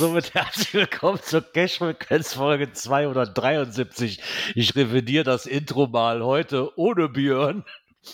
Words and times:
somit 0.00 0.32
herzlich 0.34 0.72
willkommen 0.72 1.20
zur 1.22 1.42
Cash 1.42 1.76
Frequenz 1.78 2.32
Folge 2.34 2.72
273. 2.72 4.20
Ich 4.54 4.74
revidiere 4.74 5.24
das 5.24 5.44
Intro 5.44 5.86
mal 5.88 6.24
heute 6.24 6.76
ohne 6.78 7.08
Björn. 7.08 7.64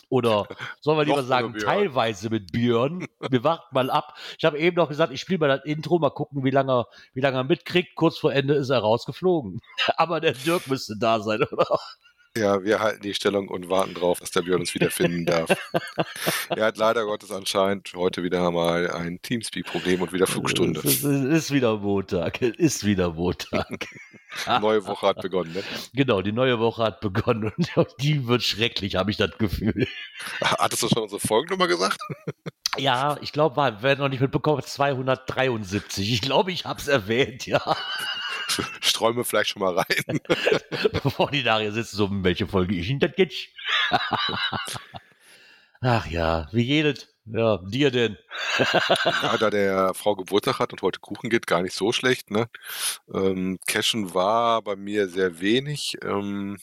Oder 0.08 0.48
sollen 0.80 0.98
wir 0.98 1.04
lieber 1.04 1.22
sagen, 1.22 1.54
teilweise 1.64 2.28
mit 2.28 2.50
Björn. 2.50 3.06
Wir 3.30 3.44
warten 3.44 3.72
mal 3.72 3.88
ab. 3.90 4.14
Ich 4.36 4.44
habe 4.44 4.58
eben 4.58 4.74
noch 4.76 4.88
gesagt, 4.88 5.12
ich 5.12 5.20
spiele 5.20 5.38
mal 5.38 5.48
das 5.48 5.64
Intro, 5.64 6.00
mal 6.00 6.10
gucken, 6.10 6.42
wie 6.42 6.50
lange, 6.50 6.72
er- 6.72 6.86
wie 7.14 7.20
lange 7.20 7.36
er 7.36 7.44
mitkriegt. 7.44 7.94
Kurz 7.94 8.18
vor 8.18 8.32
Ende 8.32 8.54
ist 8.54 8.70
er 8.70 8.80
rausgeflogen. 8.80 9.60
Aber 9.96 10.18
der 10.20 10.32
Dirk 10.32 10.66
müsste 10.66 10.96
da 10.98 11.20
sein, 11.20 11.40
oder? 11.52 11.78
Ja, 12.36 12.62
wir 12.62 12.80
halten 12.80 13.02
die 13.02 13.14
Stellung 13.14 13.48
und 13.48 13.70
warten 13.70 13.94
drauf, 13.94 14.20
dass 14.20 14.30
der 14.30 14.42
Björn 14.42 14.60
uns 14.60 14.74
wieder 14.74 14.90
finden 14.90 15.24
darf. 15.24 15.50
er 16.50 16.66
hat 16.66 16.76
leider 16.76 17.04
Gottes 17.04 17.30
anscheinend 17.32 17.92
heute 17.94 18.22
wieder 18.22 18.50
mal 18.50 18.90
ein 18.90 19.20
Teamspeak-Problem 19.22 20.02
und 20.02 20.12
wieder 20.12 20.26
Flugstunde. 20.26 20.80
Es 20.80 21.02
ist, 21.02 21.04
es 21.04 21.44
ist 21.44 21.50
wieder 21.50 21.78
Montag. 21.78 22.42
Es 22.42 22.56
ist 22.56 22.84
wieder 22.84 23.12
Montag. 23.12 23.86
Neue 24.60 24.86
Woche 24.86 25.06
hat 25.06 25.22
begonnen. 25.22 25.54
Ne? 25.54 25.62
Genau, 25.94 26.20
die 26.20 26.32
neue 26.32 26.58
Woche 26.58 26.82
hat 26.82 27.00
begonnen 27.00 27.52
und 27.74 27.88
die 28.00 28.26
wird 28.26 28.42
schrecklich, 28.42 28.96
habe 28.96 29.10
ich 29.10 29.16
das 29.16 29.36
Gefühl. 29.38 29.86
Hattest 30.42 30.82
du 30.82 30.88
schon 30.88 31.04
unsere 31.04 31.20
Folgennummer 31.20 31.68
gesagt? 31.68 31.98
Ja, 32.76 33.16
ich 33.22 33.32
glaube, 33.32 33.56
wir 33.56 33.82
werden 33.82 34.00
noch 34.00 34.08
nicht 34.08 34.20
mitbekommen, 34.20 34.62
273. 34.62 36.12
Ich 36.12 36.20
glaube, 36.20 36.52
ich 36.52 36.66
habe 36.66 36.78
es 36.78 36.88
erwähnt, 36.88 37.46
ja. 37.46 37.76
Sträume 38.80 39.24
vielleicht 39.24 39.50
schon 39.50 39.60
mal 39.60 39.78
rein. 39.78 40.20
Bevor 41.02 41.30
die 41.30 41.42
nachher 41.42 41.72
sitzen, 41.72 41.96
so, 41.96 42.08
welche 42.10 42.46
Folge 42.46 42.74
ich 42.74 42.90
Ihnen 42.90 43.00
das 43.00 43.12
jetzt? 43.16 43.48
Ach 45.80 46.06
ja, 46.06 46.48
wie 46.52 46.62
jedes. 46.62 47.08
Ja, 47.26 47.58
dir 47.58 47.90
denn? 47.90 48.16
Ja, 49.04 49.36
da 49.36 49.50
der 49.50 49.94
Frau 49.94 50.14
Geburtstag 50.14 50.60
hat 50.60 50.72
und 50.72 50.80
heute 50.82 51.00
Kuchen 51.00 51.28
geht, 51.28 51.46
gar 51.48 51.60
nicht 51.60 51.74
so 51.74 51.92
schlecht. 51.92 52.30
Ne? 52.30 52.48
Ähm, 53.12 53.58
Cashen 53.66 54.14
war 54.14 54.62
bei 54.62 54.76
mir 54.76 55.08
sehr 55.08 55.40
wenig. 55.40 55.96
Ähm, 56.02 56.56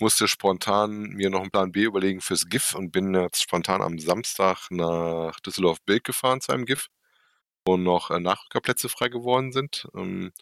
musste 0.00 0.28
spontan 0.28 1.10
mir 1.10 1.30
noch 1.30 1.40
einen 1.40 1.50
Plan 1.50 1.72
B 1.72 1.84
überlegen 1.84 2.20
fürs 2.20 2.48
GIF 2.48 2.74
und 2.74 2.90
bin 2.90 3.14
jetzt 3.14 3.42
spontan 3.42 3.82
am 3.82 3.98
Samstag 3.98 4.68
nach 4.70 5.38
Düsseldorf-Bild 5.40 6.04
gefahren 6.04 6.40
zu 6.40 6.52
einem 6.52 6.64
GIF, 6.64 6.88
wo 7.64 7.76
noch 7.76 8.10
äh, 8.10 8.20
Nachrückerplätze 8.20 8.88
frei 8.88 9.08
geworden 9.08 9.52
sind. 9.52 9.88
Ähm, 9.94 10.32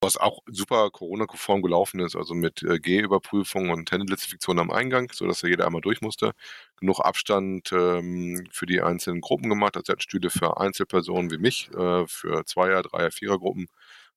was 0.00 0.16
auch 0.18 0.40
super 0.46 0.90
Corona-konform 0.90 1.62
gelaufen 1.62 2.00
ist, 2.00 2.16
also 2.16 2.34
mit 2.34 2.62
äh, 2.62 2.78
G-Überprüfung 2.78 3.70
und 3.70 3.90
Händedesinfektion 3.90 4.58
am 4.58 4.70
Eingang, 4.70 5.10
sodass 5.12 5.40
da 5.40 5.48
jeder 5.48 5.66
einmal 5.66 5.80
durch 5.80 6.02
musste. 6.02 6.32
Genug 6.76 7.00
Abstand 7.00 7.72
ähm, 7.72 8.46
für 8.52 8.66
die 8.66 8.82
einzelnen 8.82 9.20
Gruppen 9.22 9.48
gemacht. 9.48 9.76
Also 9.76 9.94
Stühle 9.98 10.30
für 10.30 10.58
Einzelpersonen 10.60 11.30
wie 11.30 11.38
mich, 11.38 11.70
äh, 11.74 12.06
für 12.06 12.44
Zweier-, 12.44 12.82
Dreier-, 12.82 13.10
Vierer-Gruppen, 13.10 13.68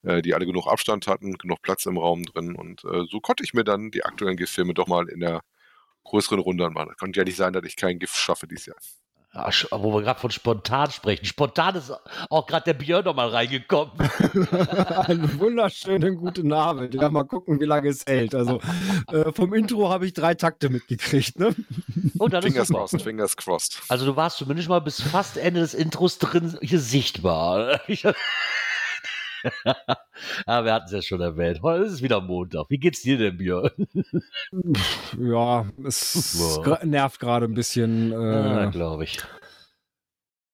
äh, 0.03 0.21
die 0.21 0.33
alle 0.35 0.45
genug 0.45 0.67
Abstand 0.67 1.07
hatten, 1.07 1.37
genug 1.37 1.61
Platz 1.61 1.85
im 1.85 1.97
Raum 1.97 2.25
drin. 2.25 2.55
Und 2.55 2.83
äh, 2.85 3.05
so 3.09 3.21
konnte 3.21 3.43
ich 3.43 3.53
mir 3.53 3.63
dann 3.63 3.91
die 3.91 4.03
aktuellen 4.05 4.37
GIF-Filme 4.37 4.73
doch 4.73 4.87
mal 4.87 5.07
in 5.09 5.21
der 5.21 5.41
größeren 6.05 6.39
Runde 6.39 6.65
anmachen. 6.65 6.89
Das 6.89 6.97
konnte 6.97 7.19
ja 7.19 7.23
nicht 7.25 7.37
sein, 7.37 7.53
dass 7.53 7.63
ich 7.65 7.75
keinen 7.77 7.99
GIF 7.99 8.15
schaffe 8.15 8.47
dieses 8.47 8.67
Jahr. 8.67 8.77
Ach, 9.31 9.51
sch- 9.51 9.67
wo 9.71 9.93
wir 9.93 10.01
gerade 10.01 10.19
von 10.19 10.31
spontan 10.31 10.89
sprechen. 10.89 11.23
Spontan 11.25 11.75
ist 11.75 11.93
auch 12.31 12.47
gerade 12.47 12.65
der 12.65 12.73
Björn 12.73 13.05
noch 13.05 13.15
mal 13.15 13.29
reingekommen. 13.29 13.91
Einen 15.05 15.39
wunderschönen 15.39 16.17
guten 16.17 16.51
Abend. 16.51 16.95
Ja, 16.95 17.09
mal 17.09 17.25
gucken, 17.25 17.59
wie 17.59 17.65
lange 17.65 17.89
es 17.89 18.03
hält. 18.07 18.33
Also 18.33 18.59
äh, 19.11 19.31
vom 19.31 19.53
Intro 19.53 19.89
habe 19.89 20.07
ich 20.07 20.13
drei 20.13 20.33
Takte 20.33 20.69
mitgekriegt. 20.69 21.37
Ne? 21.37 21.53
Und 22.17 22.33
dann 22.33 22.43
ist 22.43 22.53
Fingers 22.53 22.69
crossed, 22.69 23.01
fingers 23.03 23.37
crossed. 23.37 23.81
Also 23.87 24.07
du 24.07 24.15
warst 24.15 24.37
zumindest 24.37 24.67
mal 24.67 24.79
bis 24.81 24.99
fast 24.99 25.37
Ende 25.37 25.59
des 25.59 25.75
Intros 25.75 26.17
drin 26.17 26.57
hier 26.61 26.79
sichtbar. 26.79 27.79
Ja, 29.65 29.75
wir 30.65 30.73
hatten 30.73 30.85
es 30.87 30.91
ja 30.91 31.01
schon 31.01 31.21
erwähnt. 31.21 31.61
Heute 31.61 31.83
ist 31.85 31.93
es 31.93 32.01
wieder 32.01 32.21
Montag. 32.21 32.65
Wie 32.69 32.77
geht's 32.77 33.01
dir 33.01 33.17
denn, 33.17 33.37
Björn? 33.37 33.71
Ja, 35.19 35.65
es 35.85 36.37
Ja. 36.39 36.61
gra- 36.63 36.85
nervt 36.85 37.19
gerade 37.19 37.45
ein 37.45 37.53
bisschen 37.53 38.11
Ja, 38.11 38.65
äh, 38.67 38.71
glaube 38.71 39.03
ich. 39.05 39.19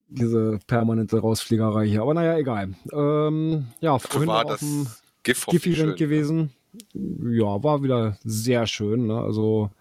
diese 0.08 0.60
permanente 0.68 1.20
Rausfliegerei 1.20 1.86
hier. 1.88 2.02
Aber 2.02 2.14
naja, 2.14 2.38
egal. 2.38 2.76
Ähm, 2.94 3.68
ja, 3.82 3.98
vorhin 3.98 4.28
war 4.30 4.40
auch 4.46 4.52
auf 4.52 4.52
das 4.52 4.60
dem 4.62 4.88
GIF-Event 5.24 5.76
schön. 5.76 5.96
gewesen. 5.96 6.50
Ja, 6.94 7.64
war 7.64 7.82
wieder 7.84 8.18
sehr 8.24 8.68
schön. 8.68 9.08
Ne? 9.08 9.18
Also 9.20 9.72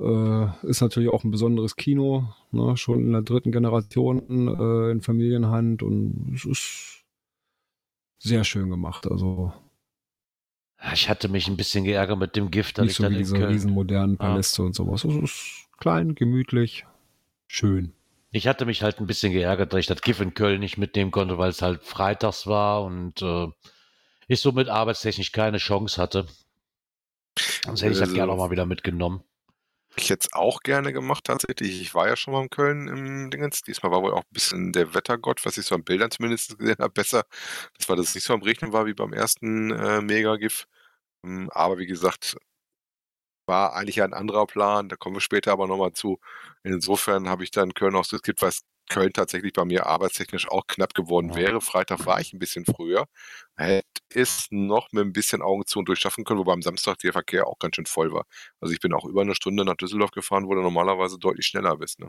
äh, 0.00 0.66
ist 0.66 0.80
natürlich 0.80 1.10
auch 1.10 1.22
ein 1.24 1.30
besonderes 1.30 1.76
Kino, 1.76 2.24
ne? 2.50 2.76
schon 2.76 3.00
in 3.04 3.12
der 3.12 3.22
dritten 3.22 3.52
Generation 3.52 4.18
äh, 4.58 4.90
in 4.90 5.00
Familienhand 5.02 5.82
und 5.84 6.32
es 6.34 6.44
ist 6.44 7.03
sehr 8.24 8.42
schön 8.44 8.70
gemacht. 8.70 9.06
Also 9.10 9.52
Ich 10.92 11.08
hatte 11.08 11.28
mich 11.28 11.46
ein 11.48 11.56
bisschen 11.56 11.84
geärgert 11.84 12.18
mit 12.18 12.36
dem 12.36 12.50
Gift, 12.50 12.78
dass 12.78 12.84
nicht 12.84 12.92
ich 12.92 12.96
so 12.98 13.02
dann 13.04 13.12
wie 13.12 13.16
in 13.16 13.22
diese 13.22 13.36
Köln. 13.36 13.48
riesen 13.52 13.70
modernen 13.70 14.12
Ja. 14.14 14.18
Paläste 14.18 14.62
und 14.62 14.74
sowas. 14.74 15.04
Es 15.04 15.14
ist 15.14 15.68
klein, 15.78 16.14
gemütlich, 16.14 16.84
schön. 17.46 17.92
Ich 18.30 18.46
hatte 18.48 18.66
mich 18.66 18.82
halt 18.82 18.98
ein 19.00 19.06
bisschen 19.06 19.32
geärgert, 19.32 19.72
dass 19.72 19.80
ich 19.80 19.86
das 19.86 20.02
GIF 20.02 20.20
in 20.20 20.34
Köln 20.34 20.60
nicht 20.60 20.76
mitnehmen 20.76 21.10
konnte, 21.12 21.38
weil 21.38 21.50
es 21.50 21.62
halt 21.62 21.82
freitags 21.84 22.46
war 22.46 22.82
und 22.82 23.22
äh, 23.22 23.46
ich 24.26 24.40
somit 24.40 24.68
arbeitstechnisch 24.68 25.30
keine 25.32 25.58
Chance 25.58 26.00
hatte. 26.02 26.26
Sonst 27.64 27.82
hätte 27.82 27.92
ich 27.92 27.98
das 27.98 28.08
Also- 28.08 28.14
gerne 28.14 28.32
auch 28.32 28.38
mal 28.38 28.50
wieder 28.50 28.66
mitgenommen. 28.66 29.22
Ich 29.96 30.10
es 30.10 30.32
auch 30.32 30.60
gerne 30.60 30.92
gemacht 30.92 31.24
tatsächlich. 31.24 31.80
Ich 31.80 31.94
war 31.94 32.08
ja 32.08 32.16
schon 32.16 32.32
mal 32.34 32.42
in 32.42 32.50
Köln 32.50 32.88
im 32.88 33.30
Dingens. 33.30 33.62
Diesmal 33.62 33.92
war 33.92 34.02
wohl 34.02 34.12
auch 34.12 34.22
ein 34.22 34.32
bisschen 34.32 34.72
der 34.72 34.92
Wettergott, 34.94 35.44
was 35.44 35.56
ich 35.56 35.66
so 35.66 35.74
an 35.76 35.84
Bildern 35.84 36.10
zumindest 36.10 36.58
gesehen 36.58 36.76
habe, 36.80 36.92
besser. 36.92 37.24
Das 37.78 37.88
war, 37.88 37.96
dass 37.96 38.08
es 38.08 38.14
nicht 38.16 38.24
so 38.24 38.34
am 38.34 38.42
Regnen 38.42 38.72
war 38.72 38.86
wie 38.86 38.94
beim 38.94 39.12
ersten 39.12 39.70
äh, 39.70 40.00
Mega-GIF. 40.00 40.66
Ähm, 41.24 41.50
aber 41.52 41.78
wie 41.78 41.86
gesagt, 41.86 42.36
war 43.46 43.74
eigentlich 43.74 44.02
ein 44.02 44.14
anderer 44.14 44.46
Plan. 44.46 44.88
Da 44.88 44.96
kommen 44.96 45.16
wir 45.16 45.20
später 45.20 45.52
aber 45.52 45.66
nochmal 45.66 45.92
zu. 45.92 46.18
Insofern 46.62 47.28
habe 47.28 47.44
ich 47.44 47.50
dann 47.50 47.74
Köln 47.74 47.94
auch 47.96 48.04
skippt, 48.04 48.42
weil 48.42 48.48
es 48.50 48.62
Köln 48.88 49.12
tatsächlich 49.12 49.52
bei 49.52 49.64
mir 49.64 49.86
arbeitstechnisch 49.86 50.48
auch 50.48 50.66
knapp 50.66 50.94
geworden 50.94 51.34
wäre. 51.34 51.60
Freitag 51.60 52.06
war 52.06 52.20
ich 52.20 52.32
ein 52.32 52.38
bisschen 52.38 52.64
früher. 52.64 53.06
Hätte 53.56 53.86
es 54.14 54.48
noch 54.50 54.92
mit 54.92 55.04
ein 55.04 55.12
bisschen 55.12 55.42
Augen 55.42 55.66
zu 55.66 55.78
und 55.78 55.88
durchschaffen 55.88 56.24
können, 56.24 56.40
wobei 56.40 56.52
am 56.52 56.62
Samstag 56.62 56.98
der 56.98 57.12
Verkehr 57.12 57.46
auch 57.46 57.58
ganz 57.58 57.76
schön 57.76 57.86
voll 57.86 58.12
war. 58.12 58.26
Also 58.60 58.72
ich 58.72 58.80
bin 58.80 58.92
auch 58.92 59.04
über 59.04 59.22
eine 59.22 59.34
Stunde 59.34 59.64
nach 59.64 59.76
Düsseldorf 59.76 60.10
gefahren, 60.10 60.46
wo 60.46 60.54
du 60.54 60.62
normalerweise 60.62 61.18
deutlich 61.18 61.46
schneller 61.46 61.76
bist. 61.76 62.00
Ne? 62.00 62.08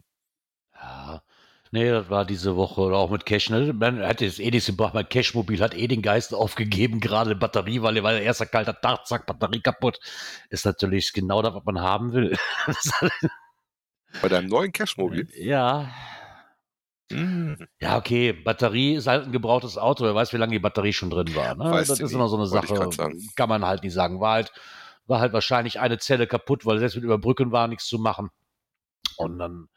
Ja. 0.74 1.22
Nee, 1.72 1.90
das 1.90 2.10
war 2.10 2.26
diese 2.26 2.56
Woche 2.56 2.82
auch 2.82 3.10
mit 3.10 3.26
Cash. 3.26 3.50
Ne? 3.50 3.74
Man 3.74 4.02
hat 4.02 4.22
jetzt 4.22 4.40
eh 4.40 4.50
nichts 4.50 4.68
gebracht. 4.68 4.94
Mein 4.94 5.10
Cash-Mobil 5.10 5.62
hat 5.62 5.76
eh 5.76 5.88
den 5.88 6.02
Geist 6.02 6.34
aufgegeben, 6.34 7.00
gerade 7.00 7.36
Batterie, 7.36 7.82
weil 7.82 8.02
war 8.04 8.12
der 8.14 8.22
erste 8.22 8.46
kalter 8.46 8.80
Tag, 8.80 9.06
zack, 9.08 9.26
Batterie 9.26 9.62
kaputt. 9.62 10.00
Ist 10.50 10.66
natürlich 10.66 11.12
genau 11.12 11.42
das, 11.42 11.54
was 11.54 11.66
man 11.66 11.82
haben 11.82 12.14
will. 12.14 12.38
Bei 14.22 14.30
deinem 14.30 14.48
neuen 14.48 14.72
Cashmobil. 14.72 15.28
ja. 15.36 15.92
Mhm. 17.12 17.58
Ja, 17.80 17.98
okay, 17.98 18.34
Batterie 18.34 18.96
ist 18.96 19.08
halt 19.08 19.26
ein 19.26 19.32
gebrauchtes 19.32 19.78
Auto. 19.78 20.04
Wer 20.06 20.16
weiß, 20.16 20.34
wie 20.34 20.38
lange 20.38 20.54
die 20.54 20.60
Batterie 20.60 20.94
schon 20.94 21.10
drin 21.10 21.36
war. 21.36 21.56
Ne? 21.56 21.66
Weißt 21.66 21.90
das 21.90 22.00
ist 22.00 22.10
nie, 22.12 22.16
immer 22.16 22.28
so 22.28 22.38
eine 22.38 22.48
Sache. 22.48 22.90
Kann 23.36 23.50
man 23.50 23.66
halt 23.66 23.84
nicht 23.84 23.94
sagen. 23.94 24.20
War 24.20 24.34
halt, 24.34 24.52
war 25.06 25.20
halt 25.20 25.34
wahrscheinlich 25.34 25.80
eine 25.80 26.00
Zelle 26.00 26.26
kaputt, 26.26 26.66
weil 26.66 26.80
selbst 26.80 26.96
mit 26.96 27.04
Überbrücken 27.04 27.52
war 27.52 27.68
nichts 27.68 27.86
zu 27.86 28.00
machen. 28.00 28.30
Und 29.18 29.38
dann, 29.38 29.70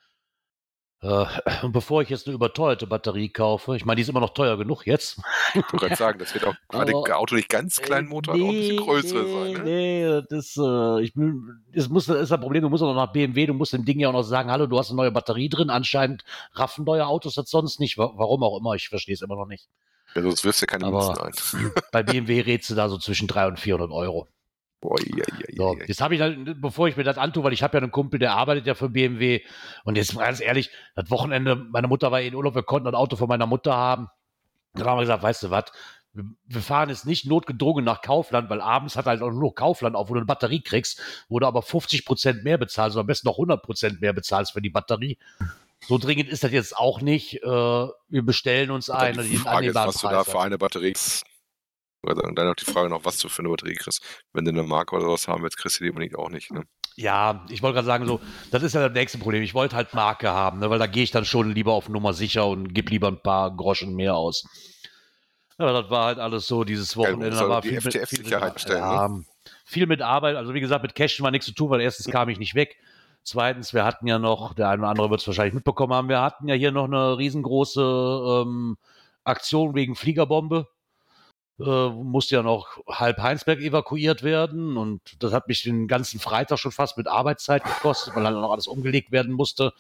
und 1.63 1.71
bevor 1.73 2.03
ich 2.03 2.09
jetzt 2.09 2.27
eine 2.27 2.35
überteuerte 2.35 2.87
Batterie 2.89 3.29
kaufe, 3.29 3.77
ich 3.77 3.85
meine, 3.85 3.97
die 3.97 4.03
ist 4.03 4.09
immer 4.09 4.19
noch 4.19 4.35
teuer 4.35 4.57
genug 4.59 4.85
jetzt. 4.85 5.21
Ich 5.51 5.57
wollte 5.57 5.77
gerade 5.77 5.95
sagen, 5.97 6.19
das 6.19 6.35
wird 6.35 6.45
auch 6.45 6.55
gerade 6.69 6.93
Auto 7.17 7.37
nicht 7.37 7.49
ganz 7.49 7.81
kleinen 7.81 8.09
Motor, 8.09 8.35
hat, 8.35 8.41
auch 8.43 8.49
ein 8.49 8.55
bisschen 8.55 8.77
größere 8.79 9.23
nee, 9.23 9.33
sein. 9.33 9.53
Ne? 9.53 9.63
Nee, 9.63 10.23
das, 10.29 10.57
äh, 10.57 11.03
ich, 11.05 11.17
will- 11.17 11.41
das, 11.73 11.89
muss, 11.89 12.07
das 12.07 12.21
ist 12.23 12.33
ein 12.33 12.41
Problem. 12.41 12.63
Du 12.63 12.69
musst 12.69 12.83
auch 12.83 12.93
noch 12.93 13.07
nach 13.07 13.13
BMW, 13.13 13.47
du 13.47 13.55
musst 13.55 13.73
dem 13.73 13.85
Ding 13.85 14.01
ja 14.01 14.09
auch 14.09 14.13
noch 14.13 14.23
sagen, 14.25 14.51
hallo, 14.51 14.67
du 14.67 14.77
hast 14.77 14.91
eine 14.91 14.97
neue 14.97 15.13
Batterie 15.13 15.49
drin. 15.49 15.71
Anscheinend 15.71 16.25
raffen 16.55 16.85
neue 16.85 17.07
Autos 17.07 17.35
das 17.35 17.49
sonst 17.49 17.79
nicht. 17.79 17.97
Wa- 17.97 18.13
Warum 18.17 18.43
auch 18.43 18.59
immer, 18.59 18.75
ich 18.75 18.89
verstehe 18.89 19.15
es 19.15 19.23
immer 19.23 19.37
noch 19.37 19.47
nicht. 19.47 19.69
Ja, 20.15 20.23
sonst 20.23 20.45
wirfst 20.45 20.63
du 20.63 20.65
ja 20.65 20.67
keine 20.73 20.87
Aber- 20.87 21.15
Münzen 21.33 21.65
ein. 21.69 21.73
Bei 21.93 22.03
BMW 22.03 22.41
rätst 22.41 22.71
du 22.71 22.75
da 22.75 22.89
so 22.89 22.99
zwischen 22.99 23.29
300 23.29 23.51
und 23.53 23.61
400 23.61 23.91
Euro. 23.93 24.27
Boah, 24.81 24.97
ja, 25.01 25.25
ja, 25.39 25.47
So, 25.57 25.77
jetzt 25.87 26.01
habe 26.01 26.15
ich 26.15 26.21
dann, 26.21 26.61
bevor 26.61 26.87
ich 26.87 26.97
mir 26.97 27.03
das 27.03 27.19
antue, 27.19 27.43
weil 27.43 27.53
ich 27.53 27.63
habe 27.63 27.77
ja 27.77 27.83
einen 27.83 27.91
Kumpel, 27.91 28.21
der 28.21 28.35
arbeitet 28.35 28.67
ja 28.67 28.75
für 28.75 28.89
BMW 28.89 29.43
und 29.85 29.97
jetzt 29.97 30.15
mal 30.15 30.25
ganz 30.25 30.41
ehrlich, 30.41 30.71
das 30.95 31.11
Wochenende, 31.11 31.57
meine 31.57 31.89
Mutter 31.89 32.13
war 32.13 32.21
in 32.21 32.35
Urlaub, 32.35 32.55
wir 32.55 32.63
konnten 32.63 32.87
ein 32.87 32.95
Auto 32.95 33.17
von 33.17 33.29
meiner 33.29 33.47
Mutter 33.47 33.75
haben. 33.75 34.09
Dann 34.75 34.87
haben 34.87 34.99
wir 34.99 35.03
gesagt, 35.03 35.23
weißt 35.25 35.43
du 35.45 35.51
was, 35.51 35.73
wir, 36.13 36.63
fahren 36.63 36.89
jetzt 36.89 37.07
nicht 37.07 37.27
notgedrungen 37.27 37.85
nach 37.85 38.03
Kaufland, 38.03 38.51
weil 38.51 38.61
abends 38.61 38.97
hat 38.97 39.07
halt 39.07 39.23
auch 39.23 39.31
nur 39.31 39.55
Kaufland 39.55 39.97
auf, 39.97 40.09
wo 40.09 40.15
du 40.15 40.21
eine 40.21 40.27
Batterie 40.27 40.63
kriegst, 40.63 41.01
wo 41.29 41.39
du 41.39 41.47
aber 41.47 41.63
50 41.63 42.05
Prozent 42.05 42.45
mehr 42.45 42.59
bezahlst 42.59 42.97
oder 42.97 43.03
am 43.03 43.07
besten 43.07 43.29
noch 43.29 43.35
100 43.35 43.63
Prozent 43.63 44.01
mehr 44.01 44.13
bezahlst 44.13 44.53
für 44.53 44.63
die 44.63 44.71
Batterie. 44.71 45.19
So 45.87 45.99
dringend 45.99 46.29
ist 46.29 46.43
das 46.45 46.51
jetzt 46.51 46.77
auch 46.77 47.01
nicht. 47.01 47.43
Äh, 47.43 47.47
wir 47.47 48.23
bestellen 48.23 48.71
uns 48.71 48.87
Dann 48.87 48.97
ein. 48.99 49.19
die 49.23 49.37
Frage 49.37 49.69
ist, 49.69 49.75
was 49.75 50.01
du 50.01 50.09
da 50.09 50.25
für 50.25 50.41
eine 50.41 50.59
Batterie 50.59 50.95
Oder 52.03 52.15
dann 52.15 52.47
noch 52.47 52.55
die 52.55 52.65
Frage 52.65 52.89
noch, 52.89 53.05
was 53.05 53.19
du 53.19 53.29
für 53.29 53.41
eine 53.41 53.49
Batterie 53.49 53.75
kriegst. 53.75 54.03
Wenn 54.33 54.45
du 54.45 54.51
eine 54.51 54.63
Marke 54.63 54.97
oder 54.97 55.09
was 55.09 55.27
haben 55.27 55.43
willst, 55.43 55.59
kriegst 55.59 55.81
du 55.81 55.85
die 55.85 55.91
unbedingt 55.91 56.17
auch 56.17 56.31
nicht. 56.31 56.53
Ne? 56.53 56.63
Ja, 56.97 57.45
ich 57.49 57.63
wollte 57.63 57.75
gerade 57.75 57.87
sagen, 57.87 58.07
so, 58.07 58.21
das 58.51 58.63
ist 58.63 58.75
ja 58.75 58.89
das 58.89 58.93
nächste 58.93 59.19
Problem. 59.19 59.43
Ich 59.43 59.55
wollte 59.55 59.77
halt 59.77 59.95
Marke 59.95 60.31
haben, 60.31 60.59
ne, 60.59 60.71
weil 60.71 60.79
da 60.79 60.87
gehe 60.87 61.03
ich 61.03 61.11
dann 61.11 61.25
schon 61.25 61.53
lieber 61.53 61.73
auf 61.73 61.89
Nummer 61.89 62.13
sicher 62.13 62.47
und 62.47 62.75
gebe 62.75 62.91
lieber 62.91 63.09
ein 63.09 63.23
paar 63.23 63.55
Groschen 63.55 63.95
mehr 63.95 64.17
aus. 64.17 64.45
Ja, 65.59 65.73
das 65.73 65.91
war 65.91 66.07
halt 66.07 66.19
alles 66.19 66.47
so 66.47 66.65
dieses 66.65 66.95
Ja, 66.95 67.01
Wochenende. 67.01 67.31
da 67.31 67.41
aber 67.41 67.49
war 67.49 67.63
viel 67.63 67.81
mit, 67.81 67.83
viel, 67.83 68.01
mit, 68.01 68.61
stellen, 68.61 68.81
ne? 68.81 68.87
ja, 68.87 69.11
viel 69.65 69.87
mit 69.87 70.03
Arbeit. 70.03 70.37
Also 70.37 70.55
wie 70.55 70.61
gesagt, 70.61 70.83
mit 70.83 70.95
Cashen 70.95 71.25
war 71.25 71.31
nichts 71.31 71.47
zu 71.47 71.53
tun, 71.53 71.71
weil 71.71 71.81
erstens 71.81 72.13
kam 72.13 72.29
ich 72.29 72.39
nicht 72.39 72.55
weg. 72.55 72.77
Zweitens, 73.25 73.75
wir 73.75 73.85
hatten 73.85 74.07
ja 74.07 74.19
noch, 74.19 74.55
der 74.55 74.69
eine 74.69 74.83
oder 74.83 74.91
andere 74.91 75.11
wird 75.11 75.21
es 75.21 75.27
wahrscheinlich 75.27 75.55
mitbekommen 75.55 75.93
haben, 75.93 76.09
wir 76.09 76.23
hatten 76.23 76.49
ja 76.49 76.55
hier 76.55 76.73
noch 76.73 76.85
eine 76.85 77.19
riesengroße 77.19 78.45
ähm, 78.47 78.77
Aktion 79.25 79.75
wegen 79.75 79.97
Fliegerbombe. 79.97 80.67
Äh, 81.61 81.89
musste 81.91 82.37
ja 82.37 82.43
noch 82.43 82.79
halb 82.87 83.19
Heinsberg 83.19 83.59
evakuiert 83.59 84.23
werden 84.23 84.77
und 84.77 85.23
das 85.23 85.33
hat 85.33 85.49
mich 85.49 85.63
den 85.63 85.89
ganzen 85.89 86.21
Freitag 86.21 86.59
schon 86.61 86.71
fast 86.71 86.97
mit 86.97 87.09
Arbeitszeit 87.09 87.65
gekostet, 87.65 88.15
weil 88.15 88.23
dann 88.23 88.35
noch 88.35 88.53
alles 88.53 88.69
umgelegt 88.69 89.11
werden 89.11 89.33
musste. 89.33 89.73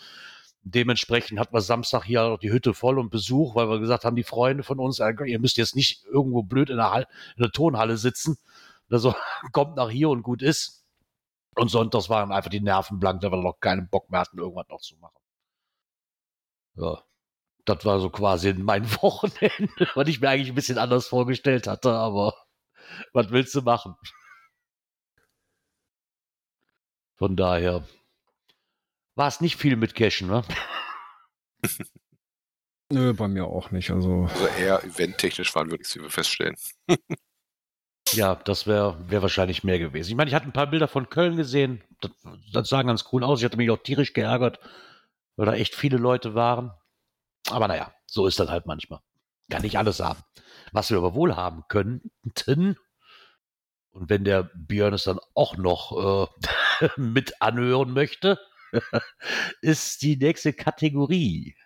Dementsprechend 0.64 1.38
hatten 1.38 1.54
wir 1.54 1.60
Samstag 1.60 2.04
hier 2.04 2.24
auch 2.24 2.38
die 2.38 2.50
Hütte 2.50 2.74
voll 2.74 2.98
und 2.98 3.10
Besuch, 3.10 3.54
weil 3.54 3.68
wir 3.70 3.78
gesagt 3.78 4.04
haben, 4.04 4.16
die 4.16 4.24
Freunde 4.24 4.64
von 4.64 4.80
uns, 4.80 4.98
äh, 4.98 5.14
ihr 5.26 5.38
müsst 5.38 5.56
jetzt 5.56 5.76
nicht 5.76 6.04
irgendwo 6.06 6.42
blöd 6.42 6.68
in 6.68 6.78
der, 6.78 6.90
Hall, 6.90 7.06
in 7.36 7.42
der 7.42 7.52
Tonhalle 7.52 7.96
sitzen. 7.96 8.38
Also 8.90 9.14
kommt 9.52 9.76
nach 9.76 9.90
hier 9.90 10.10
und 10.10 10.22
gut 10.22 10.42
ist. 10.42 10.84
Und 11.54 11.70
sonntags 11.70 12.08
waren 12.08 12.32
einfach 12.32 12.50
die 12.50 12.60
Nerven 12.60 12.98
blank, 12.98 13.20
da 13.20 13.30
wir 13.30 13.40
noch 13.40 13.60
keinen 13.60 13.88
Bock 13.88 14.10
mehr 14.10 14.20
hatten, 14.20 14.38
irgendwas 14.38 14.68
noch 14.68 14.80
zu 14.80 14.96
machen. 14.96 15.18
Ja, 16.74 17.02
das 17.68 17.84
war 17.84 18.00
so 18.00 18.10
quasi 18.10 18.52
mein 18.54 18.90
Wochenende, 19.02 19.88
was 19.94 20.08
ich 20.08 20.20
mir 20.20 20.30
eigentlich 20.30 20.48
ein 20.48 20.54
bisschen 20.54 20.78
anders 20.78 21.06
vorgestellt 21.08 21.66
hatte, 21.66 21.92
aber 21.92 22.34
was 23.12 23.30
willst 23.30 23.54
du 23.54 23.62
machen? 23.62 23.94
Von 27.16 27.36
daher 27.36 27.86
war 29.16 29.28
es 29.28 29.40
nicht 29.40 29.56
viel 29.56 29.76
mit 29.76 29.94
Cashen, 29.94 30.28
ne? 30.28 30.42
Nö, 32.90 33.12
bei 33.12 33.28
mir 33.28 33.44
auch 33.44 33.70
nicht. 33.70 33.90
Also, 33.90 34.24
Also 34.30 34.46
eher 34.46 34.82
eventtechnisch 34.82 35.54
waren 35.54 35.70
wirklich, 35.70 35.94
wie 35.96 36.00
wir 36.02 36.10
feststellen. 36.10 36.56
Ja, 38.12 38.36
das 38.36 38.66
wäre 38.66 38.96
wär 39.10 39.20
wahrscheinlich 39.20 39.64
mehr 39.64 39.78
gewesen. 39.78 40.08
Ich 40.08 40.16
meine, 40.16 40.28
ich 40.30 40.34
hatte 40.34 40.46
ein 40.46 40.52
paar 40.54 40.68
Bilder 40.70 40.88
von 40.88 41.10
Köln 41.10 41.36
gesehen. 41.36 41.82
Das, 42.00 42.10
das 42.54 42.68
sah 42.70 42.82
ganz 42.82 43.04
cool 43.12 43.22
aus. 43.22 43.40
Ich 43.40 43.44
hatte 43.44 43.58
mich 43.58 43.70
auch 43.70 43.82
tierisch 43.82 44.14
geärgert, 44.14 44.60
weil 45.36 45.44
da 45.44 45.52
echt 45.52 45.74
viele 45.74 45.98
Leute 45.98 46.34
waren. 46.34 46.72
Aber 47.50 47.68
naja, 47.68 47.92
so 48.06 48.26
ist 48.26 48.38
das 48.38 48.48
halt 48.48 48.66
manchmal. 48.66 49.00
Kann 49.50 49.62
nicht 49.62 49.78
alles 49.78 50.00
haben. 50.00 50.22
Was 50.72 50.90
wir 50.90 50.98
aber 50.98 51.14
wohl 51.14 51.36
haben 51.36 51.64
könnten, 51.68 52.76
und 53.90 54.10
wenn 54.10 54.24
der 54.24 54.50
Björn 54.54 54.94
es 54.94 55.04
dann 55.04 55.18
auch 55.34 55.56
noch 55.56 56.28
äh, 56.80 56.88
mit 56.96 57.40
anhören 57.40 57.92
möchte, 57.92 58.38
ist 59.62 60.02
die 60.02 60.16
nächste 60.16 60.52
Kategorie. 60.52 61.56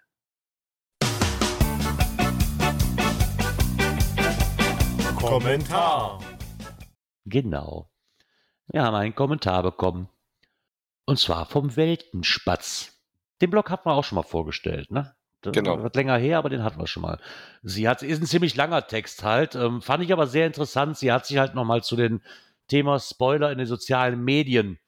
Kommentar. 5.17 6.20
Genau. 7.25 7.90
Wir 8.69 8.82
haben 8.82 8.94
einen 8.94 9.14
Kommentar 9.14 9.62
bekommen. 9.62 10.08
Und 11.05 11.19
zwar 11.19 11.46
vom 11.46 11.76
Weltenspatz. 11.76 12.99
Den 13.40 13.50
Blog 13.50 13.70
hatten 13.70 13.88
wir 13.88 13.94
auch 13.94 14.05
schon 14.05 14.17
mal 14.17 14.23
vorgestellt, 14.23 14.90
ne? 14.90 15.14
Das 15.43 15.53
Genau. 15.53 15.83
Wird 15.83 15.97
länger 15.97 16.17
her, 16.17 16.39
aber 16.39 16.49
den 16.49 16.62
hatten 16.62 16.81
wir 16.81 16.87
schon 16.87 17.03
mal. 17.03 17.19
Sie 17.62 17.89
hat, 17.89 18.03
ist 18.03 18.23
ein 18.23 18.27
ziemlich 18.27 18.55
langer 18.55 18.87
Text 18.87 19.25
halt, 19.25 19.55
ähm, 19.55 19.83
fand 19.83 20.05
ich 20.05 20.12
aber 20.12 20.27
sehr 20.27 20.47
interessant. 20.47 20.97
Sie 20.97 21.12
hat 21.12 21.27
sich 21.27 21.39
halt 21.39 21.55
nochmal 21.55 21.83
zu 21.83 21.97
dem 21.97 22.21
Thema 22.69 22.99
Spoiler 23.00 23.50
in 23.50 23.59
den 23.59 23.67
sozialen 23.67 24.23
Medien 24.23 24.79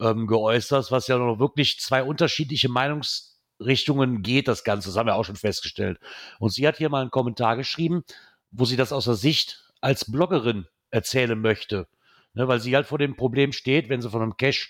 ähm, 0.00 0.26
geäußert, 0.26 0.90
was 0.90 1.06
ja 1.06 1.18
noch 1.18 1.38
wirklich 1.38 1.78
zwei 1.80 2.02
unterschiedliche 2.02 2.68
Meinungsrichtungen 2.68 4.22
geht, 4.22 4.48
das 4.48 4.64
Ganze. 4.64 4.88
Das 4.88 4.96
haben 4.96 5.06
wir 5.06 5.16
auch 5.16 5.24
schon 5.24 5.36
festgestellt. 5.36 5.98
Und 6.38 6.50
sie 6.50 6.66
hat 6.66 6.78
hier 6.78 6.88
mal 6.88 7.02
einen 7.02 7.10
Kommentar 7.10 7.56
geschrieben, 7.56 8.04
wo 8.50 8.64
sie 8.64 8.76
das 8.76 8.92
aus 8.92 9.04
der 9.04 9.14
Sicht 9.14 9.62
als 9.80 10.10
Bloggerin 10.10 10.66
erzählen 10.90 11.38
möchte. 11.38 11.86
Ne, 12.34 12.46
weil 12.48 12.60
sie 12.60 12.74
halt 12.74 12.86
vor 12.86 12.98
dem 12.98 13.16
Problem 13.16 13.52
steht, 13.52 13.88
wenn 13.88 14.00
sie 14.00 14.10
von 14.10 14.22
einem 14.22 14.36
Cache 14.36 14.68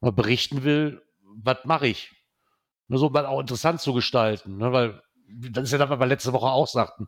mal 0.00 0.12
berichten 0.12 0.64
will, 0.64 1.02
was 1.22 1.58
mache 1.64 1.88
ich? 1.88 2.10
Nur 2.90 2.98
so 2.98 3.08
mal 3.08 3.24
auch 3.24 3.38
interessant 3.38 3.80
zu 3.80 3.94
gestalten, 3.94 4.56
ne, 4.56 4.72
weil 4.72 5.00
das 5.28 5.62
ist 5.62 5.70
ja 5.70 5.78
das, 5.78 5.90
was 5.90 6.00
wir 6.00 6.06
letzte 6.06 6.32
Woche 6.32 6.46
auch 6.46 6.66
sagten. 6.66 7.06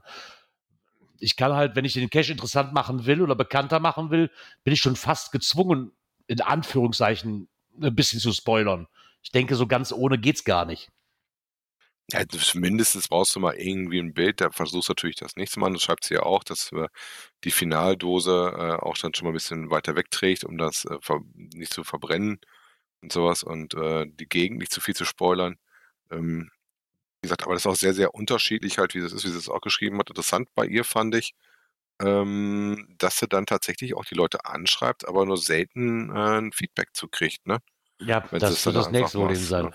Ich 1.18 1.36
kann 1.36 1.54
halt, 1.54 1.74
wenn 1.74 1.84
ich 1.84 1.94
den 1.94 2.08
Cache 2.08 2.30
interessant 2.30 2.72
machen 2.72 3.04
will 3.04 3.20
oder 3.20 3.34
bekannter 3.34 3.80
machen 3.80 4.12
will, 4.12 4.30
bin 4.62 4.72
ich 4.72 4.80
schon 4.80 4.94
fast 4.94 5.32
gezwungen, 5.32 5.90
in 6.28 6.40
Anführungszeichen 6.40 7.48
ein 7.80 7.94
bisschen 7.96 8.20
zu 8.20 8.32
spoilern. 8.32 8.86
Ich 9.24 9.32
denke, 9.32 9.56
so 9.56 9.66
ganz 9.66 9.90
ohne 9.90 10.18
geht's 10.18 10.44
gar 10.44 10.66
nicht. 10.66 10.88
Ja, 12.12 12.22
mindestens 12.54 13.08
brauchst 13.08 13.34
du 13.34 13.40
mal 13.40 13.54
irgendwie 13.54 13.98
ein 13.98 14.14
Bild, 14.14 14.40
da 14.40 14.50
versuchst 14.50 14.88
du 14.88 14.92
natürlich 14.92 15.16
das 15.16 15.34
nächste 15.34 15.58
Mal, 15.58 15.72
das 15.72 15.82
schreibt 15.82 16.04
sie 16.04 16.14
ja 16.14 16.22
auch, 16.22 16.44
dass 16.44 16.70
wir 16.70 16.90
die 17.42 17.50
Finaldose 17.50 18.52
äh, 18.56 18.72
auch 18.84 18.96
dann 18.98 19.14
schon 19.14 19.24
mal 19.24 19.32
ein 19.32 19.34
bisschen 19.34 19.70
weiter 19.70 19.96
wegträgt, 19.96 20.44
um 20.44 20.58
das 20.58 20.84
äh, 20.84 20.98
nicht 21.34 21.72
zu 21.72 21.82
verbrennen 21.82 22.38
und 23.02 23.12
sowas 23.12 23.42
und 23.42 23.74
äh, 23.74 24.06
die 24.06 24.28
Gegend 24.28 24.58
nicht 24.58 24.72
zu 24.72 24.80
viel 24.80 24.94
zu 24.94 25.04
spoilern. 25.04 25.56
Ähm, 26.12 26.50
wie 27.22 27.28
gesagt, 27.28 27.44
aber 27.44 27.54
das 27.54 27.62
ist 27.62 27.66
auch 27.66 27.76
sehr, 27.76 27.94
sehr 27.94 28.14
unterschiedlich 28.14 28.78
halt, 28.78 28.94
wie 28.94 29.00
das 29.00 29.12
ist, 29.12 29.24
wie 29.24 29.30
sie 29.30 29.38
es 29.38 29.48
auch 29.48 29.60
geschrieben 29.60 29.98
hat. 29.98 30.10
Interessant 30.10 30.48
bei 30.54 30.66
ihr 30.66 30.84
fand 30.84 31.14
ich, 31.14 31.34
ähm, 32.00 32.94
dass 32.98 33.18
sie 33.18 33.28
dann 33.28 33.46
tatsächlich 33.46 33.94
auch 33.94 34.04
die 34.04 34.14
Leute 34.14 34.44
anschreibt, 34.44 35.06
aber 35.06 35.24
nur 35.24 35.38
selten 35.38 36.10
äh, 36.10 36.38
ein 36.38 36.52
Feedback 36.52 36.94
zu 36.94 37.08
kriegt, 37.08 37.46
ne? 37.46 37.58
Ja, 38.00 38.24
Wenn 38.30 38.40
das 38.40 38.66
wird 38.66 38.76
das 38.76 38.90
nächste 38.90 39.18
Problem 39.18 39.36
sein. 39.36 39.66
ne? 39.66 39.72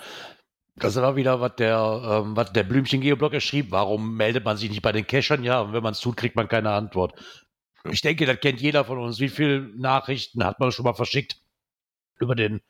Das 0.75 0.95
war 0.95 1.15
wieder, 1.15 1.41
was 1.41 1.55
der, 1.55 2.23
ähm, 2.23 2.35
was 2.35 2.53
der 2.53 2.63
Blümchen-Geoblogger 2.63 3.39
schrieb. 3.39 3.71
Warum 3.71 4.15
meldet 4.15 4.45
man 4.45 4.57
sich 4.57 4.69
nicht 4.69 4.81
bei 4.81 4.91
den 4.91 5.07
Cachern? 5.07 5.43
Ja, 5.43 5.61
und 5.61 5.73
wenn 5.73 5.81
man 5.81 5.93
es 5.93 5.99
tut, 5.99 6.17
kriegt 6.17 6.35
man 6.35 6.47
keine 6.47 6.71
Antwort. 6.71 7.13
Ich 7.89 8.01
denke, 8.01 8.25
das 8.25 8.39
kennt 8.39 8.61
jeder 8.61 8.85
von 8.85 8.99
uns. 8.99 9.19
Wie 9.19 9.29
viele 9.29 9.61
Nachrichten 9.61 10.43
hat 10.43 10.59
man 10.59 10.71
schon 10.71 10.83
mal 10.83 10.93
verschickt 10.93 11.37
über 12.19 12.35
den, 12.35 12.61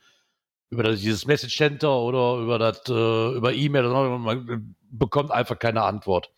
über 0.69 0.83
das, 0.83 0.99
dieses 0.99 1.25
Message 1.25 1.55
Center 1.57 1.97
oder 1.99 2.41
über 2.43 2.59
das, 2.59 2.81
äh, 2.89 3.35
über 3.37 3.53
E-Mail 3.53 3.85
oder 3.85 4.05
so, 4.11 4.17
man 4.17 4.75
bekommt 4.89 5.31
einfach 5.31 5.59
keine 5.59 5.83
Antwort. 5.83 6.31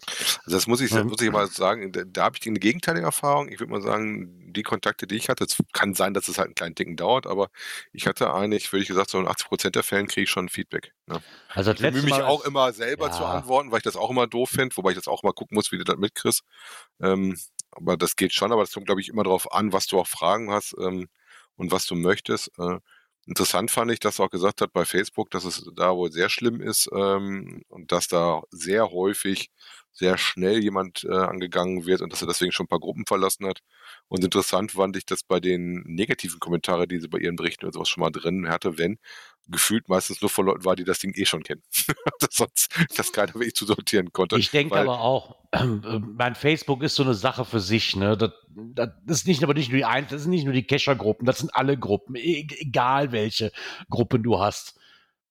Also 0.45 0.57
das 0.57 0.67
muss 0.67 0.81
ich, 0.81 0.91
Ja. 0.91 1.03
muss 1.03 1.21
ich 1.21 1.31
mal 1.31 1.47
sagen, 1.47 1.91
da, 1.91 2.03
da 2.05 2.23
habe 2.25 2.37
ich 2.39 2.47
eine 2.47 2.59
gegenteilige 2.59 3.05
Erfahrung. 3.05 3.49
Ich 3.49 3.59
würde 3.59 3.71
mal 3.71 3.81
sagen, 3.81 4.51
die 4.53 4.63
Kontakte, 4.63 5.07
die 5.07 5.15
ich 5.15 5.29
hatte, 5.29 5.43
es 5.45 5.57
kann 5.73 5.93
sein, 5.93 6.13
dass 6.13 6.27
es 6.27 6.37
halt 6.37 6.47
einen 6.47 6.55
kleinen 6.55 6.75
Ticken 6.75 6.95
dauert, 6.95 7.27
aber 7.27 7.49
ich 7.93 8.07
hatte 8.07 8.33
eigentlich, 8.33 8.71
würde 8.71 8.81
ich 8.81 8.87
gesagt, 8.87 9.09
so 9.11 9.19
in 9.19 9.27
80 9.27 9.47
Prozent 9.47 9.75
der 9.75 9.83
Fällen 9.83 10.07
kriege 10.07 10.23
ich 10.23 10.29
schon 10.29 10.49
Feedback. 10.49 10.93
Ne? 11.07 11.21
Also 11.53 11.71
das 11.73 11.79
Ich 11.79 11.85
bemühe 11.87 12.01
mich 12.03 12.11
Mal, 12.11 12.23
auch 12.23 12.43
immer 12.45 12.73
selber 12.73 13.05
Ja. 13.07 13.11
zu 13.11 13.25
antworten, 13.25 13.71
weil 13.71 13.77
ich 13.79 13.83
das 13.83 13.95
auch 13.95 14.09
immer 14.09 14.27
doof 14.27 14.49
finde, 14.49 14.75
wobei 14.77 14.91
ich 14.91 14.95
das 14.97 15.07
auch 15.07 15.23
mal 15.23 15.33
gucken 15.33 15.55
muss, 15.55 15.71
wie 15.71 15.77
du 15.77 15.83
das 15.83 15.97
mitkriegst. 15.97 16.41
Ähm, 17.01 17.37
aber 17.71 17.97
das 17.97 18.15
geht 18.15 18.33
schon, 18.33 18.51
aber 18.51 18.61
das 18.63 18.73
kommt, 18.73 18.87
glaube 18.87 19.01
ich, 19.01 19.09
immer 19.09 19.23
darauf 19.23 19.51
an, 19.53 19.73
was 19.73 19.87
du 19.87 19.99
auch 19.99 20.07
Fragen 20.07 20.51
hast 20.51 20.75
ähm, 20.79 21.07
und 21.55 21.71
was 21.71 21.85
du 21.85 21.95
möchtest. 21.95 22.51
Äh, 22.59 22.79
interessant 23.29 23.71
fand 23.71 23.91
ich, 23.91 23.99
dass 23.99 24.19
er 24.19 24.25
auch 24.25 24.29
gesagt 24.31 24.61
hat 24.61 24.73
bei 24.73 24.85
Facebook, 24.85 25.29
dass 25.31 25.45
es 25.45 25.63
da 25.75 25.95
wohl 25.95 26.11
sehr 26.11 26.29
schlimm 26.29 26.61
ist 26.61 26.89
ähm, 26.93 27.61
und 27.69 27.91
dass 27.91 28.07
da 28.07 28.41
sehr 28.51 28.91
häufig 28.91 29.49
sehr 29.91 30.17
schnell 30.17 30.59
jemand 30.63 31.03
äh, 31.03 31.13
angegangen 31.13 31.85
wird 31.85 32.01
und 32.01 32.13
dass 32.13 32.21
er 32.21 32.27
deswegen 32.27 32.51
schon 32.51 32.65
ein 32.65 32.69
paar 32.69 32.79
Gruppen 32.79 33.05
verlassen 33.05 33.45
hat. 33.47 33.59
Und 34.07 34.23
interessant 34.23 34.71
fand 34.73 34.95
ich, 34.97 35.05
dass 35.05 35.23
bei 35.23 35.39
den 35.39 35.83
negativen 35.85 36.39
Kommentaren, 36.39 36.87
die 36.87 36.99
sie 36.99 37.07
bei 37.09 37.19
ihren 37.19 37.35
Berichten 37.35 37.65
oder 37.65 37.73
sowas 37.73 37.89
schon 37.89 38.01
mal 38.01 38.11
drin 38.11 38.47
hatte, 38.49 38.77
wenn 38.77 38.97
gefühlt 39.49 39.89
meistens 39.89 40.21
nur 40.21 40.29
von 40.29 40.45
Leuten 40.45 40.65
war, 40.65 40.75
die 40.75 40.83
das 40.83 40.99
Ding 40.99 41.13
eh 41.15 41.25
schon 41.25 41.43
kennen. 41.43 41.61
dass 42.19 42.35
sonst 42.35 42.75
das 42.95 43.11
keiner 43.11 43.33
wirklich 43.33 43.55
zu 43.55 43.65
sortieren 43.65 44.11
konnte. 44.11 44.37
Ich 44.37 44.51
denke 44.51 44.77
aber 44.77 44.99
auch, 44.99 45.37
äh, 45.51 45.63
mein 45.99 46.35
Facebook 46.35 46.83
ist 46.83 46.95
so 46.95 47.03
eine 47.03 47.13
Sache 47.13 47.45
für 47.45 47.59
sich. 47.59 47.95
Ne? 47.95 48.17
Das, 48.17 48.31
das 48.75 49.17
ist 49.19 49.27
nicht 49.27 49.43
aber 49.43 49.53
nicht 49.53 49.69
nur 49.69 49.77
die 49.77 49.85
ein, 49.85 50.07
das 50.09 50.23
sind 50.23 50.31
nicht 50.31 50.45
nur 50.45 50.53
die 50.53 50.65
Cacher-Gruppen, 50.65 51.25
das 51.25 51.39
sind 51.39 51.55
alle 51.55 51.77
Gruppen, 51.77 52.15
e 52.15 52.47
egal 52.59 53.11
welche 53.11 53.51
Gruppen 53.89 54.23
du 54.23 54.39
hast. 54.39 54.79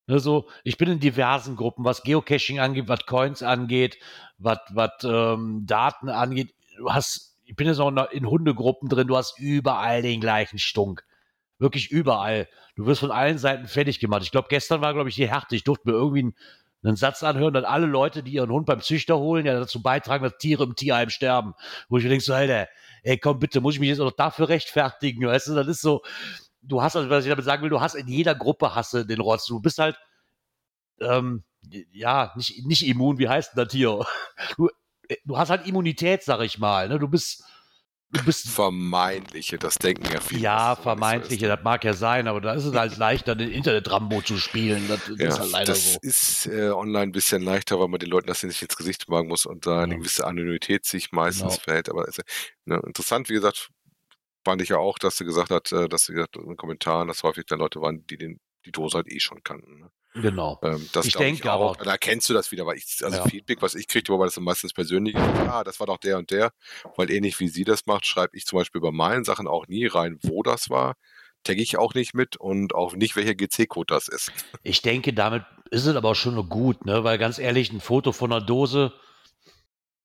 Ne, 0.06 0.20
so, 0.20 0.48
ich 0.64 0.78
bin 0.78 0.90
in 0.90 1.00
diversen 1.00 1.54
Gruppen, 1.54 1.84
was 1.84 2.02
Geocaching 2.02 2.60
angeht, 2.60 2.88
was 2.88 3.04
Coins 3.04 3.42
angeht, 3.42 3.98
was 4.38 4.58
ähm, 5.04 5.64
Daten 5.66 6.08
angeht. 6.08 6.54
Du 6.78 6.90
hast 6.90 7.28
bin 7.56 7.66
jetzt 7.66 7.80
auch 7.80 7.90
noch 7.90 8.10
in 8.10 8.28
Hundegruppen 8.28 8.88
drin, 8.88 9.08
du 9.08 9.16
hast 9.16 9.38
überall 9.38 10.02
den 10.02 10.20
gleichen 10.20 10.58
Stunk. 10.58 11.04
Wirklich 11.58 11.90
überall. 11.90 12.48
Du 12.76 12.86
wirst 12.86 13.00
von 13.00 13.10
allen 13.10 13.38
Seiten 13.38 13.66
fertig 13.66 13.98
gemacht. 13.98 14.22
Ich 14.22 14.30
glaube, 14.30 14.48
gestern 14.48 14.80
war, 14.80 14.94
glaube 14.94 15.08
ich, 15.08 15.16
die 15.16 15.28
Härte. 15.28 15.56
Ich 15.56 15.64
durfte 15.64 15.88
mir 15.88 15.94
irgendwie 15.94 16.20
einen, 16.20 16.34
einen 16.84 16.96
Satz 16.96 17.22
anhören, 17.24 17.52
dass 17.52 17.64
alle 17.64 17.86
Leute, 17.86 18.22
die 18.22 18.32
ihren 18.32 18.50
Hund 18.50 18.66
beim 18.66 18.80
Züchter 18.80 19.18
holen, 19.18 19.44
ja 19.44 19.58
dazu 19.58 19.82
beitragen, 19.82 20.22
dass 20.22 20.38
Tiere 20.38 20.64
im 20.64 20.76
Tierheim 20.76 21.10
sterben. 21.10 21.54
Wo 21.88 21.98
ich 21.98 22.04
mir 22.04 22.10
denke, 22.10 22.24
so, 22.24 22.32
Alter, 22.32 22.68
ey, 23.02 23.18
komm 23.18 23.40
bitte, 23.40 23.60
muss 23.60 23.74
ich 23.74 23.80
mich 23.80 23.88
jetzt 23.88 24.00
auch 24.00 24.04
noch 24.04 24.12
dafür 24.12 24.48
rechtfertigen? 24.48 25.26
Weißt 25.26 25.48
du, 25.48 25.54
das 25.54 25.66
ist 25.66 25.80
so, 25.80 26.02
du 26.62 26.82
hast, 26.82 26.94
also, 26.94 27.10
was 27.10 27.24
ich 27.24 27.30
damit 27.30 27.44
sagen 27.44 27.62
will, 27.62 27.70
du 27.70 27.80
hast 27.80 27.94
in 27.94 28.06
jeder 28.06 28.34
Gruppe 28.34 28.74
hasse 28.74 29.04
den 29.04 29.20
Rotz. 29.20 29.46
Du 29.46 29.60
bist 29.60 29.78
halt, 29.78 29.98
ähm, 31.00 31.42
ja, 31.92 32.32
nicht, 32.36 32.64
nicht 32.66 32.86
immun, 32.86 33.18
wie 33.18 33.28
heißt 33.28 33.56
denn 33.56 33.64
das 33.64 33.72
hier? 33.72 34.04
Du, 34.56 34.68
du 35.24 35.38
hast 35.38 35.50
halt 35.50 35.66
Immunität, 35.66 36.22
sag 36.22 36.40
ich 36.42 36.58
mal. 36.58 36.88
Ne? 36.88 36.98
Du 36.98 37.08
bist, 37.08 37.44
du 38.10 38.24
bist 38.24 38.48
Vermeintliche, 38.48 39.58
das 39.58 39.78
denken 39.78 40.10
ja 40.10 40.20
viele. 40.20 40.40
ja, 40.40 40.76
vermeintliche, 40.76 41.48
das 41.48 41.62
mag 41.62 41.84
ja 41.84 41.94
sein, 41.94 42.28
aber 42.28 42.40
da 42.40 42.52
ist 42.54 42.64
es 42.64 42.74
halt 42.74 42.96
leichter, 42.96 43.34
den 43.34 43.50
Internet-Rambo 43.50 44.22
zu 44.22 44.36
spielen. 44.38 44.88
Das, 44.88 45.00
Ja, 45.18 45.28
ist 45.28 45.38
halt 45.40 45.50
leider 45.52 45.72
das 45.72 45.92
so. 45.94 45.98
ist 46.02 46.46
äh, 46.46 46.70
online 46.70 47.04
ein 47.04 47.12
bisschen 47.12 47.42
leichter, 47.42 47.78
weil 47.80 47.88
man 47.88 47.98
den 48.00 48.10
Leuten 48.10 48.26
das 48.28 48.42
nicht 48.42 48.60
ins 48.62 48.76
Gesicht 48.76 49.08
wagen 49.08 49.28
muss 49.28 49.46
und 49.46 49.66
da 49.66 49.82
eine 49.82 49.94
Ja. 49.94 49.98
gewisse 49.98 50.26
Anonymität 50.26 50.84
sich 50.86 51.12
meistens 51.12 51.54
Genau. 51.54 51.62
verhält. 51.64 51.88
Aber 51.88 52.06
ist, 52.08 52.18
ja, 52.18 52.24
ne, 52.64 52.82
interessant, 52.86 53.28
wie 53.28 53.34
gesagt, 53.34 53.70
fand 54.44 54.62
ich 54.62 54.70
ja 54.70 54.78
auch, 54.78 54.98
dass 54.98 55.16
du 55.16 55.24
gesagt 55.24 55.50
hast, 55.50 55.72
äh, 55.72 55.88
dass 55.88 56.06
du 56.06 56.12
gesagt, 56.14 56.36
in 56.36 56.46
den 56.48 56.56
Kommentaren, 56.56 57.08
dass 57.08 57.22
häufig 57.22 57.46
dann 57.46 57.58
Leute 57.60 57.80
waren, 57.80 58.06
die 58.06 58.16
den, 58.18 58.40
die 58.66 58.72
Dose 58.72 58.96
halt 58.98 59.12
eh 59.12 59.20
schon 59.20 59.42
kannten. 59.42 59.80
Ne? 59.80 59.90
Genau. 60.20 60.58
Ähm, 60.62 60.88
das 60.92 61.06
Ich 61.06 61.14
denke 61.14 61.52
auch. 61.52 61.74
aber- 61.76 61.84
Da 61.84 61.92
erkennst 61.92 62.28
du 62.28 62.34
das 62.34 62.50
wieder, 62.52 62.66
weil 62.66 62.76
ich, 62.76 62.98
also 63.02 63.18
Ja. 63.18 63.24
Feedback, 63.24 63.62
was 63.62 63.74
ich 63.74 63.86
kriege, 63.88 64.12
wobei 64.12 64.24
das 64.24 64.38
meistens 64.40 64.72
persönlich 64.72 65.14
ist, 65.14 65.22
ah, 65.22 65.64
das 65.64 65.78
war 65.80 65.86
doch 65.86 65.98
der 65.98 66.18
und 66.18 66.30
der, 66.30 66.50
weil 66.96 67.10
ähnlich 67.10 67.38
wie 67.40 67.48
sie 67.48 67.64
das 67.64 67.86
macht, 67.86 68.06
schreibe 68.06 68.36
ich 68.36 68.46
zum 68.46 68.58
Beispiel 68.58 68.80
bei 68.80 68.90
meinen 68.90 69.24
Sachen 69.24 69.46
auch 69.46 69.66
nie 69.68 69.86
rein, 69.86 70.18
wo 70.22 70.42
das 70.42 70.70
war. 70.70 70.94
Tagge 71.44 71.62
ich 71.62 71.78
auch 71.78 71.94
nicht 71.94 72.14
mit 72.14 72.36
und 72.36 72.74
auch 72.74 72.94
nicht, 72.94 73.14
welcher 73.14 73.34
GC-Code 73.34 73.94
das 73.94 74.08
ist. 74.08 74.32
Ich 74.64 74.82
denke, 74.82 75.12
damit 75.12 75.44
ist 75.70 75.86
es 75.86 75.94
aber 75.94 76.14
schon 76.16 76.48
gut, 76.48 76.84
ne? 76.84 77.04
weil 77.04 77.16
ganz 77.18 77.38
ehrlich, 77.38 77.72
ein 77.72 77.80
Foto 77.80 78.10
von 78.12 78.32
einer 78.32 78.44
Dose, 78.44 78.92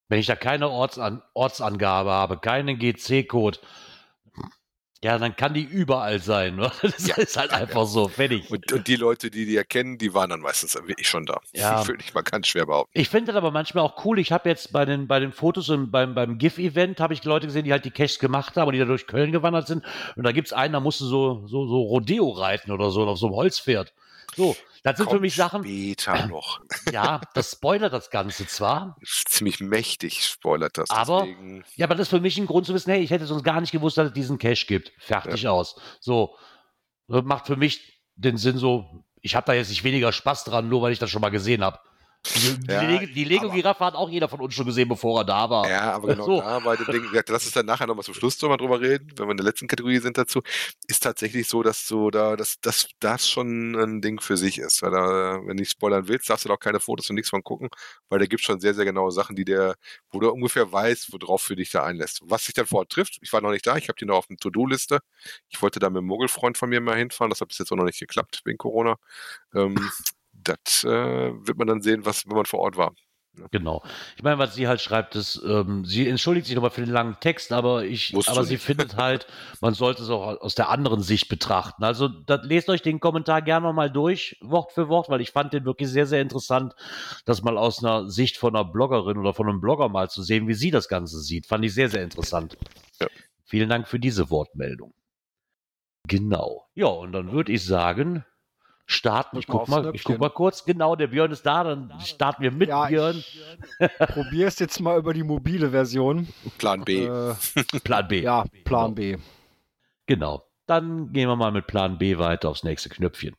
wenn 0.09 0.19
ich 0.19 0.27
da 0.27 0.35
keine 0.35 0.69
Ortsan 0.69 1.23
Ortsangabe 1.33 2.11
habe, 2.11 2.37
keinen 2.37 2.77
GC-Code, 2.77 3.59
ja, 5.03 5.17
dann 5.17 5.35
kann 5.35 5.53
die 5.53 5.61
überall 5.63 6.19
sein. 6.19 6.55
Ne? 6.55 6.71
Das 6.81 7.07
Ja. 7.07 7.15
ist 7.15 7.35
halt 7.37 7.51
einfach 7.51 7.85
so, 7.85 8.07
fertig. 8.07 8.49
Und, 8.49 8.71
und 8.71 8.87
die 8.87 8.95
Leute, 8.95 9.29
die 9.29 9.45
die 9.45 9.57
erkennen, 9.57 9.97
die 9.97 10.13
waren 10.13 10.29
dann 10.29 10.39
meistens 10.39 10.75
wirklich 10.75 11.07
schon 11.07 11.25
da. 11.25 11.41
Ja. 11.53 11.85
Würde 11.85 12.01
ich 12.05 12.13
mal 12.13 12.21
ganz 12.23 12.47
schwer 12.47 12.65
behaupten. 12.65 12.91
Ich 12.97 13.09
finde 13.09 13.27
das 13.33 13.35
aber 13.35 13.51
manchmal 13.51 13.83
auch 13.83 14.05
cool. 14.05 14.17
Ich 14.19 14.31
habe 14.31 14.47
jetzt 14.49 14.71
bei 14.71 14.85
den, 14.85 15.07
bei 15.07 15.19
den 15.19 15.31
Fotos 15.33 15.69
und 15.69 15.91
beim, 15.91 16.15
beim 16.15 16.37
GIF-Event 16.37 16.99
habe 17.01 17.13
ich 17.13 17.23
Leute 17.25 17.47
gesehen, 17.47 17.65
die 17.65 17.71
halt 17.73 17.83
die 17.85 17.91
Caches 17.91 18.19
gemacht 18.19 18.55
haben 18.55 18.67
und 18.67 18.73
die 18.73 18.79
da 18.79 18.85
durch 18.85 19.05
Köln 19.07 19.31
gewandert 19.31 19.67
sind. 19.67 19.83
Und 20.15 20.23
da 20.23 20.31
gibt 20.31 20.47
es 20.47 20.53
einen, 20.53 20.73
da 20.73 20.79
musst 20.79 21.01
du 21.01 21.05
so, 21.05 21.45
so, 21.47 21.67
so 21.67 21.81
Rodeo 21.81 22.29
reiten 22.29 22.71
oder 22.71 22.89
so 22.89 23.05
auf 23.05 23.17
so 23.19 23.27
einem 23.27 23.35
Holzpferd. 23.35 23.93
So, 24.35 24.55
das 24.83 24.97
sind 24.97 25.05
für 25.05 25.11
Kommt 25.11 25.21
mich 25.21 25.35
Sachen, 25.35 25.63
Später 25.63 26.27
noch. 26.27 26.59
ja, 26.91 27.21
das 27.33 27.51
spoilert 27.53 27.93
das 27.93 28.09
Ganze 28.09 28.45
zwar, 28.47 28.97
Ziemlich 29.03 29.59
mächtig 29.59 30.25
spoilert 30.25 30.77
das. 30.77 30.89
Aber- 30.89 31.21
Deswegen, 31.21 31.63
Ja, 31.75 31.85
aber 31.87 31.95
das 31.95 32.07
ist 32.07 32.09
für 32.09 32.19
mich 32.19 32.37
ein 32.37 32.45
Grund 32.45 32.65
zu 32.65 32.73
wissen, 32.73 32.91
hey, 32.91 33.01
ich 33.01 33.09
hätte 33.11 33.25
sonst 33.25 33.43
gar 33.43 33.59
nicht 33.61 33.71
gewusst, 33.71 33.97
dass 33.97 34.07
es 34.07 34.13
diesen 34.13 34.37
Cache 34.37 34.65
gibt. 34.67 34.91
Fertig 34.99 35.47
aus. 35.47 35.75
So. 35.99 36.35
Das 37.07 37.23
macht 37.23 37.47
für 37.47 37.55
mich 37.55 38.01
den 38.15 38.37
Sinn 38.37 38.57
so, 38.57 39.03
ich 39.21 39.35
habe 39.35 39.45
da 39.45 39.53
jetzt 39.53 39.69
nicht 39.69 39.83
weniger 39.83 40.11
Spaß 40.11 40.43
dran, 40.43 40.69
nur 40.69 40.81
weil 40.81 40.91
ich 40.93 40.99
das 40.99 41.09
schon 41.09 41.21
mal 41.21 41.29
gesehen 41.29 41.63
habe. 41.63 41.79
Die, 42.25 42.57
die, 42.57 42.71
Ja, 42.71 42.81
Lego- 42.81 43.13
die 43.13 43.23
Lego-Giraffe 43.25 43.83
hat 43.83 43.95
auch 43.95 44.09
jeder 44.09 44.29
von 44.29 44.39
uns 44.39 44.53
schon 44.53 44.65
gesehen, 44.65 44.87
bevor 44.87 45.19
er 45.21 45.25
da 45.25 45.49
war. 45.49 45.69
ja, 45.69 45.91
aber 45.91 46.07
genau 46.07 46.25
So. 46.25 46.39
da 46.39 46.59
bei 46.59 46.77
dem 46.77 46.85
Ding, 46.85 47.09
lass 47.27 47.43
uns 47.43 47.51
dann 47.51 47.65
nachher 47.65 47.85
nochmal 47.85 48.05
zum 48.05 48.13
Schluss 48.13 48.37
drüber 48.37 48.55
drüber 48.55 48.79
reden, 48.79 49.11
wenn 49.17 49.27
wir 49.27 49.31
in 49.31 49.37
der 49.37 49.45
letzten 49.45 49.67
Kategorie 49.67 49.97
sind 49.99 50.17
dazu, 50.17 50.41
ist 50.87 51.03
tatsächlich 51.03 51.49
so, 51.49 51.63
dass 51.63 51.85
du 51.85 52.11
da, 52.11 52.37
dass, 52.37 52.59
dass 52.61 52.87
das 52.99 53.29
schon 53.29 53.75
ein 53.75 54.01
Ding 54.01 54.21
für 54.21 54.37
sich 54.37 54.57
ist. 54.57 54.81
Weil 54.81 54.91
da, 54.91 55.39
wenn 55.41 55.57
du 55.57 55.61
nicht 55.63 55.71
spoilern 55.71 56.07
willst, 56.07 56.29
darfst 56.29 56.45
du 56.45 56.49
doch 56.49 56.59
keine 56.59 56.79
Fotos 56.79 57.09
und 57.09 57.15
nichts 57.15 57.29
von 57.29 57.43
gucken, 57.43 57.69
weil 58.07 58.19
da 58.19 58.25
gibt 58.25 58.41
schon 58.41 58.59
sehr, 58.61 58.73
sehr 58.73 58.85
genaue 58.85 59.11
Sachen, 59.11 59.35
die 59.35 59.43
der, 59.45 59.75
wo 60.09 60.19
du 60.19 60.29
ungefähr 60.31 60.71
weißt, 60.71 61.09
worauf 61.11 61.45
du 61.45 61.55
dich 61.55 61.71
da 61.71 61.83
einlässt. 61.83 62.21
Was 62.23 62.45
sich 62.45 62.53
dann 62.53 62.65
vor 62.67 62.79
Ort 62.79 62.89
trifft, 62.91 63.17
ich 63.21 63.33
war 63.33 63.41
noch 63.41 63.51
nicht 63.51 63.67
da, 63.67 63.75
ich 63.75 63.89
habe 63.89 63.97
die 63.99 64.05
noch 64.05 64.15
auf 64.15 64.27
der 64.27 64.37
To-Do-Liste. 64.37 64.99
Ich 65.49 65.61
wollte 65.61 65.79
da 65.79 65.89
mit 65.89 65.97
einem 65.97 66.07
Muggelfreund 66.07 66.57
von 66.57 66.69
mir 66.69 66.79
mal 66.79 66.95
hinfahren, 66.97 67.29
das 67.29 67.41
hat 67.41 67.49
bis 67.49 67.57
jetzt 67.57 67.71
auch 67.73 67.75
noch 67.75 67.83
nicht 67.83 67.99
geklappt 67.99 68.41
wegen 68.45 68.57
Corona. 68.57 68.95
Ähm, 69.53 69.75
das 70.43 70.83
äh, 70.83 70.87
wird 70.89 71.57
man 71.57 71.67
dann 71.67 71.81
sehen, 71.81 72.05
was, 72.05 72.25
wenn 72.27 72.35
man 72.35 72.45
vor 72.45 72.59
Ort 72.59 72.77
war. 72.77 72.93
Genau. 73.49 73.83
Ich 74.15 74.21
meine, 74.21 74.37
was 74.37 74.53
sie 74.53 74.67
halt 74.67 74.79
schreibt, 74.79 75.15
ist, 75.15 75.41
ähm, 75.43 75.85
sie 75.85 76.07
entschuldigt 76.07 76.45
sich 76.45 76.55
nochmal 76.55 76.69
für 76.69 76.81
den 76.81 76.93
langen 76.93 77.17
Text, 77.19 77.51
aber 77.51 77.83
ich, 77.83 78.13
Musst 78.13 78.29
aber 78.29 78.43
sie 78.43 78.57
findet 78.57 78.95
halt, 78.97 79.25
man 79.59 79.73
sollte 79.73 80.03
es 80.03 80.09
auch 80.09 80.39
aus 80.39 80.53
der 80.53 80.69
anderen 80.69 81.01
Sicht 81.01 81.29
betrachten. 81.29 81.83
Also 81.83 82.07
das, 82.07 82.41
lest 82.43 82.69
euch 82.69 82.83
den 82.83 82.99
Kommentar 82.99 83.41
gerne 83.41 83.65
nochmal 83.65 83.91
durch, 83.91 84.37
Wort 84.41 84.71
für 84.71 84.87
Wort, 84.87 85.09
weil 85.09 85.21
ich 85.21 85.31
fand 85.31 85.51
den 85.51 85.65
wirklich 85.65 85.89
sehr, 85.89 86.05
sehr 86.05 86.21
interessant, 86.21 86.75
das 87.25 87.41
mal 87.41 87.57
aus 87.57 87.83
einer 87.83 88.07
Sicht 88.07 88.37
von 88.37 88.55
einer 88.55 88.65
Bloggerin 88.65 89.17
oder 89.17 89.33
von 89.33 89.49
einem 89.49 89.61
Blogger 89.61 89.89
mal 89.89 90.09
zu 90.09 90.21
sehen, 90.21 90.47
wie 90.47 90.53
sie 90.53 90.69
das 90.69 90.87
Ganze 90.87 91.19
sieht. 91.19 91.47
Fand 91.47 91.65
ich 91.65 91.73
sehr, 91.73 91.89
sehr 91.89 92.03
interessant. 92.03 92.55
Ja. 93.01 93.07
Vielen 93.45 93.69
Dank 93.69 93.87
für 93.87 93.99
diese 93.99 94.29
Wortmeldung. 94.29 94.93
Genau. 96.07 96.67
Ja, 96.75 96.87
und 96.87 97.13
dann 97.13 97.31
würde 97.31 97.51
ich 97.51 97.65
sagen, 97.65 98.25
starten. 98.85 99.37
Ich 99.37 99.47
guck 99.47 99.67
mal, 99.67 99.93
ich 99.95 100.03
guck 100.03 100.19
mal 100.19 100.29
kurz. 100.29 100.65
Genau, 100.65 100.95
der 100.95 101.07
Björn 101.07 101.31
ist 101.31 101.45
da, 101.45 101.63
dann 101.63 101.93
starten 102.01 102.43
wir 102.43 102.51
mit 102.51 102.69
Ja, 102.69 102.87
Björn. 102.87 103.23
es 104.45 104.59
jetzt 104.59 104.79
mal 104.79 104.97
über 104.97 105.13
die 105.13 105.23
mobile 105.23 105.71
Version. 105.71 106.27
Plan 106.57 106.83
B. 106.83 107.05
Äh, 107.05 107.35
Plan 107.83 108.07
B. 108.07 108.21
ja, 108.21 108.45
Plan 108.65 108.95
B. 108.95 109.17
Genau. 110.05 110.43
Dann 110.65 111.11
gehen 111.11 111.27
wir 111.27 111.35
mal 111.35 111.51
mit 111.51 111.67
Plan 111.67 111.97
B 111.97 112.17
weiter 112.17 112.49
aufs 112.49 112.63
nächste 112.63 112.89
Knöpfchen. 112.89 113.35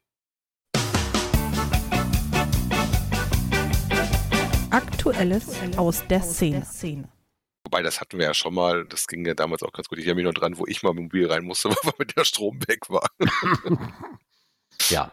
Aktuelles 4.70 5.56
aus 5.76 6.06
der 6.08 6.22
Szene. 6.22 7.08
Wobei, 7.64 7.82
das 7.82 8.00
hatten 8.00 8.18
wir 8.18 8.26
ja 8.26 8.34
schon 8.34 8.54
mal. 8.54 8.84
Das 8.86 9.06
ging 9.06 9.24
ja 9.24 9.34
damals 9.34 9.62
auch 9.62 9.72
ganz 9.72 9.88
gut. 9.88 9.98
Ich 9.98 10.06
erinnere 10.06 10.26
mich 10.26 10.34
noch 10.34 10.40
dran, 10.40 10.58
wo 10.58 10.66
ich 10.66 10.82
mal 10.82 10.92
mobil 10.92 11.30
rein 11.30 11.44
musste, 11.44 11.70
weil 11.82 11.92
mit 11.98 12.16
der 12.16 12.24
Strom 12.24 12.60
weg 12.66 12.90
war. 12.90 13.08
Ja. 14.88 15.12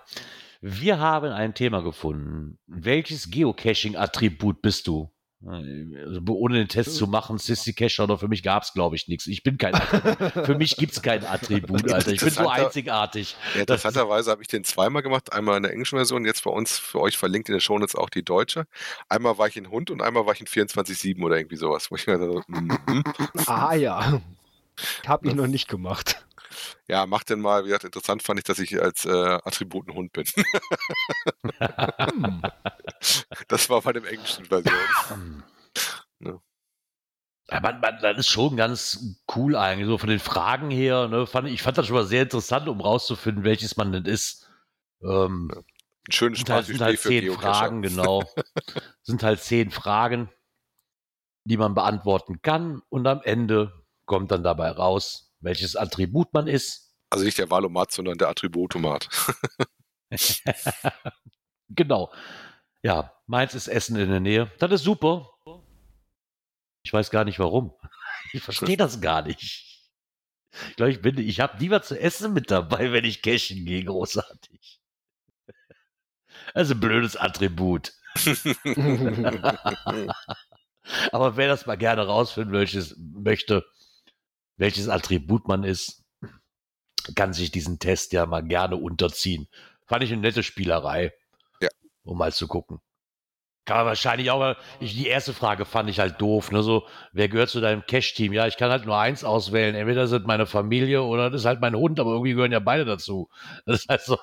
Wir 0.62 1.00
haben 1.00 1.32
ein 1.32 1.56
Thema 1.56 1.82
gefunden. 1.82 2.60
Welches 2.68 3.32
Geocaching-Attribut 3.32 4.62
bist 4.62 4.88
du? 4.88 5.12
Also, 5.44 6.22
ohne 6.28 6.54
den 6.56 6.68
Test 6.68 6.96
zu 6.96 7.08
machen, 7.08 7.40
Sissy 7.40 7.74
Cacher, 7.74 8.04
oder 8.04 8.20
für 8.20 8.28
mich 8.28 8.44
gab 8.44 8.62
es, 8.62 8.74
glaube 8.74 8.96
ich, 8.96 9.08
nichts. 9.08 9.26
Ich 9.26 9.42
bin 9.42 9.58
kein 9.58 9.74
Attribut. 9.74 10.46
Für 10.46 10.56
mich 10.56 10.76
gibt 10.76 10.94
es 10.94 11.02
kein 11.02 11.26
Attribut, 11.26 11.92
Alter. 11.92 12.12
Ich 12.12 12.22
bin 12.22 12.30
so 12.30 12.48
einzigartig. 12.48 13.36
Ja, 13.56 13.62
interessanterweise 13.62 14.30
habe 14.30 14.44
ich 14.44 14.48
den 14.48 14.64
zweimal 14.64 15.02
gemacht. 15.02 15.34
Einmal 15.34 15.58
in 15.58 15.64
der 15.64 15.72
englischen 15.72 15.98
Version, 15.98 16.26
jetzt 16.26 16.44
bei 16.44 16.52
uns 16.52 16.78
für 16.78 17.00
euch 17.00 17.18
verlinkt 17.18 17.50
in 17.50 17.56
den 17.56 17.62
Shownotes 17.62 17.96
auch 17.96 18.12
die 18.12 18.24
deutsche. 18.24 18.68
Einmal 19.10 19.40
war 19.40 19.48
ich 19.48 19.58
in 19.58 19.72
Hund 19.72 19.90
und 19.90 20.04
einmal 20.04 20.28
war 20.28 20.34
ich 20.34 20.42
in 20.42 20.48
24-7 20.48 21.24
oder 21.24 21.38
irgendwie 21.38 21.58
sowas. 21.58 21.90
Wo 21.90 21.96
ich 21.96 22.06
mir 22.06 22.20
so, 22.20 22.44
mhm. 22.48 23.04
Ah 23.48 23.74
ja. 23.74 24.22
Habe 25.08 25.28
ich 25.28 25.34
noch 25.34 25.48
nicht 25.48 25.68
gemacht. 25.68 26.24
Ja, 26.88 27.06
mach 27.06 27.24
denn 27.24 27.40
mal. 27.40 27.64
Wie 27.64 27.68
gesagt, 27.68 27.86
interessant 27.86 28.24
fand 28.24 28.40
ich, 28.40 28.46
dass 28.46 28.60
ich 28.60 28.82
als 28.82 29.06
äh, 29.06 29.40
Attribut 29.44 29.88
ein 29.88 29.96
Hund 29.96 30.14
bin. 30.14 30.26
Hm. 31.60 32.42
Das 33.48 33.70
war 33.70 33.82
bei 33.82 33.94
dem 33.94 34.06
englischen 34.06 34.46
Version. 34.46 35.44
Ja. 36.20 36.40
Ja, 37.50 37.60
man, 37.60 37.82
man, 37.82 37.98
das 38.02 38.18
ist 38.18 38.30
schon 38.30 38.56
ganz 38.56 39.20
cool 39.36 39.56
eigentlich, 39.58 39.88
so 39.88 39.98
von 39.98 40.10
den 40.10 40.20
Fragen 40.20 40.72
her. 40.72 41.08
Ne, 41.08 41.28
fand, 41.28 41.50
ich 41.50 41.62
fand 41.62 41.78
das 41.78 41.88
schon 41.88 41.96
mal 41.98 42.06
sehr 42.06 42.24
interessant, 42.24 42.70
um 42.70 42.80
rauszufinden, 42.80 43.44
welches 43.44 43.76
man 43.76 43.92
denn 43.92 44.06
ist. 44.06 44.50
Ähm, 45.02 45.52
Ein 46.08 46.12
schönes 46.12 46.40
sind 46.40 46.50
halt, 46.50 46.66
sind 46.68 46.80
halt 46.80 47.00
zehn. 47.00 47.34
Fragen, 47.34 47.82
genau. 47.82 48.24
sind 49.02 49.24
halt 49.24 49.42
zehn 49.42 49.70
Fragen, 49.70 50.30
die 51.44 51.58
man 51.58 51.74
beantworten 51.74 52.42
kann 52.42 52.82
und 52.90 53.06
am 53.06 53.22
Ende 53.24 53.74
kommt 54.06 54.32
dann 54.32 54.44
dabei 54.44 54.72
raus, 54.72 55.31
welches 55.42 55.76
Attribut 55.76 56.34
man 56.34 56.48
ist. 56.48 56.94
Also 57.10 57.26
nicht 57.26 57.38
der 57.38 57.50
Valomat, 57.50 57.92
sondern 57.92 58.18
der 58.18 58.30
Attributomat. 58.30 59.10
Genau. 61.76 62.12
Ja, 62.84 63.14
meins 63.28 63.56
ist 63.56 63.68
Essen 63.68 63.96
in 63.96 64.10
der 64.10 64.20
Nähe. 64.20 64.52
Das 64.60 64.72
ist 64.72 64.84
super. 64.84 65.30
Ich 66.84 66.92
weiß 66.92 67.12
gar 67.12 67.24
nicht 67.26 67.40
warum. 67.40 67.74
Ich 68.34 68.44
verstehe 68.44 68.78
das 68.78 69.02
gar 69.02 69.24
nicht. 69.24 69.90
Ich 70.70 70.76
glaube, 70.78 70.92
ich 70.92 71.02
bin, 71.02 71.18
ich 71.18 71.42
habe 71.42 71.58
lieber 71.58 71.82
zu 71.82 72.00
essen 72.00 72.32
mit 72.32 72.50
dabei, 72.50 72.94
wenn 72.94 73.04
ich 73.04 73.22
cashen 73.22 73.66
gehe, 73.66 73.84
großartig. 73.84 74.80
Das 76.54 76.70
ist 76.70 76.76
ein 76.76 76.80
blödes 76.80 77.18
Attribut. 77.18 77.92
Aber 81.12 81.36
wer 81.36 81.48
das 81.50 81.66
mal 81.66 81.78
gerne 81.78 82.06
rausfinden 82.06 82.54
welches, 82.54 82.96
möchte, 82.98 83.66
welches 84.62 84.90
Attribut 84.90 85.48
man 85.48 85.64
ist, 85.64 86.04
kann 87.16 87.34
sich 87.34 87.50
diesen 87.50 87.80
Test 87.80 88.14
ja 88.14 88.28
mal 88.28 88.44
gerne 88.44 88.76
unterziehen. 88.76 89.48
Fand 89.88 90.04
ich 90.04 90.12
eine 90.12 90.22
nette 90.22 90.44
Spielerei. 90.44 91.14
Ja. 91.62 91.70
Um 92.04 92.20
mal 92.20 92.32
zu 92.32 92.48
gucken. 92.48 92.80
Kann 93.66 93.78
man 93.78 93.86
wahrscheinlich 93.88 94.30
auch, 94.30 94.40
weil 94.40 94.56
ich, 94.80 94.94
die 94.94 95.08
erste 95.08 95.34
Frage 95.34 95.66
fand 95.66 95.90
ich 95.90 96.00
halt 96.00 96.22
doof. 96.22 96.52
Ne? 96.52 96.62
So, 96.62 96.88
wer 97.12 97.28
gehört 97.28 97.50
zu 97.50 97.60
deinem 97.60 97.84
Cash-Team? 97.88 98.34
Ja, 98.34 98.46
ich 98.46 98.56
kann 98.56 98.70
halt 98.70 98.86
nur 98.86 98.98
eins 98.98 99.24
auswählen. 99.24 99.74
Entweder 99.74 100.06
sind 100.06 100.28
meine 100.28 100.46
Familie 100.46 101.02
oder 101.02 101.32
das 101.32 101.42
ist 101.42 101.46
halt 101.46 101.60
mein 101.60 101.76
Hund, 101.76 102.00
aber 102.00 102.12
irgendwie 102.12 102.34
gehören 102.34 102.52
ja 102.52 102.60
beide 102.60 102.86
dazu. 102.86 103.30
Das 103.66 103.82
ist 103.82 103.90
halt 103.90 104.02
so. 104.02 104.20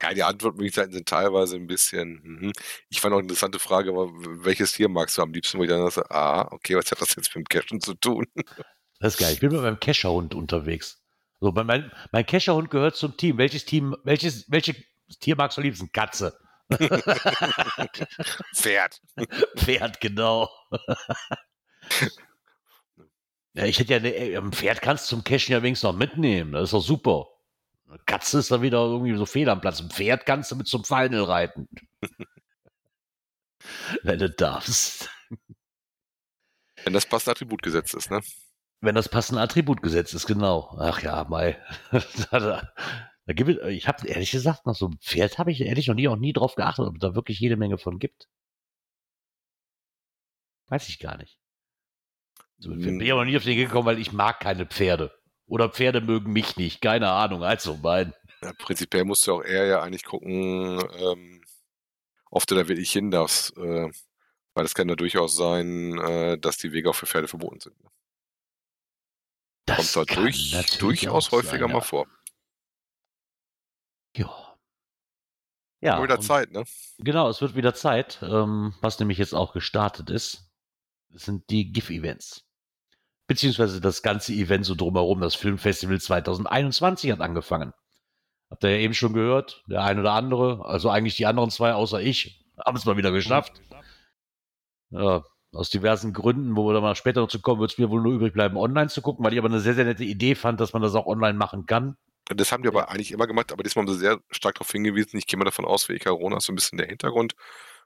Ja, 0.00 0.14
die 0.14 0.22
Antwortmöglichkeiten 0.22 0.92
sind 0.92 1.06
teilweise 1.06 1.56
ein 1.56 1.66
bisschen. 1.66 2.20
Mhm. 2.24 2.52
Ich 2.88 3.02
fand 3.02 3.12
auch 3.12 3.18
eine 3.18 3.26
interessante 3.26 3.58
Frage, 3.58 3.90
aber 3.90 4.08
welches 4.42 4.72
Tier 4.72 4.88
magst 4.88 5.18
du 5.18 5.22
am 5.22 5.32
liebsten? 5.32 5.58
Wo 5.58 5.64
ich 5.64 5.68
dann 5.68 5.88
sage, 5.90 6.10
ah, 6.10 6.48
okay, 6.50 6.76
was 6.76 6.90
hat 6.90 7.00
das 7.02 7.14
jetzt 7.14 7.36
mit 7.36 7.46
dem 7.46 7.48
Cashen 7.48 7.80
zu 7.82 7.92
tun? 7.92 8.24
Das 9.02 9.14
ist 9.14 9.20
geil. 9.20 9.32
Ich 9.32 9.40
bin 9.40 9.50
mit 9.50 9.60
meinem 9.60 9.80
Kescherhund 9.80 10.32
unterwegs. 10.32 11.02
So, 11.40 11.50
mein, 11.50 11.90
mein 12.12 12.24
Kescherhund 12.24 12.70
gehört 12.70 12.94
zum 12.94 13.16
Team. 13.16 13.36
Welches 13.36 13.64
Team, 13.64 13.96
welches, 14.04 14.48
welches 14.48 14.76
Tier 15.18 15.34
magst 15.34 15.56
du 15.56 15.60
am 15.60 15.64
liebsten? 15.64 15.90
Katze. 15.90 16.38
Pferd. 18.54 19.00
Pferd, 19.56 20.00
genau. 20.00 20.48
ja, 23.54 23.64
ich 23.64 23.80
hätte 23.80 23.94
ja 23.94 23.98
eine, 23.98 24.38
ein 24.38 24.52
Pferd 24.52 24.80
kannst 24.80 25.06
du 25.06 25.16
zum 25.16 25.24
Cashen 25.24 25.52
ja 25.52 25.64
wenigstens 25.64 25.90
noch 25.90 25.98
mitnehmen. 25.98 26.52
Das 26.52 26.64
ist 26.64 26.72
doch 26.72 26.80
super. 26.80 27.26
Eine 27.88 27.98
Katze 28.06 28.38
ist 28.38 28.52
dann 28.52 28.62
wieder 28.62 28.78
irgendwie 28.78 29.16
so 29.16 29.26
fehl 29.26 29.48
am 29.48 29.60
Platz. 29.60 29.80
Ein 29.80 29.90
Pferd 29.90 30.26
kannst 30.26 30.52
du 30.52 30.56
mit 30.56 30.68
zum 30.68 30.84
Final 30.84 31.24
reiten. 31.24 31.68
Wenn 34.04 34.20
du 34.20 34.30
darfst. 34.30 35.10
Wenn 36.84 36.92
das 36.92 37.06
passende 37.06 37.32
Attributgesetz 37.32 37.94
ist, 37.94 38.08
ne? 38.08 38.20
Wenn 38.82 38.96
das 38.96 39.08
passende 39.08 39.40
Attributgesetz 39.40 40.12
ist, 40.12 40.26
genau. 40.26 40.76
Ach 40.78 41.00
ja, 41.02 41.24
Mai. 41.24 41.56
Da 43.24 43.34
gibt 43.34 43.50
es, 43.50 43.68
ich 43.68 43.86
habe 43.86 44.08
ehrlich 44.08 44.32
gesagt, 44.32 44.66
nach 44.66 44.74
so 44.74 44.86
einem 44.86 44.98
Pferd 44.98 45.38
habe 45.38 45.52
ich 45.52 45.60
ehrlich 45.60 45.86
noch 45.86 45.94
nie, 45.94 46.08
auch 46.08 46.16
nie 46.16 46.32
drauf 46.32 46.56
geachtet, 46.56 46.86
ob 46.86 46.96
es 46.96 47.00
da 47.00 47.14
wirklich 47.14 47.38
jede 47.38 47.56
Menge 47.56 47.78
von 47.78 48.00
gibt. 48.00 48.28
Weiß 50.66 50.88
ich 50.88 50.98
gar 50.98 51.16
nicht. 51.18 51.38
So, 52.58 52.70
bin 52.70 53.00
ich 53.00 53.12
aber 53.12 53.24
nie 53.24 53.36
auf 53.36 53.44
den 53.44 53.56
gekommen, 53.56 53.86
weil 53.86 54.00
ich 54.00 54.12
mag 54.12 54.40
keine 54.40 54.66
Pferde. 54.66 55.16
Oder 55.46 55.68
Pferde 55.68 56.00
mögen 56.00 56.32
mich 56.32 56.56
nicht. 56.56 56.80
Keine 56.80 57.10
Ahnung, 57.10 57.44
also 57.44 57.78
mein. 57.80 58.12
Ja, 58.42 58.52
prinzipiell 58.54 59.04
musst 59.04 59.24
du 59.28 59.34
auch 59.34 59.44
eher 59.44 59.66
ja 59.66 59.82
eigentlich 59.82 60.04
gucken, 60.04 60.82
ähm, 60.98 61.44
ob 62.28 62.44
du 62.48 62.56
da 62.56 62.66
wirklich 62.66 62.90
hin 62.90 63.12
darfst. 63.12 63.56
Äh, 63.56 63.92
weil 64.54 64.64
es 64.64 64.74
kann 64.74 64.88
ja 64.88 64.96
durchaus 64.96 65.36
sein, 65.36 65.96
äh, 65.98 66.38
dass 66.38 66.56
die 66.56 66.72
Wege 66.72 66.90
auch 66.90 66.96
für 66.96 67.06
Pferde 67.06 67.28
verboten 67.28 67.60
sind. 67.60 67.80
Ne? 67.80 67.90
Das 69.66 69.92
Kommt 69.94 70.10
da 70.10 70.14
durch, 70.14 70.78
durchaus 70.78 71.30
häufiger 71.30 71.60
sein, 71.60 71.68
ja. 71.68 71.74
mal 71.74 71.80
vor. 71.80 72.06
Ja. 74.16 74.58
Ja. 75.80 76.02
Wieder 76.02 76.20
Zeit, 76.20 76.52
ne? 76.52 76.64
Genau, 76.98 77.28
es 77.28 77.40
wird 77.40 77.56
wieder 77.56 77.74
Zeit. 77.74 78.20
Ähm, 78.22 78.74
was 78.80 78.98
nämlich 78.98 79.18
jetzt 79.18 79.34
auch 79.34 79.52
gestartet 79.52 80.10
ist, 80.10 80.48
sind 81.10 81.50
die 81.50 81.72
GIF-Events. 81.72 82.44
Beziehungsweise 83.26 83.80
das 83.80 84.02
ganze 84.02 84.32
Event 84.32 84.64
so 84.64 84.74
drumherum, 84.74 85.20
das 85.20 85.34
Filmfestival 85.34 86.00
2021 86.00 87.10
hat 87.10 87.20
angefangen. 87.20 87.72
Habt 88.50 88.64
ihr 88.64 88.70
ja 88.70 88.78
eben 88.78 88.94
schon 88.94 89.12
gehört, 89.12 89.64
der 89.66 89.82
ein 89.82 89.98
oder 89.98 90.12
andere, 90.12 90.64
also 90.64 90.90
eigentlich 90.90 91.16
die 91.16 91.26
anderen 91.26 91.50
zwei 91.50 91.72
außer 91.72 92.00
ich, 92.00 92.44
haben 92.64 92.76
es 92.76 92.84
mal 92.84 92.96
wieder 92.96 93.10
geschafft. 93.10 93.60
Ja, 94.90 95.24
aus 95.52 95.70
diversen 95.70 96.12
Gründen, 96.12 96.56
wo 96.56 96.66
wir 96.66 96.74
da 96.74 96.80
mal 96.80 96.94
später 96.94 97.20
noch 97.20 97.28
zu 97.28 97.40
kommen, 97.40 97.60
wird 97.60 97.72
es 97.72 97.78
mir 97.78 97.90
wohl 97.90 98.02
nur 98.02 98.12
übrig 98.12 98.32
bleiben, 98.32 98.56
online 98.56 98.88
zu 98.88 99.02
gucken, 99.02 99.24
weil 99.24 99.32
ich 99.32 99.38
aber 99.38 99.48
eine 99.48 99.60
sehr, 99.60 99.74
sehr 99.74 99.84
nette 99.84 100.04
Idee 100.04 100.34
fand, 100.34 100.60
dass 100.60 100.72
man 100.72 100.82
das 100.82 100.94
auch 100.94 101.06
online 101.06 101.36
machen 101.38 101.66
kann. 101.66 101.96
Das 102.34 102.52
haben 102.52 102.62
die 102.62 102.68
aber 102.68 102.88
eigentlich 102.88 103.12
immer 103.12 103.26
gemacht, 103.26 103.52
aber 103.52 103.62
diesmal 103.62 103.84
haben 103.84 103.92
sie 103.92 103.98
sehr 103.98 104.20
stark 104.30 104.54
darauf 104.54 104.70
hingewiesen. 104.70 105.18
Ich 105.18 105.26
gehe 105.26 105.38
mal 105.38 105.44
davon 105.44 105.64
aus, 105.64 105.84
für 105.84 105.98
Corona 105.98 106.38
ist 106.38 106.46
so 106.46 106.52
ein 106.52 106.56
bisschen 106.56 106.78
der 106.78 106.86
Hintergrund. 106.86 107.34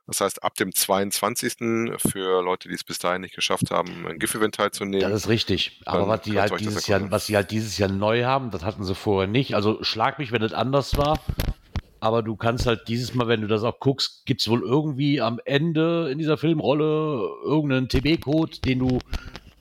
Das 0.05 0.21
heißt, 0.21 0.41
ab 0.41 0.55
dem 0.55 0.73
22. 0.73 1.55
für 1.97 2.41
Leute, 2.41 2.69
die 2.69 2.75
es 2.75 2.85
bis 2.85 2.97
dahin 2.97 3.21
nicht 3.21 3.35
geschafft 3.35 3.71
haben, 3.71 4.07
ein 4.07 4.19
GIF-Event 4.19 4.55
teilzunehmen. 4.55 5.01
Das 5.01 5.23
ist 5.23 5.27
richtig. 5.27 5.81
Aber 5.85 6.07
was 6.07 6.21
die 6.21 6.39
halt 6.39 6.57
dieses 6.61 6.87
Jahr, 6.87 7.11
was 7.11 7.25
sie 7.25 7.35
halt 7.35 7.51
dieses 7.51 7.77
Jahr 7.77 7.91
neu 7.91 8.23
haben, 8.23 8.49
das 8.49 8.63
hatten 8.63 8.85
sie 8.85 8.95
vorher 8.95 9.27
nicht. 9.27 9.53
Also 9.53 9.83
schlag 9.83 10.17
mich, 10.17 10.31
wenn 10.31 10.41
das 10.41 10.53
anders 10.53 10.95
war. 10.95 11.19
Aber 11.99 12.23
du 12.23 12.35
kannst 12.35 12.65
halt 12.65 12.87
dieses 12.87 13.13
Mal, 13.13 13.27
wenn 13.27 13.41
du 13.41 13.47
das 13.47 13.63
auch 13.63 13.79
guckst, 13.79 14.25
gibt 14.25 14.41
es 14.41 14.49
wohl 14.49 14.61
irgendwie 14.61 15.21
am 15.21 15.39
Ende 15.45 16.09
in 16.11 16.19
dieser 16.19 16.37
Filmrolle 16.37 17.29
irgendeinen 17.43 17.89
TB-Code, 17.89 18.59
den 18.59 18.79
du 18.79 18.99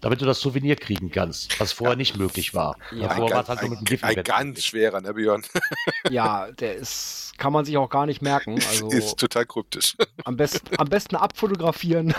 damit 0.06 0.20
du 0.20 0.26
das 0.26 0.40
Souvenir 0.40 0.76
kriegen 0.76 1.10
kannst, 1.10 1.58
was 1.58 1.72
vorher 1.72 1.94
ja. 1.94 1.96
nicht 1.96 2.16
möglich 2.16 2.54
war. 2.54 2.76
Ja, 2.92 3.08
Davor 3.08 3.30
war 3.30 3.48
halt 3.48 3.58
ein, 3.60 3.72
ein, 3.72 4.02
ein 4.02 4.22
ganz 4.22 4.62
schwerer, 4.64 5.00
ne, 5.00 5.14
Björn? 5.14 5.42
ja, 6.10 6.50
der 6.52 6.76
ist, 6.76 7.32
kann 7.38 7.52
man 7.52 7.64
sich 7.64 7.76
auch 7.76 7.90
gar 7.90 8.06
nicht 8.06 8.22
merken. 8.22 8.60
Also 8.68 8.88
ist 8.88 9.18
total 9.18 9.46
kryptisch. 9.46 9.96
Am 10.24 10.36
besten, 10.36 10.76
am 10.78 10.88
besten 10.88 11.16
abfotografieren. 11.16 12.14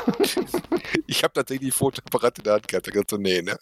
ich 1.07 1.23
habe 1.23 1.33
tatsächlich 1.33 1.69
die 1.69 1.77
Fotoapparat 1.77 2.39
in 2.39 2.43
der 2.43 2.53
Hand 2.53 2.67
gehabt, 2.67 2.87
da 2.87 2.91
kannst 2.91 3.11
du 3.11 3.17
nähen, 3.17 3.45
ne? 3.45 3.57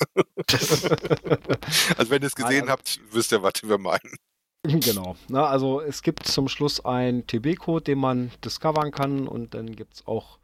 also 1.98 2.10
wenn 2.10 2.22
ihr 2.22 2.28
es 2.28 2.36
gesehen 2.36 2.62
also, 2.62 2.72
habt, 2.72 3.00
wisst 3.12 3.32
ihr, 3.32 3.44
was 3.44 3.54
wir 3.64 3.78
meinen. 3.78 4.18
Genau. 4.86 5.16
Na, 5.30 5.46
also 5.46 5.82
es 5.82 6.02
gibt 6.02 6.26
zum 6.26 6.48
Schluss 6.48 6.84
einen 6.84 7.28
TB-Code, 7.28 7.84
den 7.84 8.00
man 8.00 8.32
discovern 8.44 8.92
kann 8.92 9.28
und 9.28 9.54
dann 9.54 9.76
gibt 9.76 9.96
es 9.96 10.08
auch 10.08 10.40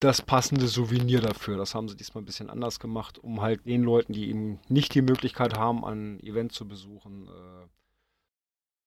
das 0.00 0.20
passende 0.20 0.68
Souvenir 0.68 1.20
dafür. 1.20 1.56
Das 1.56 1.74
haben 1.74 1.88
sie 1.88 1.96
diesmal 1.96 2.22
ein 2.22 2.26
bisschen 2.26 2.50
anders 2.50 2.80
gemacht, 2.80 3.18
um 3.18 3.40
halt 3.40 3.66
den 3.66 3.82
Leuten, 3.82 4.12
die 4.12 4.28
eben 4.28 4.60
nicht 4.68 4.94
die 4.94 5.02
Möglichkeit 5.02 5.56
haben, 5.56 5.84
ein 5.84 6.20
Event 6.20 6.52
zu 6.52 6.68
besuchen, 6.68 7.28
äh, 7.28 7.66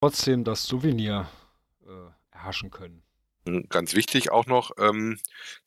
trotzdem 0.00 0.44
das 0.44 0.64
Souvenir 0.64 1.28
äh, 1.84 2.10
erhaschen 2.30 2.70
können. 2.70 3.02
Hm, 3.46 3.66
ganz 3.70 3.94
wichtig 3.94 4.30
auch 4.30 4.46
noch, 4.46 4.72
ähm, 4.78 5.18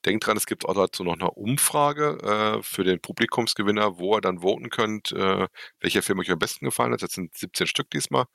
denkt 0.06 0.28
dran, 0.28 0.38
es 0.38 0.46
gibt 0.46 0.66
auch 0.66 0.76
dazu 0.76 1.04
noch 1.04 1.14
eine 1.14 1.32
Umfrage 1.32 2.18
äh, 2.60 2.64
für 2.64 2.84
den 2.84 3.00
Publikumsgewinner, 3.00 3.98
wo 3.98 4.16
ihr 4.16 4.22
dann 4.22 4.40
voten 4.42 4.70
könnt, 4.70 5.12
äh, 5.12 5.48
welcher 5.80 6.04
Film 6.04 6.20
euch 6.20 6.32
am 6.32 6.40
besten 6.40 6.66
gefallen 6.66 6.94
hat. 6.94 7.02
Das 7.02 7.14
sind 7.14 7.36
17 7.36 7.66
Stück 7.68 7.90
diesmal. 7.90 8.26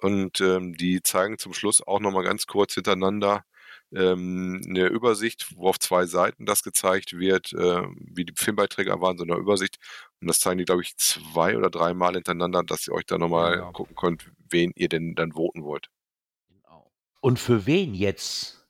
Und 0.00 0.40
ähm, 0.40 0.74
die 0.74 1.02
zeigen 1.02 1.38
zum 1.38 1.52
Schluss 1.52 1.82
auch 1.86 2.00
nochmal 2.00 2.24
ganz 2.24 2.46
kurz 2.46 2.74
hintereinander, 2.74 3.44
ähm, 3.92 4.60
eine 4.68 4.86
Übersicht, 4.86 5.56
wo 5.56 5.68
auf 5.68 5.78
zwei 5.78 6.06
Seiten 6.06 6.46
das 6.46 6.62
gezeigt 6.62 7.18
wird, 7.18 7.52
äh, 7.52 7.82
wie 7.96 8.24
die 8.24 8.34
Filmbeiträge 8.36 9.00
waren, 9.00 9.16
so 9.16 9.24
eine 9.24 9.36
Übersicht. 9.36 9.78
Und 10.20 10.28
das 10.28 10.40
zeigen 10.40 10.58
die, 10.58 10.64
glaube 10.64 10.82
ich, 10.82 10.96
zwei 10.96 11.56
oder 11.56 11.70
dreimal 11.70 12.14
hintereinander, 12.14 12.62
dass 12.62 12.86
ihr 12.86 12.92
euch 12.92 13.06
da 13.06 13.18
nochmal 13.18 13.58
ja. 13.58 13.72
gucken 13.72 13.96
könnt, 13.96 14.30
wen 14.50 14.72
ihr 14.74 14.88
denn 14.88 15.14
dann 15.14 15.32
voten 15.32 15.64
wollt. 15.64 15.88
Genau. 16.48 16.90
Und 17.20 17.38
für 17.38 17.66
wen 17.66 17.94
jetzt 17.94 18.66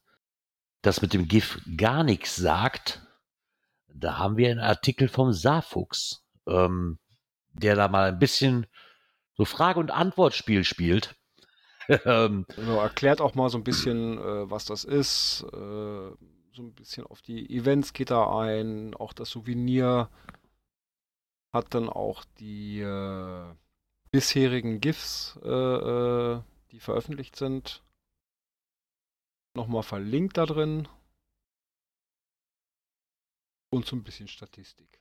das 0.82 1.02
mit 1.02 1.12
dem 1.12 1.26
GIF 1.26 1.60
gar 1.76 2.04
nichts 2.04 2.36
sagt, 2.36 3.02
da 3.88 4.18
haben 4.18 4.36
wir 4.36 4.50
einen 4.50 4.60
Artikel 4.60 5.08
vom 5.08 5.32
Saarfuchs, 5.32 6.24
ähm, 6.46 6.98
der 7.52 7.74
da 7.74 7.88
mal 7.88 8.10
ein 8.10 8.18
bisschen 8.18 8.66
so 9.34 9.44
Frage- 9.44 9.80
und 9.80 9.90
Antwortspiel 9.90 10.64
spielt. 10.64 11.16
ähm, 12.04 12.44
genau, 12.54 12.80
erklärt 12.80 13.20
auch 13.20 13.34
mal 13.34 13.48
so 13.48 13.56
ein 13.58 13.64
bisschen, 13.64 14.18
äh, 14.18 14.50
was 14.50 14.66
das 14.66 14.84
ist. 14.84 15.44
Äh, 15.52 15.56
so 16.58 16.62
ein 16.62 16.74
bisschen 16.74 17.06
auf 17.06 17.22
die 17.22 17.48
Events 17.56 17.92
geht 17.92 18.10
er 18.10 18.36
ein. 18.36 18.94
Auch 18.94 19.12
das 19.12 19.30
Souvenir 19.30 20.10
hat 21.52 21.72
dann 21.74 21.88
auch 21.88 22.24
die 22.38 22.80
äh, 22.80 23.54
bisherigen 24.10 24.80
GIFs, 24.80 25.38
äh, 25.42 25.48
äh, 25.48 26.42
die 26.72 26.80
veröffentlicht 26.80 27.36
sind, 27.36 27.82
nochmal 29.54 29.82
verlinkt 29.82 30.36
da 30.36 30.44
drin. 30.44 30.88
Und 33.70 33.86
so 33.86 33.96
ein 33.96 34.02
bisschen 34.02 34.28
Statistik. 34.28 35.00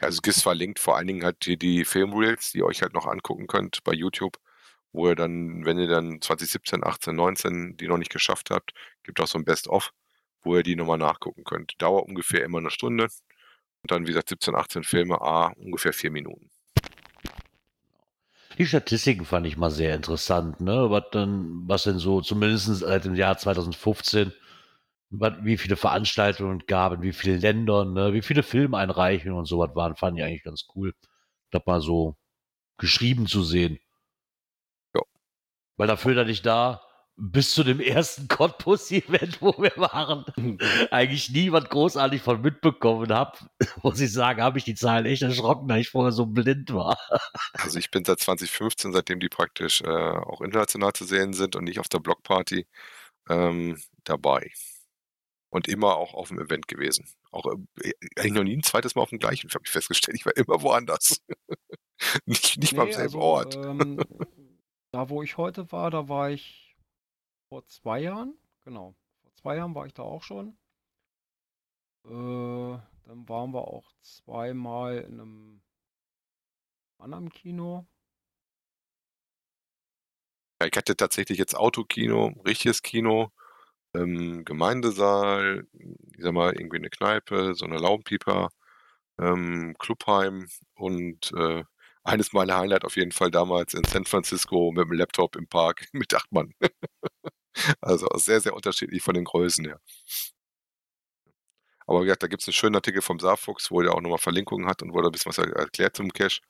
Also 0.00 0.20
GIFs 0.20 0.42
verlinkt 0.42 0.78
vor 0.78 0.96
allen 0.96 1.06
Dingen 1.06 1.24
halt 1.24 1.44
die, 1.46 1.58
die 1.58 1.84
Filmreels, 1.84 2.52
die 2.52 2.58
ihr 2.58 2.66
euch 2.66 2.82
halt 2.82 2.92
noch 2.92 3.06
angucken 3.06 3.46
könnt 3.46 3.82
bei 3.82 3.92
YouTube 3.92 4.38
wo 4.92 5.08
ihr 5.08 5.14
dann, 5.14 5.64
wenn 5.64 5.78
ihr 5.78 5.88
dann 5.88 6.20
2017, 6.20 6.84
18, 6.84 7.14
19 7.14 7.76
die 7.76 7.88
noch 7.88 7.98
nicht 7.98 8.12
geschafft 8.12 8.50
habt, 8.50 8.72
gibt 9.02 9.20
auch 9.20 9.26
so 9.26 9.38
ein 9.38 9.44
Best-of, 9.44 9.92
wo 10.42 10.56
ihr 10.56 10.62
die 10.62 10.76
nochmal 10.76 10.98
nachgucken 10.98 11.44
könnt. 11.44 11.74
Dauert 11.78 12.08
ungefähr 12.08 12.44
immer 12.44 12.58
eine 12.58 12.70
Stunde. 12.70 13.04
Und 13.04 13.90
dann, 13.90 14.04
wie 14.04 14.08
gesagt, 14.08 14.30
17, 14.30 14.54
18 14.54 14.82
Filme, 14.84 15.20
a 15.20 15.52
ungefähr 15.56 15.92
vier 15.92 16.10
Minuten. 16.10 16.50
Die 18.58 18.66
Statistiken 18.66 19.26
fand 19.26 19.46
ich 19.46 19.58
mal 19.58 19.70
sehr 19.70 19.94
interessant, 19.94 20.60
ne? 20.60 20.90
Was 20.90 21.04
dann, 21.12 21.68
was 21.68 21.82
denn 21.82 21.98
so, 21.98 22.22
zumindest 22.22 22.66
seit 22.66 23.04
dem 23.04 23.14
Jahr 23.14 23.36
2015, 23.36 24.32
wie 25.10 25.56
viele 25.56 25.76
Veranstaltungen 25.76 26.60
gab, 26.66 26.94
in 26.94 27.02
wie 27.02 27.12
vielen 27.12 27.40
Ländern, 27.40 27.92
ne? 27.92 28.12
wie 28.12 28.22
viele 28.22 28.42
Filmeinreichungen 28.42 29.38
und 29.38 29.46
sowas 29.46 29.70
waren, 29.74 29.96
fand 29.96 30.18
ich 30.18 30.24
eigentlich 30.24 30.42
ganz 30.42 30.66
cool. 30.74 30.94
Das 31.50 31.62
mal 31.66 31.80
so 31.80 32.16
geschrieben 32.78 33.26
zu 33.26 33.42
sehen. 33.44 33.78
Weil 35.76 35.88
dafür, 35.88 36.14
dass 36.14 36.28
ich 36.28 36.42
da 36.42 36.82
bis 37.18 37.54
zu 37.54 37.64
dem 37.64 37.80
ersten 37.80 38.28
Cottbus-Event, 38.28 39.40
wo 39.40 39.54
wir 39.56 39.72
waren, 39.76 40.26
eigentlich 40.90 41.30
niemand 41.30 41.70
großartig 41.70 42.20
von 42.20 42.42
mitbekommen 42.42 43.10
habe, 43.10 43.38
muss 43.82 44.00
ich 44.00 44.12
sagen, 44.12 44.42
habe 44.42 44.58
ich 44.58 44.64
die 44.64 44.74
Zahlen 44.74 45.06
echt 45.06 45.22
erschrocken, 45.22 45.68
da 45.68 45.76
ich 45.76 45.88
vorher 45.88 46.12
so 46.12 46.26
blind 46.26 46.72
war. 46.74 46.98
Also 47.54 47.78
ich 47.78 47.90
bin 47.90 48.04
seit 48.04 48.20
2015, 48.20 48.92
seitdem 48.92 49.18
die 49.18 49.30
praktisch 49.30 49.80
äh, 49.80 49.86
auch 49.88 50.42
international 50.42 50.92
zu 50.92 51.04
sehen 51.04 51.32
sind 51.32 51.56
und 51.56 51.64
nicht 51.64 51.80
auf 51.80 51.88
der 51.88 52.00
Blockparty, 52.00 52.66
ähm, 53.28 53.80
dabei. 54.04 54.52
Und 55.48 55.68
immer 55.68 55.96
auch 55.96 56.12
auf 56.12 56.28
dem 56.28 56.38
Event 56.38 56.68
gewesen. 56.68 57.08
Auch 57.30 57.46
äh, 57.80 57.92
eigentlich 58.16 58.32
noch 58.32 58.44
nie 58.44 58.56
ein 58.56 58.62
zweites 58.62 58.94
Mal 58.94 59.02
auf 59.02 59.10
dem 59.10 59.18
gleichen, 59.18 59.48
habe 59.50 59.62
ich 59.64 59.70
festgestellt. 59.70 60.16
Ich 60.16 60.26
war 60.26 60.36
immer 60.36 60.60
woanders. 60.60 61.22
nicht 62.26 62.58
nicht 62.58 62.74
mal 62.74 62.82
am 62.82 62.92
selben 62.92 63.14
also, 63.14 63.20
Ort. 63.20 63.56
Ähm, 63.56 63.98
da, 64.96 65.10
wo 65.10 65.22
ich 65.22 65.36
heute 65.36 65.70
war, 65.72 65.90
da 65.90 66.08
war 66.08 66.30
ich 66.30 66.74
vor 67.50 67.66
zwei 67.66 68.00
Jahren. 68.00 68.34
Genau. 68.64 68.94
Vor 69.20 69.34
zwei 69.34 69.56
Jahren 69.56 69.74
war 69.74 69.84
ich 69.84 69.92
da 69.92 70.02
auch 70.02 70.22
schon. 70.22 70.56
Äh, 72.06 72.78
dann 73.04 73.28
waren 73.28 73.52
wir 73.52 73.68
auch 73.68 73.92
zweimal 74.00 74.96
in 75.00 75.20
einem 75.20 75.62
anderen 76.96 77.28
Kino. 77.28 77.86
Ich 80.64 80.74
hatte 80.74 80.96
tatsächlich 80.96 81.36
jetzt 81.36 81.54
Autokino, 81.54 82.28
richtiges 82.46 82.80
Kino, 82.80 83.30
ähm, 83.92 84.46
Gemeindesaal, 84.46 85.66
ich 85.74 86.22
sag 86.22 86.32
mal, 86.32 86.54
irgendwie 86.54 86.78
eine 86.78 86.88
Kneipe, 86.88 87.54
so 87.54 87.66
eine 87.66 87.76
Laubenpieper, 87.76 88.48
ähm, 89.18 89.76
Clubheim 89.78 90.48
und 90.74 91.32
äh, 91.34 91.64
eines 92.06 92.32
meiner 92.32 92.56
Highlight 92.58 92.84
auf 92.84 92.96
jeden 92.96 93.12
Fall 93.12 93.30
damals 93.30 93.74
in 93.74 93.84
San 93.84 94.04
Francisco 94.04 94.72
mit 94.72 94.84
dem 94.88 94.92
Laptop 94.92 95.36
im 95.36 95.46
Park 95.48 95.86
mit 95.92 96.14
acht 96.14 96.30
Mann. 96.32 96.52
also 97.80 98.08
sehr, 98.16 98.40
sehr 98.40 98.54
unterschiedlich 98.54 99.02
von 99.02 99.14
den 99.14 99.24
Größen 99.24 99.64
her. 99.64 99.80
Aber 101.86 102.00
wie 102.00 102.04
gesagt, 102.06 102.22
da 102.22 102.26
gibt 102.26 102.42
es 102.42 102.48
einen 102.48 102.54
schönen 102.54 102.74
Artikel 102.74 103.02
vom 103.02 103.20
Saarfuchs, 103.20 103.70
wo 103.70 103.80
er 103.80 103.94
auch 103.94 104.00
nochmal 104.00 104.18
Verlinkungen 104.18 104.68
hat 104.68 104.82
und 104.82 104.92
wo 104.92 104.98
er 104.98 105.06
ein 105.06 105.12
bisschen 105.12 105.30
was 105.30 105.38
erklärt 105.38 105.96
zum 105.96 106.12
Cache, 106.12 106.40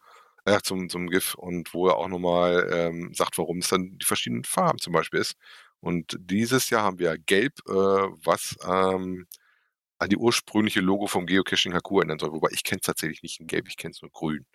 äh, 0.47 0.61
zum, 0.63 0.89
zum 0.89 1.09
GIF 1.09 1.35
und 1.35 1.75
wo 1.75 1.89
er 1.89 1.97
auch 1.97 2.09
nochmal 2.09 2.69
ähm, 2.73 3.13
sagt, 3.15 3.39
warum 3.39 3.59
es 3.59 3.69
dann 3.69 3.99
die 3.99 4.07
verschiedenen 4.07 4.45
Farben 4.45 4.79
zum 4.79 4.93
Beispiel 4.93 5.21
ist. 5.21 5.37
Und 5.81 6.17
dieses 6.19 6.71
Jahr 6.71 6.83
haben 6.83 6.99
wir 6.99 7.19
Gelb, 7.19 7.59
äh, 7.69 7.73
was 7.73 8.57
ähm, 8.67 9.27
an 9.99 10.09
die 10.11 10.17
ursprüngliche 10.17 10.81
Logo 10.81 11.07
vom 11.07 11.27
Geocaching 11.27 11.75
HQ 11.75 11.91
erinnern 11.93 12.19
soll. 12.19 12.33
Wobei 12.33 12.49
ich 12.53 12.65
kenne 12.65 12.81
es 12.81 12.87
tatsächlich 12.87 13.23
nicht 13.23 13.41
in 13.41 13.47
Gelb, 13.47 13.69
ich 13.69 13.77
kenne 13.77 13.93
es 13.93 14.03
nur 14.03 14.11
grün. 14.11 14.47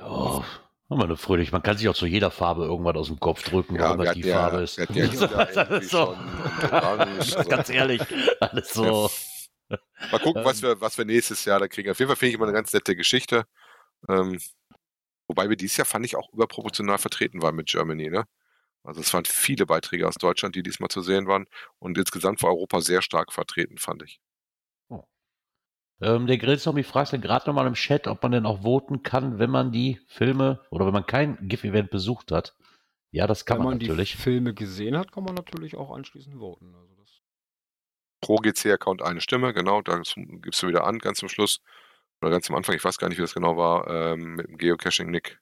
Ja, 0.00 0.44
immer 0.90 1.04
eine 1.04 1.16
fröhlich. 1.16 1.52
Man 1.52 1.62
kann 1.62 1.76
sich 1.78 1.88
auch 1.88 1.94
zu 1.94 2.06
jeder 2.06 2.30
Farbe 2.30 2.64
irgendwas 2.64 2.96
aus 2.96 3.06
dem 3.08 3.20
Kopf 3.20 3.42
drücken, 3.42 3.76
Ja, 3.76 3.90
hatten 3.90 4.12
die 4.14 4.22
ja, 4.28 4.36
Farbe 4.50 4.62
ist. 4.62 4.76
ja 4.78 4.84
lila 4.88 5.50
irgendwie 5.70 5.84
So. 5.86 6.16
orange. 6.72 7.36
Also, 7.36 7.48
Ganz 7.48 7.68
ehrlich, 7.70 8.02
alles 8.40 8.72
so. 8.72 9.10
mal 10.10 10.20
gucken, 10.20 10.44
was 10.44 10.62
Ähm. 10.62 10.68
wir, 10.70 10.80
was 10.80 10.98
wir 10.98 11.04
nächstes 11.04 11.44
Jahr 11.44 11.60
da 11.60 11.68
kriegen. 11.68 11.90
Auf 11.90 11.98
jeden 11.98 12.08
Fall 12.08 12.16
finde 12.16 12.30
ich 12.30 12.34
immer 12.36 12.46
eine 12.46 12.54
ganz 12.54 12.72
nette 12.72 12.96
Geschichte. 12.96 13.44
Ähm, 14.08 14.40
wobei 15.28 15.48
wir 15.48 15.56
dieses 15.56 15.76
Jahr, 15.76 15.86
fand 15.86 16.06
ich, 16.06 16.16
auch 16.16 16.32
überproportional 16.32 16.98
vertreten 16.98 17.42
waren 17.42 17.56
mit 17.56 17.68
Germany. 17.68 18.10
Ne? 18.10 18.24
Also 18.84 19.00
es 19.02 19.12
waren 19.14 19.24
viele 19.26 19.66
Beiträge 19.66 20.08
aus 20.08 20.14
Deutschland, 20.16 20.54
die 20.56 20.62
diesmal 20.62 20.88
zu 20.90 21.02
sehen 21.02 21.26
waren. 21.28 21.46
Und 21.78 21.98
insgesamt 21.98 22.42
war 22.42 22.50
Europa 22.50 22.80
sehr 22.80 23.02
stark 23.02 23.32
vertreten, 23.32 23.78
fand 23.78 24.02
ich. 24.04 24.20
Ähm, 26.02 26.26
der 26.26 26.38
Grillzombie 26.38 26.82
fragt 26.82 27.12
dann 27.12 27.20
gerade 27.20 27.46
nochmal 27.46 27.66
im 27.66 27.74
Chat, 27.74 28.06
ob 28.06 28.22
man 28.22 28.32
denn 28.32 28.46
auch 28.46 28.62
voten 28.62 29.02
kann, 29.02 29.38
wenn 29.38 29.50
man 29.50 29.70
die 29.70 30.00
Filme 30.06 30.60
oder 30.70 30.86
wenn 30.86 30.94
man 30.94 31.06
kein 31.06 31.36
GIF-Event 31.48 31.90
besucht 31.90 32.32
hat. 32.32 32.56
Ja, 33.10 33.26
das 33.26 33.44
kann 33.44 33.58
Wenn 33.58 33.64
man, 33.64 33.78
man 33.78 33.86
natürlich. 33.86 34.12
die 34.12 34.18
Filme 34.18 34.54
gesehen 34.54 34.96
hat, 34.96 35.12
kann 35.12 35.24
man 35.24 35.34
natürlich 35.34 35.76
auch 35.76 35.90
anschließend 35.90 36.36
voten. 36.36 36.74
Also 36.74 36.94
das 36.96 37.20
Pro 38.20 38.36
GC-Account 38.36 39.02
eine 39.02 39.20
Stimme, 39.20 39.52
genau, 39.52 39.82
da 39.82 40.00
gibst 40.16 40.62
du 40.62 40.68
wieder 40.68 40.84
an, 40.84 40.98
ganz 40.98 41.18
zum 41.18 41.28
Schluss. 41.28 41.60
Oder 42.20 42.30
ganz 42.30 42.48
am 42.50 42.56
Anfang, 42.56 42.76
ich 42.76 42.84
weiß 42.84 42.98
gar 42.98 43.08
nicht, 43.08 43.18
wie 43.18 43.22
das 43.22 43.34
genau 43.34 43.56
war, 43.56 43.88
ähm, 43.88 44.34
mit 44.34 44.46
dem 44.46 44.58
Geocaching-Nick. 44.58 45.40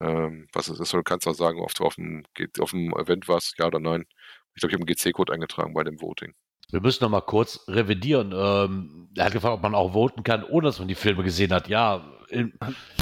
Ähm, 0.00 0.48
was 0.52 0.68
es 0.68 0.80
ist, 0.80 0.94
oder 0.94 1.00
du 1.02 1.04
kannst 1.04 1.26
auch 1.28 1.34
sagen, 1.34 1.60
ob 1.60 1.74
du 1.74 1.84
auf 1.84 1.96
dem, 1.96 2.24
auf 2.60 2.70
dem 2.70 2.92
Event 2.94 3.28
warst, 3.28 3.58
ja 3.58 3.66
oder 3.66 3.80
nein. 3.80 4.06
Ich 4.54 4.60
glaube, 4.60 4.72
ich 4.72 4.80
habe 4.80 4.86
einen 4.86 4.86
GC-Code 4.86 5.32
eingetragen 5.32 5.74
bei 5.74 5.84
dem 5.84 6.00
Voting. 6.00 6.34
Wir 6.72 6.80
müssen 6.80 7.04
noch 7.04 7.10
mal 7.10 7.20
kurz 7.20 7.60
revidieren. 7.68 8.32
Ähm, 8.34 9.08
er 9.16 9.26
hat 9.26 9.32
gefragt, 9.32 9.54
ob 9.54 9.62
man 9.62 9.74
auch 9.74 9.92
voten 9.92 10.22
kann, 10.24 10.42
ohne 10.42 10.66
dass 10.66 10.78
man 10.78 10.88
die 10.88 10.94
Filme 10.94 11.22
gesehen 11.22 11.52
hat. 11.52 11.68
Ja, 11.68 12.02
im- 12.28 12.54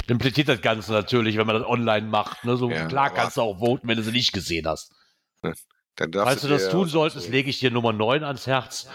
impliziert 0.07 0.49
das 0.49 0.61
Ganze 0.61 0.91
natürlich, 0.91 1.37
wenn 1.37 1.47
man 1.47 1.55
das 1.57 1.65
online 1.67 2.05
macht. 2.07 2.43
Ne? 2.43 2.57
So, 2.57 2.69
Ja, 2.69 2.85
klar 2.87 3.09
kannst 3.13 3.37
du 3.37 3.41
auch 3.41 3.59
voten, 3.59 3.87
wenn 3.87 3.95
du 3.97 4.03
sie 4.03 4.11
nicht 4.11 4.33
gesehen 4.33 4.67
hast. 4.67 4.93
Dann 5.95 6.11
Falls 6.13 6.41
du 6.41 6.47
das 6.49 6.69
tun 6.69 6.87
solltest, 6.87 7.29
lege 7.29 7.49
ich 7.49 7.59
dir 7.59 7.71
Nummer 7.71 7.93
9 7.93 8.23
ans 8.23 8.45
Herz. 8.47 8.89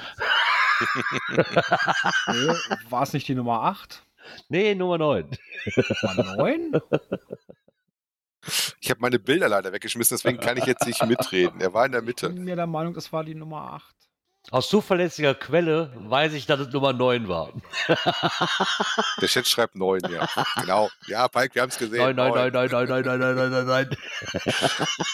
nee, 2.29 2.53
war 2.91 3.03
es 3.03 3.13
nicht 3.13 3.29
die 3.29 3.35
Nummer 3.35 3.63
8? 3.63 4.03
Nee, 4.49 4.75
Nummer 4.75 4.99
9. 4.99 5.31
War 6.03 6.37
9? 6.37 6.81
Ich 8.81 8.91
habe 8.91 9.01
meine 9.01 9.19
Bilder 9.19 9.49
leider 9.49 9.73
weggeschmissen, 9.73 10.17
deswegen 10.17 10.39
kann 10.39 10.57
ich 10.57 10.67
jetzt 10.67 10.87
nicht 10.87 11.05
mitreden. 11.07 11.61
Er 11.61 11.73
war 11.75 11.87
in 11.87 11.93
der 11.93 12.03
Ich 12.03 12.07
Mitte. 12.07 12.29
bin 12.31 12.45
mir 12.45 12.57
der 12.57 12.67
Meinung, 12.67 12.95
das 12.95 13.13
war 13.13 13.25
die 13.25 13.35
Nummer 13.35 13.73
8. 13.73 13.95
Aus 14.51 14.69
zuverlässiger 14.69 15.35
Quelle 15.35 15.93
weiß 15.97 16.33
ich, 16.35 16.47
dass 16.47 16.61
es 16.61 16.73
Nummer 16.73 16.93
9 16.93 17.27
war. 17.27 17.53
Der 19.21 19.29
Chat 19.29 19.49
schreibt 19.49 19.75
9, 19.75 20.01
ja. 20.11 20.29
Genau. 20.61 20.89
Ja, 21.09 21.27
Pike, 21.27 21.57
wir 21.57 21.63
haben 21.63 21.71
es 21.71 21.79
gesehen. 21.79 21.99
9, 21.99 22.15
9, 22.15 22.53
9, 22.53 22.53
9, 22.53 22.71
9, 22.71 22.89
9, 22.89 23.03
9, 23.05 23.19
9, 23.19 23.37
9, 23.37 23.51
9, 23.51 23.67
9. 23.67 23.97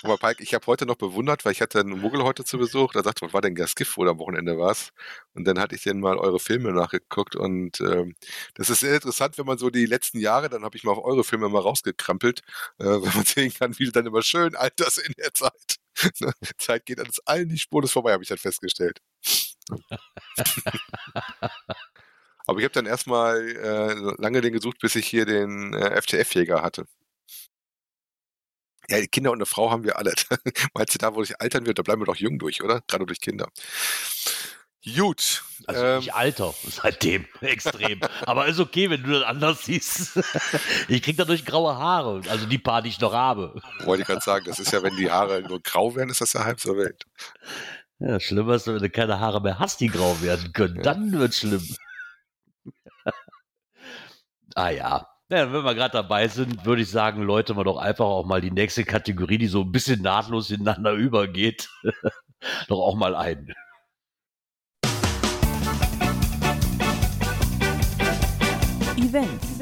Aber 0.03 0.19
Pike, 0.19 0.43
ich 0.43 0.53
habe 0.53 0.67
heute 0.67 0.85
noch 0.85 0.97
bewundert, 0.97 1.45
weil 1.45 1.53
ich 1.53 1.63
hatte 1.63 1.81
einen 1.81 1.99
Muggel 1.99 2.23
heute 2.23 2.45
zu 2.45 2.59
Besuch. 2.59 2.93
Da 2.93 3.03
sagte 3.03 3.25
was 3.25 3.33
war 3.33 3.41
denn 3.41 3.55
Gaskiff 3.55 3.97
oder 3.97 4.11
am 4.11 4.19
Wochenende 4.19 4.59
war 4.59 4.77
Und 5.35 5.45
dann 5.45 5.59
hatte 5.59 5.75
ich 5.77 5.83
dann 5.83 6.01
mal 6.01 6.19
eure 6.19 6.39
Filme 6.39 6.73
nachgeguckt. 6.73 7.35
Und 7.35 7.81
ähm, 7.81 8.15
das 8.55 8.69
ist 8.69 8.81
sehr 8.81 8.95
interessant, 8.95 9.39
wenn 9.39 9.47
man 9.47 9.57
so 9.57 9.71
die 9.71 9.87
letzten 9.87 10.21
Jahre, 10.21 10.51
dann 10.51 10.63
habe 10.63 10.77
ich 10.77 10.85
mal 10.85 10.93
auch 10.93 11.05
eure 11.05 11.25
Filme 11.25 11.49
mal 11.49 11.61
rausgekrampelt, 11.61 12.41
äh, 12.79 12.85
wenn 12.85 13.15
man 13.15 13.25
sehen 13.25 13.53
kann, 13.53 13.79
wie 13.79 13.87
du 13.87 13.93
dann 13.93 14.07
immer 14.07 14.23
schön 14.23 14.55
alt 14.57 14.75
das 14.77 14.99
in 14.99 15.15
der 15.17 15.33
Zeit. 15.33 15.82
Zeit 16.59 16.87
geht 16.87 17.01
uns 17.01 17.21
allen 17.27 17.49
nicht 17.49 17.63
spurlos 17.63 17.93
vorbei, 17.93 18.13
habe 18.13 18.23
ich 18.23 18.29
dann 18.29 18.39
festgestellt. 18.39 19.01
Aber 22.47 22.59
ich 22.59 22.65
habe 22.65 22.75
dann 22.75 22.87
erstmal 22.87 23.41
äh, 23.41 23.95
lange 24.21 24.41
den 24.41 24.53
gesucht, 24.53 24.79
bis 24.81 24.97
ich 24.97 25.07
hier 25.07 25.25
den 25.27 25.75
äh, 25.75 26.01
FTF-Jäger 26.01 26.63
hatte. 26.63 26.87
Ja, 28.89 29.01
die 29.01 29.09
Kinder 29.09 29.31
und 29.31 29.39
eine 29.39 29.47
Frau 29.47 29.71
haben 29.71 29.85
wir 29.85 29.97
alle. 29.97 30.13
Meinst 30.75 30.95
du, 30.95 30.99
da, 30.99 31.15
wo 31.15 31.23
ich 31.23 31.41
altern 31.41 31.67
wird, 31.67 31.79
da 31.79 31.83
bleiben 31.83 32.03
wir 32.03 32.07
doch 32.07 32.17
jung 32.17 32.39
durch, 32.39 32.63
oder? 32.63 32.83
Gerade 32.89 33.07
durch 33.07 33.21
Kinder. 33.21 33.49
Gut. 34.85 35.45
Also 35.67 35.85
ähm, 35.85 36.01
ich 36.01 36.13
alter 36.13 36.55
seitdem 36.69 37.27
extrem. 37.41 38.01
Aber 38.27 38.47
ist 38.47 38.59
okay, 38.59 38.91
wenn 38.91 39.03
du 39.03 39.13
das 39.13 39.23
anders 39.23 39.65
siehst. 39.65 40.19
Ich 40.89 41.03
krieg 41.03 41.17
dadurch 41.17 41.45
graue 41.45 41.77
Haare, 41.77 42.23
also 42.29 42.47
die 42.47 42.59
paar, 42.59 42.83
die 42.83 42.89
ich 42.89 43.01
noch 43.01 43.13
habe. 43.13 43.61
wollte 43.85 44.03
ich 44.03 44.09
gerade 44.09 44.21
sagen, 44.21 44.45
das 44.47 44.59
ist 44.59 44.73
ja, 44.73 44.83
wenn 44.83 44.97
die 44.97 45.11
Haare 45.11 45.43
nur 45.43 45.61
grau 45.61 45.95
werden, 45.95 46.11
ist 46.11 46.21
das 46.21 46.33
ja 46.33 46.45
halb 46.45 46.61
so 46.61 46.77
wild. 46.77 47.07
Ja, 48.01 48.19
schlimmer 48.19 48.55
ist, 48.55 48.67
wenn 48.67 48.79
du 48.79 48.91
keine 48.91 49.21
Haare 49.21 49.41
mehr 49.41 49.61
hast, 49.61 49.81
die 49.81 49.87
grau 49.87 50.21
werden 50.21 50.53
können. 50.53 50.83
Dann 50.83 51.13
wird's 51.13 51.39
schlimm. 51.39 51.65
ah 54.57 54.71
ja. 54.71 55.09
Ja, 55.31 55.51
wenn 55.53 55.65
wir 55.65 55.75
gerade 55.75 55.93
dabei 55.93 56.27
sind, 56.27 56.67
würde 56.67 56.83
ich 56.83 56.91
sagen, 56.91 57.23
läuten 57.23 57.57
wir 57.57 57.65
doch 57.65 57.79
einfach 57.79 58.05
auch 58.05 58.27
mal 58.27 58.41
die 58.41 58.51
nächste 58.51 58.85
Kategorie, 58.85 59.39
die 59.39 59.47
so 59.47 59.63
ein 59.63 59.73
bisschen 59.73 60.03
nahtlos 60.03 60.51
ineinander 60.51 60.93
übergeht, 60.93 61.71
doch 62.69 62.81
auch 62.81 62.97
mal 62.97 63.15
ein. 63.15 63.55
Events. 69.03 69.59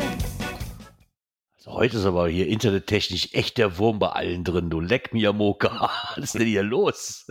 Also 1.57 1.72
heute 1.72 1.96
ist 1.96 2.05
aber 2.05 2.29
hier 2.29 2.46
internettechnisch 2.46 3.33
echt 3.33 3.57
der 3.57 3.79
Wurm 3.79 3.98
bei 3.98 4.11
allen 4.11 4.44
drin. 4.44 4.68
Du 4.68 4.81
leck 4.81 5.14
mir, 5.14 5.33
Moka. 5.33 5.90
Was 6.16 6.18
ist 6.18 6.35
denn 6.35 6.46
hier 6.46 6.62
los? 6.62 7.26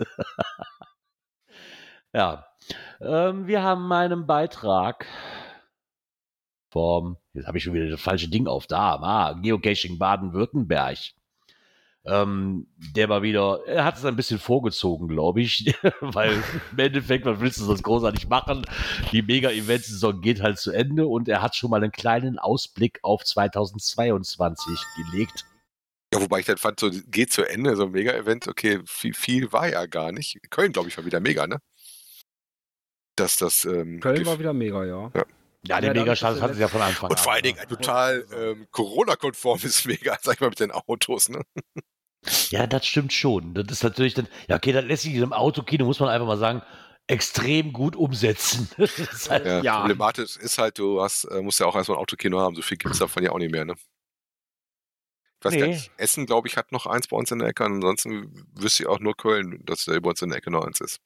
ja, 2.12 2.46
ähm, 3.00 3.46
wir 3.46 3.62
haben 3.62 3.92
einen 3.92 4.26
Beitrag 4.26 5.06
vom, 6.72 7.16
jetzt 7.32 7.46
habe 7.46 7.58
ich 7.58 7.64
schon 7.64 7.74
wieder 7.74 7.88
das 7.88 8.00
falsche 8.00 8.28
Ding 8.28 8.48
auf 8.48 8.66
da, 8.66 8.96
ah, 8.96 9.32
Geocaching 9.34 9.98
Baden-Württemberg. 9.98 10.98
Ähm, 12.10 12.66
der 12.96 13.08
war 13.08 13.22
wieder, 13.22 13.60
er 13.66 13.84
hat 13.84 13.96
es 13.96 14.04
ein 14.04 14.16
bisschen 14.16 14.40
vorgezogen, 14.40 15.06
glaube 15.06 15.40
ich, 15.42 15.74
weil 16.00 16.42
im 16.72 16.78
Endeffekt, 16.78 17.24
was 17.24 17.40
willst 17.40 17.60
du 17.60 17.64
sonst 17.64 17.84
großartig 17.84 18.28
machen? 18.28 18.66
Die 19.12 19.22
Mega-Event-Saison 19.22 20.20
geht 20.20 20.42
halt 20.42 20.58
zu 20.58 20.72
Ende 20.72 21.06
und 21.06 21.28
er 21.28 21.40
hat 21.40 21.54
schon 21.54 21.70
mal 21.70 21.82
einen 21.82 21.92
kleinen 21.92 22.38
Ausblick 22.38 22.98
auf 23.02 23.24
2022 23.24 24.78
gelegt. 24.96 25.46
Ja, 26.12 26.20
wobei 26.20 26.40
ich 26.40 26.46
dann 26.46 26.56
fand, 26.56 26.80
so 26.80 26.90
geht 26.90 27.32
zu 27.32 27.48
Ende, 27.48 27.76
so 27.76 27.84
ein 27.84 27.92
Mega-Event, 27.92 28.48
okay, 28.48 28.80
viel, 28.84 29.14
viel 29.14 29.52
war 29.52 29.68
ja 29.68 29.86
gar 29.86 30.10
nicht. 30.10 30.38
Köln, 30.50 30.72
glaube 30.72 30.88
ich, 30.88 30.96
war 30.96 31.04
wieder 31.04 31.20
mega, 31.20 31.46
ne? 31.46 31.58
Dass 33.14 33.36
das 33.36 33.64
ähm, 33.64 34.00
Köln 34.00 34.26
war 34.26 34.38
wieder 34.38 34.52
mega, 34.52 34.84
ja. 34.84 35.12
Ja, 35.14 35.80
der 35.80 35.88
Ja, 35.88 35.94
dadurch, 35.94 36.04
Megastart 36.04 36.36
dass 36.36 36.42
hatte 36.42 36.52
es 36.54 36.58
ja 36.58 36.68
von 36.68 36.80
Anfang 36.80 37.10
und 37.10 37.18
an. 37.18 37.22
vor 37.22 37.32
allen 37.32 37.42
Dingen 37.42 37.58
ein 37.58 37.68
total 37.68 38.26
ähm, 38.32 38.66
Corona-konformes 38.70 39.84
Mega, 39.84 40.18
sag 40.22 40.34
ich 40.34 40.40
mal, 40.40 40.48
mit 40.48 40.60
den 40.60 40.70
Autos, 40.72 41.28
ne? 41.28 41.42
Ja, 42.50 42.66
das 42.66 42.86
stimmt 42.86 43.12
schon. 43.12 43.54
Das 43.54 43.66
ist 43.70 43.82
natürlich 43.82 44.14
dann, 44.14 44.28
ja, 44.48 44.56
okay, 44.56 44.72
das 44.72 44.84
lässt 44.84 45.02
sich 45.04 45.14
in 45.14 45.22
einem 45.22 45.32
Autokino, 45.32 45.84
muss 45.84 46.00
man 46.00 46.10
einfach 46.10 46.26
mal 46.26 46.36
sagen, 46.38 46.62
extrem 47.06 47.72
gut 47.72 47.96
umsetzen. 47.96 48.68
Halt, 49.28 49.46
Ja, 49.46 49.62
Ja. 49.62 49.80
Problematisch 49.80 50.36
ist 50.36 50.58
halt, 50.58 50.78
du 50.78 51.00
hast, 51.02 51.24
äh, 51.24 51.40
musst 51.42 51.58
ja 51.60 51.66
auch 51.66 51.74
erstmal 51.74 51.96
ein 51.98 52.02
Autokino 52.02 52.38
haben, 52.40 52.54
so 52.54 52.62
viel 52.62 52.76
gibt 52.76 52.92
es 52.92 53.00
davon 53.00 53.22
ja 53.24 53.32
auch 53.32 53.38
nicht 53.38 53.50
mehr, 53.50 53.64
ne? 53.64 53.74
Ich 55.42 55.46
weiß 55.46 55.52
gar 55.54 55.60
Nee. 55.66 55.68
nicht, 55.68 55.90
Essen, 55.96 56.26
glaube 56.26 56.48
ich, 56.48 56.56
hat 56.58 56.70
noch 56.70 56.86
eins 56.86 57.08
bei 57.08 57.16
uns 57.16 57.30
in 57.30 57.38
der 57.38 57.48
Ecke, 57.48 57.64
ansonsten 57.64 58.46
wüsste 58.54 58.82
ich 58.82 58.88
auch 58.88 59.00
nur 59.00 59.16
Köln, 59.16 59.64
dass 59.64 59.86
da 59.86 59.98
bei 59.98 60.10
uns 60.10 60.20
in 60.20 60.28
der 60.28 60.38
Ecke 60.38 60.50
noch 60.50 60.64
eins 60.66 60.80
ist. 60.80 61.00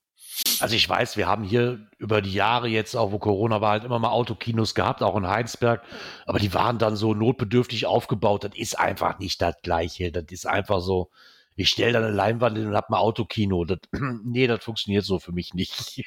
Also 0.60 0.76
ich 0.76 0.88
weiß, 0.88 1.16
wir 1.16 1.26
haben 1.26 1.44
hier 1.44 1.86
über 1.98 2.22
die 2.22 2.32
Jahre 2.32 2.68
jetzt, 2.68 2.94
auch 2.96 3.12
wo 3.12 3.18
Corona 3.18 3.60
war, 3.60 3.72
halt 3.72 3.84
immer 3.84 3.98
mal 3.98 4.10
Autokinos 4.10 4.74
gehabt, 4.74 5.02
auch 5.02 5.16
in 5.16 5.26
Heinsberg, 5.26 5.82
aber 6.26 6.38
die 6.38 6.54
waren 6.54 6.78
dann 6.78 6.96
so 6.96 7.14
notbedürftig 7.14 7.86
aufgebaut. 7.86 8.44
Das 8.44 8.52
ist 8.54 8.78
einfach 8.78 9.18
nicht 9.18 9.40
das 9.42 9.56
Gleiche. 9.62 10.12
Das 10.12 10.24
ist 10.30 10.46
einfach 10.46 10.80
so, 10.80 11.10
ich 11.56 11.70
stelle 11.70 11.92
da 11.92 11.98
eine 11.98 12.10
Leinwand 12.10 12.56
hin 12.56 12.66
und 12.66 12.76
habe 12.76 12.90
ein 12.90 12.94
Autokino. 12.94 13.64
Das, 13.64 13.78
nee, 14.24 14.46
das 14.46 14.64
funktioniert 14.64 15.04
so 15.04 15.18
für 15.18 15.32
mich 15.32 15.54
nicht. 15.54 16.02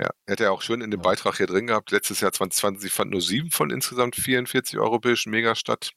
Ja, 0.00 0.10
er 0.26 0.32
hat 0.32 0.40
ja 0.40 0.50
auch 0.50 0.62
schön 0.62 0.80
in 0.80 0.92
dem 0.92 1.02
Beitrag 1.02 1.36
hier 1.38 1.48
drin 1.48 1.66
gehabt. 1.66 1.90
Letztes 1.90 2.20
Jahr 2.20 2.32
2020 2.32 2.92
fand 2.92 3.10
nur 3.10 3.20
sieben 3.20 3.50
von 3.50 3.70
insgesamt 3.70 4.14
44 4.14 4.78
europäischen 4.78 5.30
Megastadt. 5.30 5.92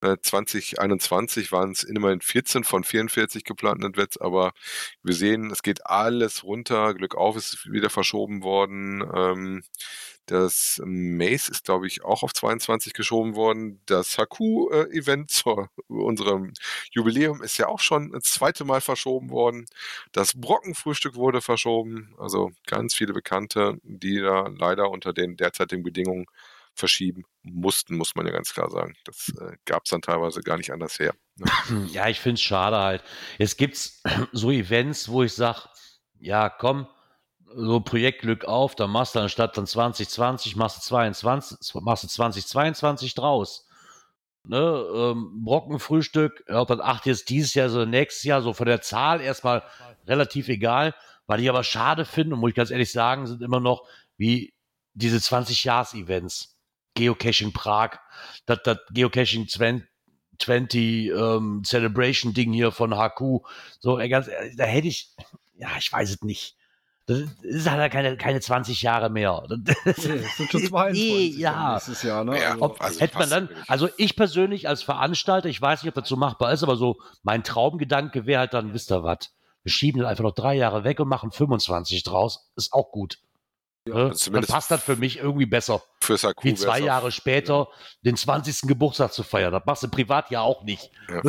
2021 0.00 1.52
waren 1.52 1.72
es 1.72 1.82
immerhin 1.82 2.20
14 2.20 2.64
von 2.64 2.84
44 2.84 3.44
geplanten 3.44 3.84
Advents, 3.84 4.18
aber 4.18 4.52
wir 5.02 5.14
sehen, 5.14 5.50
es 5.50 5.62
geht 5.62 5.86
alles 5.86 6.44
runter. 6.44 6.94
Glück 6.94 7.14
auf 7.14 7.36
ist 7.36 7.70
wieder 7.70 7.90
verschoben 7.90 8.42
worden. 8.42 9.02
Ähm, 9.14 9.62
das 10.26 10.82
Mace 10.84 11.48
ist, 11.48 11.64
glaube 11.64 11.86
ich, 11.86 12.04
auch 12.04 12.24
auf 12.24 12.34
22 12.34 12.92
geschoben 12.94 13.36
worden. 13.36 13.80
Das 13.86 14.18
Haku-Event 14.18 15.30
zu 15.30 15.68
unserem 15.86 16.52
Jubiläum 16.90 17.42
ist 17.42 17.58
ja 17.58 17.68
auch 17.68 17.78
schon 17.80 18.10
das 18.12 18.24
zweite 18.24 18.64
Mal 18.64 18.80
verschoben 18.80 19.30
worden. 19.30 19.66
Das 20.12 20.32
Brockenfrühstück 20.34 21.14
wurde 21.14 21.40
verschoben. 21.42 22.14
Also 22.18 22.50
ganz 22.66 22.94
viele 22.94 23.12
Bekannte, 23.12 23.78
die 23.84 24.20
da 24.20 24.48
leider 24.48 24.90
unter 24.90 25.12
den 25.12 25.36
derzeitigen 25.36 25.84
Bedingungen 25.84 26.26
verschieben 26.78 27.24
mussten, 27.42 27.96
muss 27.96 28.14
man 28.14 28.26
ja 28.26 28.32
ganz 28.32 28.52
klar 28.52 28.70
sagen. 28.70 28.94
Das 29.04 29.32
äh, 29.40 29.56
gab 29.64 29.84
es 29.84 29.90
dann 29.90 30.02
teilweise 30.02 30.42
gar 30.42 30.56
nicht 30.56 30.72
anders 30.72 30.98
her. 30.98 31.14
Ne? 31.36 31.86
Ja, 31.92 32.08
ich 32.08 32.20
finde 32.20 32.34
es 32.34 32.42
schade 32.42 32.76
halt. 32.76 33.02
Es 33.38 33.56
gibt 33.56 33.78
so 34.32 34.50
Events, 34.50 35.08
wo 35.08 35.22
ich 35.22 35.32
sage, 35.32 35.62
ja, 36.18 36.48
komm, 36.48 36.86
so 37.54 37.80
Projekt 37.80 38.22
Glück 38.22 38.44
auf, 38.44 38.74
dann 38.74 38.90
machst 38.90 39.14
du 39.14 39.20
anstatt 39.20 39.56
dann 39.56 39.66
2020, 39.66 40.56
machst 40.56 40.76
du 40.76 40.80
22, 40.82 41.74
machst 41.82 42.04
du 42.04 42.08
2022 42.08 43.14
draus. 43.14 43.66
Ne, 44.48 44.58
ähm, 44.94 45.42
Brockenfrühstück, 45.42 46.44
ob 46.48 46.68
das 46.68 46.78
acht 46.78 47.06
jetzt 47.06 47.30
dieses 47.30 47.54
Jahr, 47.54 47.68
so 47.68 47.84
nächstes 47.84 48.22
Jahr, 48.22 48.42
so 48.42 48.52
von 48.52 48.66
der 48.66 48.80
Zahl 48.80 49.20
erstmal 49.20 49.64
relativ 50.06 50.48
egal. 50.48 50.94
Was 51.26 51.40
ich 51.40 51.48
aber 51.48 51.64
schade 51.64 52.04
finde, 52.04 52.34
und 52.34 52.40
muss 52.40 52.50
ich 52.50 52.54
ganz 52.54 52.70
ehrlich 52.70 52.92
sagen, 52.92 53.26
sind 53.26 53.42
immer 53.42 53.58
noch 53.58 53.88
wie 54.16 54.54
diese 54.94 55.18
20-Jahres-Events. 55.18 56.55
Geocaching 56.96 57.52
Prag, 57.52 57.98
das, 58.46 58.58
das 58.64 58.78
Geocaching 58.90 59.46
20, 59.46 59.88
20 60.40 61.10
ähm, 61.10 61.62
Celebration 61.64 62.34
Ding 62.34 62.52
hier 62.52 62.72
von 62.72 62.94
HQ. 62.94 63.46
So, 63.78 63.96
ganz, 64.08 64.28
da 64.56 64.64
hätte 64.64 64.88
ich, 64.88 65.14
ja, 65.56 65.68
ich 65.78 65.92
weiß 65.92 66.10
es 66.10 66.22
nicht. 66.22 66.56
Das 67.06 67.20
ist 67.42 67.70
halt 67.70 67.92
keine, 67.92 68.16
keine 68.16 68.40
20 68.40 68.82
Jahre 68.82 69.10
mehr. 69.10 69.44
Das, 69.84 69.98
nee, 69.98 70.18
das 70.18 70.36
sind 70.36 70.50
schon 70.50 70.62
22 70.68 71.38
ja. 71.38 71.74
nächstes 71.74 72.02
Jahr, 72.02 72.24
ne? 72.24 72.40
Ja, 72.40 72.52
also, 72.52 72.64
Ob, 72.64 72.82
also 72.82 73.00
hätte 73.00 73.18
man 73.18 73.30
dann, 73.30 73.48
also 73.68 73.88
ich 73.96 74.16
persönlich 74.16 74.68
als 74.68 74.82
Veranstalter, 74.82 75.48
ich 75.48 75.62
weiß 75.62 75.82
nicht, 75.82 75.90
ob 75.90 75.94
das 75.94 76.08
so 76.08 76.16
machbar 76.16 76.52
ist, 76.52 76.64
aber 76.64 76.76
so 76.76 76.98
mein 77.22 77.44
Traumgedanke 77.44 78.26
wäre 78.26 78.40
halt 78.40 78.54
dann, 78.54 78.74
wisst 78.74 78.90
ihr 78.90 79.04
was, 79.04 79.30
wir 79.62 79.70
schieben 79.70 80.00
das 80.00 80.10
einfach 80.10 80.24
noch 80.24 80.34
drei 80.34 80.54
Jahre 80.54 80.82
weg 80.84 80.98
und 80.98 81.08
machen 81.08 81.30
25 81.30 82.02
draus. 82.02 82.50
Ist 82.56 82.72
auch 82.72 82.90
gut. 82.90 83.18
Ja, 83.86 84.08
also 84.08 84.32
dann 84.32 84.44
passt 84.44 84.70
das 84.70 84.82
für 84.82 84.96
mich 84.96 85.18
irgendwie 85.18 85.46
besser. 85.46 85.82
Für 86.00 86.16
Saku 86.16 86.44
Wie 86.44 86.54
zwei 86.54 86.80
Jahre 86.80 87.12
später 87.12 87.68
ja. 87.70 87.86
den 88.02 88.16
20. 88.16 88.62
Geburtstag 88.62 89.12
zu 89.12 89.22
feiern. 89.22 89.52
Das 89.52 89.64
machst 89.64 89.82
du 89.84 89.88
privat 89.88 90.30
ja 90.30 90.40
auch 90.40 90.64
nicht. 90.64 90.90
Ja. 91.08 91.22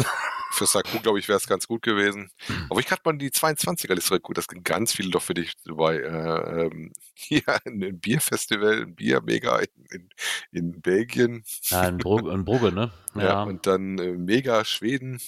Für 0.52 0.66
Saku, 0.66 1.00
glaube 1.00 1.20
ich, 1.20 1.28
wäre 1.28 1.38
es 1.38 1.46
ganz 1.46 1.68
gut 1.68 1.84
gewesen. 1.84 2.32
Aber 2.70 2.80
ich 2.80 2.90
hatte 2.90 3.02
mal 3.06 3.18
die 3.18 3.30
22er-Liste 3.30 4.20
gut. 4.20 4.38
Das 4.38 4.46
sind 4.50 4.64
ganz 4.64 4.92
viele 4.92 5.12
doch 5.12 5.22
für 5.22 5.36
dich 5.36 5.54
dabei. 5.66 5.98
Äh, 5.98 6.66
ähm, 6.66 6.94
hier 7.14 7.44
ein 7.66 8.00
Bierfestival, 8.00 8.82
ein 8.84 8.96
Bier-Mega 8.96 9.60
in, 9.60 9.86
in, 9.92 10.10
in, 10.52 10.82
Belgien. 10.82 11.44
Ja, 11.64 11.88
in, 11.88 11.98
Brugge, 11.98 12.32
in 12.32 12.46
Brugge 12.46 12.72
ne? 12.72 12.92
Ja. 13.16 13.24
ja. 13.24 13.44
und 13.44 13.68
dann 13.68 14.00
äh, 14.00 14.14
Mega 14.14 14.66
Schweden 14.66 15.20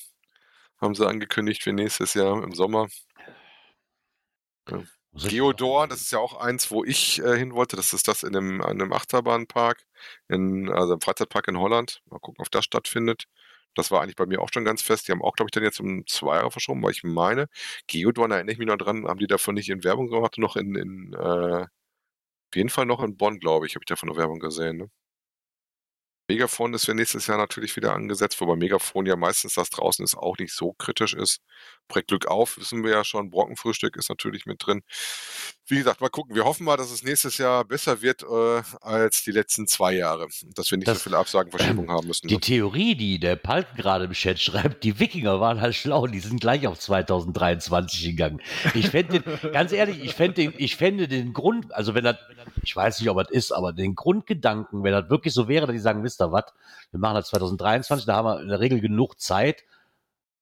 haben 0.80 0.96
sie 0.96 1.08
angekündigt 1.08 1.64
für 1.64 1.74
nächstes 1.74 2.14
Jahr 2.14 2.42
im 2.42 2.54
Sommer. 2.54 2.88
Ja. 4.70 4.84
Geodor, 5.14 5.88
das 5.88 6.02
ist 6.02 6.12
ja 6.12 6.20
auch 6.20 6.36
eins, 6.40 6.70
wo 6.72 6.84
ich 6.84 7.20
äh, 7.20 7.38
hin 7.38 7.54
wollte. 7.54 7.76
Das 7.76 7.94
ist 7.94 8.08
das 8.08 8.24
in 8.24 8.36
einem, 8.36 8.62
einem 8.62 8.94
Achterbahnpark, 8.94 9.84
in, 10.28 10.70
also 10.70 10.94
im 10.94 11.02
Freizeitpark 11.02 11.48
in 11.48 11.58
Holland. 11.58 12.02
Mal 12.10 12.20
gucken, 12.20 12.42
ob 12.42 12.52
das 12.52 12.66
stattfindet. 12.66 13.26
Das 13.76 13.92
war 13.92 14.02
eigentlich 14.02 14.16
bei 14.16 14.26
mir 14.28 14.42
auch 14.42 14.50
schon 14.54 14.66
ganz 14.66 14.82
fest. 14.82 15.08
Die 15.08 15.12
haben 15.12 15.22
auch, 15.24 15.34
glaube 15.34 15.48
ich, 15.50 15.52
dann 15.52 15.64
jetzt 15.64 15.80
um 15.80 16.06
zwei 16.08 16.36
Jahre 16.38 16.52
verschoben, 16.52 16.82
weil 16.84 16.92
ich 16.92 17.04
meine, 17.04 17.48
Geodor, 17.88 18.28
da 18.28 18.36
erinnere 18.36 18.54
ich 18.54 18.60
mich 18.60 18.68
noch 18.68 18.78
dran, 18.78 19.08
haben 19.08 19.20
die 19.20 19.28
davon 19.28 19.56
nicht 19.56 19.70
in 19.70 19.84
Werbung 19.84 20.10
gemacht, 20.10 20.38
noch 20.38 20.56
in, 20.56 20.76
in 20.76 21.14
äh, 21.14 21.64
auf 21.64 22.56
jeden 22.56 22.70
Fall 22.70 22.86
noch 22.86 23.04
in 23.04 23.18
Bonn, 23.18 23.40
glaube 23.40 23.68
ich, 23.68 23.76
habe 23.76 23.84
ich 23.84 23.88
davon 23.88 24.10
noch 24.10 24.18
Werbung 24.18 24.40
gesehen. 24.40 24.78
Ne? 24.78 24.90
Megafon 26.30 26.76
ist 26.76 26.86
für 26.86 26.94
nächstes 26.94 27.26
Jahr 27.26 27.40
natürlich 27.40 27.76
wieder 27.76 27.94
angesetzt, 27.94 28.40
wobei 28.40 28.56
Megafon 28.56 29.08
ja 29.08 29.16
meistens 29.16 29.56
das 29.56 29.72
draußen 29.72 30.06
ist 30.06 30.16
auch 30.16 30.38
nicht 30.38 30.54
so 30.54 30.74
kritisch 30.74 31.16
ist. 31.16 31.42
Projekt 31.88 32.10
Glück 32.10 32.28
auf, 32.28 32.58
wissen 32.58 32.84
wir 32.84 32.92
ja 32.92 33.04
schon. 33.04 33.32
Brockenfrühstück 33.32 33.98
ist 33.98 34.10
natürlich 34.10 34.46
mit 34.46 34.64
drin. 34.64 34.84
Wie 35.66 35.78
gesagt, 35.78 36.02
mal 36.02 36.10
gucken. 36.10 36.36
Wir 36.36 36.46
hoffen 36.46 36.64
mal, 36.66 36.78
dass 36.78 36.92
es 36.92 37.04
nächstes 37.04 37.40
Jahr 37.40 37.66
besser 37.66 38.04
wird 38.04 38.22
äh, 38.22 38.62
als 38.82 39.24
die 39.24 39.32
letzten 39.32 39.66
zwei 39.66 39.94
Jahre. 39.94 40.28
Dass 40.54 40.70
wir 40.70 40.78
nicht 40.78 40.88
das, 40.88 41.00
so 41.00 41.04
viele 41.06 41.18
Absagen, 41.18 41.52
Verschiebungen 41.52 41.90
äh, 41.90 41.94
haben 41.94 42.08
müssen. 42.08 42.28
Die 42.28 42.36
ne? 42.36 42.40
Theorie, 42.40 42.96
die 42.96 43.20
der 43.20 43.36
Palk 43.36 43.76
gerade 43.76 44.06
im 44.06 44.12
Chat 44.12 44.40
schreibt, 44.40 44.84
die 44.84 45.00
Wikinger 45.00 45.40
waren 45.40 45.62
halt 45.62 45.74
schlau, 45.74 46.06
die 46.06 46.20
sind 46.20 46.40
gleich 46.40 46.68
auf 46.68 46.78
2023 46.78 48.04
gegangen. 48.04 48.40
Ich 48.76 48.90
fände 48.90 49.22
ganz 49.52 49.72
ehrlich, 49.72 50.04
ich 50.04 50.14
fände 50.14 50.36
den, 50.36 50.54
ich 50.58 50.76
fände 50.76 51.08
den 51.08 51.34
Grund, 51.34 51.74
also 51.74 51.96
wenn 51.96 52.04
das, 52.04 52.18
ich 52.62 52.76
weiß 52.76 53.00
nicht, 53.00 53.10
ob 53.10 53.18
das 53.18 53.32
ist, 53.32 53.52
aber 53.52 53.74
den 53.74 53.96
Grundgedanken, 53.96 54.84
wenn 54.84 54.92
das 54.92 55.10
wirklich 55.10 55.34
so 55.34 55.48
wäre, 55.48 55.66
dass 55.66 55.74
die 55.74 55.80
sagen, 55.80 56.04
wisst 56.04 56.19
ihr 56.22 56.32
was, 56.32 56.46
wir 56.92 57.00
machen 57.00 57.16
das 57.16 57.30
2023, 57.30 58.06
da 58.06 58.16
haben 58.16 58.26
wir 58.26 58.42
in 58.42 58.48
der 58.50 58.60
Regel 58.60 58.82
genug 58.82 59.20
Zeit, 59.20 59.64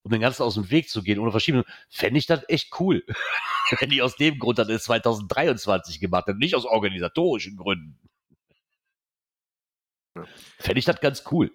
um 0.02 0.12
den 0.12 0.20
ganzen 0.20 0.42
aus 0.42 0.54
dem 0.54 0.70
Weg 0.70 0.88
zu 0.88 1.02
gehen, 1.02 1.18
ohne 1.18 1.30
Verschiebung, 1.30 1.64
fände 1.90 2.18
ich 2.18 2.26
das 2.26 2.42
echt 2.48 2.78
cool. 2.80 3.04
Wenn 3.80 3.90
die 3.90 4.02
aus 4.02 4.16
dem 4.16 4.38
Grund 4.38 4.58
dann 4.58 4.68
2023 4.68 6.00
gemacht 6.00 6.26
hätten, 6.26 6.38
nicht 6.38 6.54
aus 6.54 6.64
organisatorischen 6.64 7.56
Gründen. 7.56 7.98
Fände 10.58 10.78
ich 10.78 10.84
das 10.84 11.00
ganz 11.00 11.24
cool. 11.30 11.52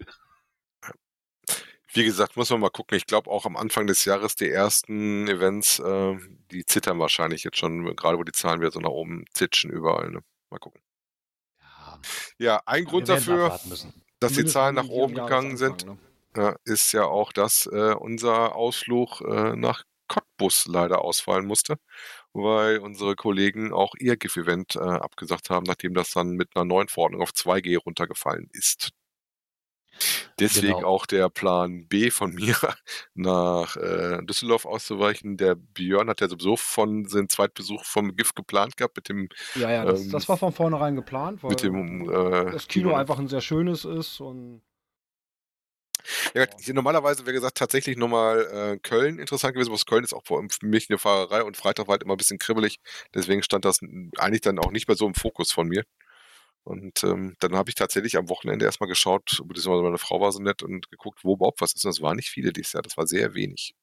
Wie 1.96 2.04
gesagt, 2.04 2.36
muss 2.38 2.50
man 2.50 2.60
mal 2.60 2.70
gucken. 2.70 2.98
Ich 2.98 3.06
glaube 3.06 3.30
auch 3.30 3.46
am 3.46 3.56
Anfang 3.56 3.86
des 3.86 4.04
Jahres 4.06 4.36
die 4.36 4.50
ersten 4.50 5.28
Events, 5.28 5.78
äh, 5.78 6.18
die 6.52 6.66
zittern 6.66 6.98
wahrscheinlich 6.98 7.44
jetzt 7.44 7.58
schon, 7.58 7.96
gerade 7.96 8.18
wo 8.18 8.24
die 8.24 8.32
Zahlen 8.32 8.62
wieder 8.62 8.72
so 8.72 8.80
nach 8.80 8.90
oben 8.90 9.26
zitschen 9.34 9.70
überall. 9.70 10.10
Ne? 10.10 10.24
Mal 10.50 10.58
gucken. 10.58 10.82
Ja, 11.60 12.00
ja 12.40 12.62
ein 12.66 12.86
Grund 12.86 13.10
dafür, 13.10 13.60
dass 14.24 14.34
die 14.34 14.46
Zahlen 14.46 14.76
nach 14.76 14.90
oben 14.90 15.16
gegangen 15.16 15.58
sind. 15.58 15.86
Ne? 15.86 15.98
ist 16.66 16.92
ja 16.94 17.06
auch, 17.06 17.32
dass 17.32 17.68
äh, 17.68 17.94
unser 17.94 18.56
Ausflug 18.56 19.22
äh, 19.22 19.56
nach 19.56 19.84
Cottbus 20.08 20.66
leider 20.68 21.02
ausfallen 21.02 21.46
musste, 21.46 21.78
weil 22.34 22.80
unsere 22.80 23.16
Kollegen 23.16 23.72
auch 23.72 23.94
ihr 24.00 24.18
GIF-Event 24.18 24.76
äh, 24.76 24.80
abgesagt 24.80 25.50
haben, 25.50 25.66
nachdem 25.66 25.94
das 25.94 26.12
dann 26.12 26.32
mit 26.32 26.50
einer 26.56 26.66
neuen 26.66 26.88
Verordnung 26.88 27.22
auf 27.22 27.32
2G 27.32 27.78
runtergefallen 27.78 28.50
ist. 28.54 28.90
Deswegen 30.40 30.76
genau. 30.76 30.88
auch 30.88 31.06
der 31.06 31.30
Plan 31.30 31.88
B 31.88 32.10
von 32.12 32.34
mir, 32.36 32.56
nach 33.14 33.76
äh, 33.78 34.20
Düsseldorf 34.24 34.66
auszuweichen. 34.66 35.38
Der 35.38 35.56
Björn 35.56 36.10
hat 36.10 36.22
ja 36.22 36.28
sowieso 36.28 36.58
von 36.58 37.06
seinem 37.06 37.30
Zweitbesuch 37.30 37.84
vom 37.86 38.16
GIF 38.16 38.34
geplant 38.34 38.78
gehabt 38.78 38.96
mit 38.96 39.10
dem. 39.10 39.30
Ja, 39.56 39.72
ja, 39.72 39.86
das, 39.86 40.02
ähm, 40.02 40.12
das 40.12 40.28
war 40.30 40.38
von 40.38 40.52
vornherein 40.52 40.96
geplant, 40.96 41.44
weil 41.44 41.52
mit 41.52 41.64
dem, 41.64 42.10
äh, 42.10 42.52
das 42.52 42.68
Kino, 42.68 42.90
Kino 42.90 42.96
einfach 42.96 43.20
ein 43.20 43.28
sehr 43.28 43.42
schönes 43.42 43.86
ist 43.86 44.20
und 44.20 44.62
ja, 46.34 46.46
hier 46.60 46.74
normalerweise 46.74 47.26
wäre 47.26 47.34
gesagt 47.34 47.58
tatsächlich 47.58 47.98
nochmal 47.98 48.74
äh, 48.74 48.78
Köln 48.80 49.20
interessant 49.20 49.54
gewesen, 49.54 49.72
was 49.72 49.86
Köln 49.86 50.04
ist 50.04 50.14
auch 50.14 50.24
für 50.26 50.42
mich 50.62 50.90
eine 50.90 50.98
Fahrerei 51.00 51.44
und 51.44 51.56
Freitag 51.56 51.88
war 51.88 51.94
halt 51.94 52.04
immer 52.04 52.16
ein 52.16 52.18
bisschen 52.18 52.40
kribbelig. 52.40 52.80
Deswegen 53.14 53.44
stand 53.44 53.66
das 53.66 53.80
eigentlich 54.18 54.42
dann 54.42 54.60
auch 54.60 54.72
nicht 54.72 54.88
mehr 54.88 54.98
so 54.98 55.08
im 55.08 55.14
Fokus 55.14 55.52
von 55.52 55.68
mir. 55.68 55.86
Und 56.64 57.04
ähm, 57.04 57.36
dann 57.40 57.56
habe 57.56 57.70
ich 57.70 57.76
tatsächlich 57.76 58.18
am 58.18 58.30
Wochenende 58.30 58.66
erstmal 58.66 58.88
geschaut, 58.88 59.42
beziehungsweise 59.46 59.84
meine 59.84 59.98
Frau 59.98 60.22
war 60.22 60.32
so 60.32 60.40
nett 60.42 60.64
und 60.64 60.90
geguckt, 60.90 61.24
wo 61.24 61.34
überhaupt 61.34 61.60
was 61.60 61.74
ist. 61.74 61.84
Und 61.86 61.90
das 61.90 62.02
waren 62.02 62.16
nicht 62.16 62.30
viele 62.30 62.54
dieses 62.54 62.74
Jahr, 62.74 62.84
das 62.84 62.96
war 62.98 63.06
sehr 63.06 63.34
wenig. 63.34 63.76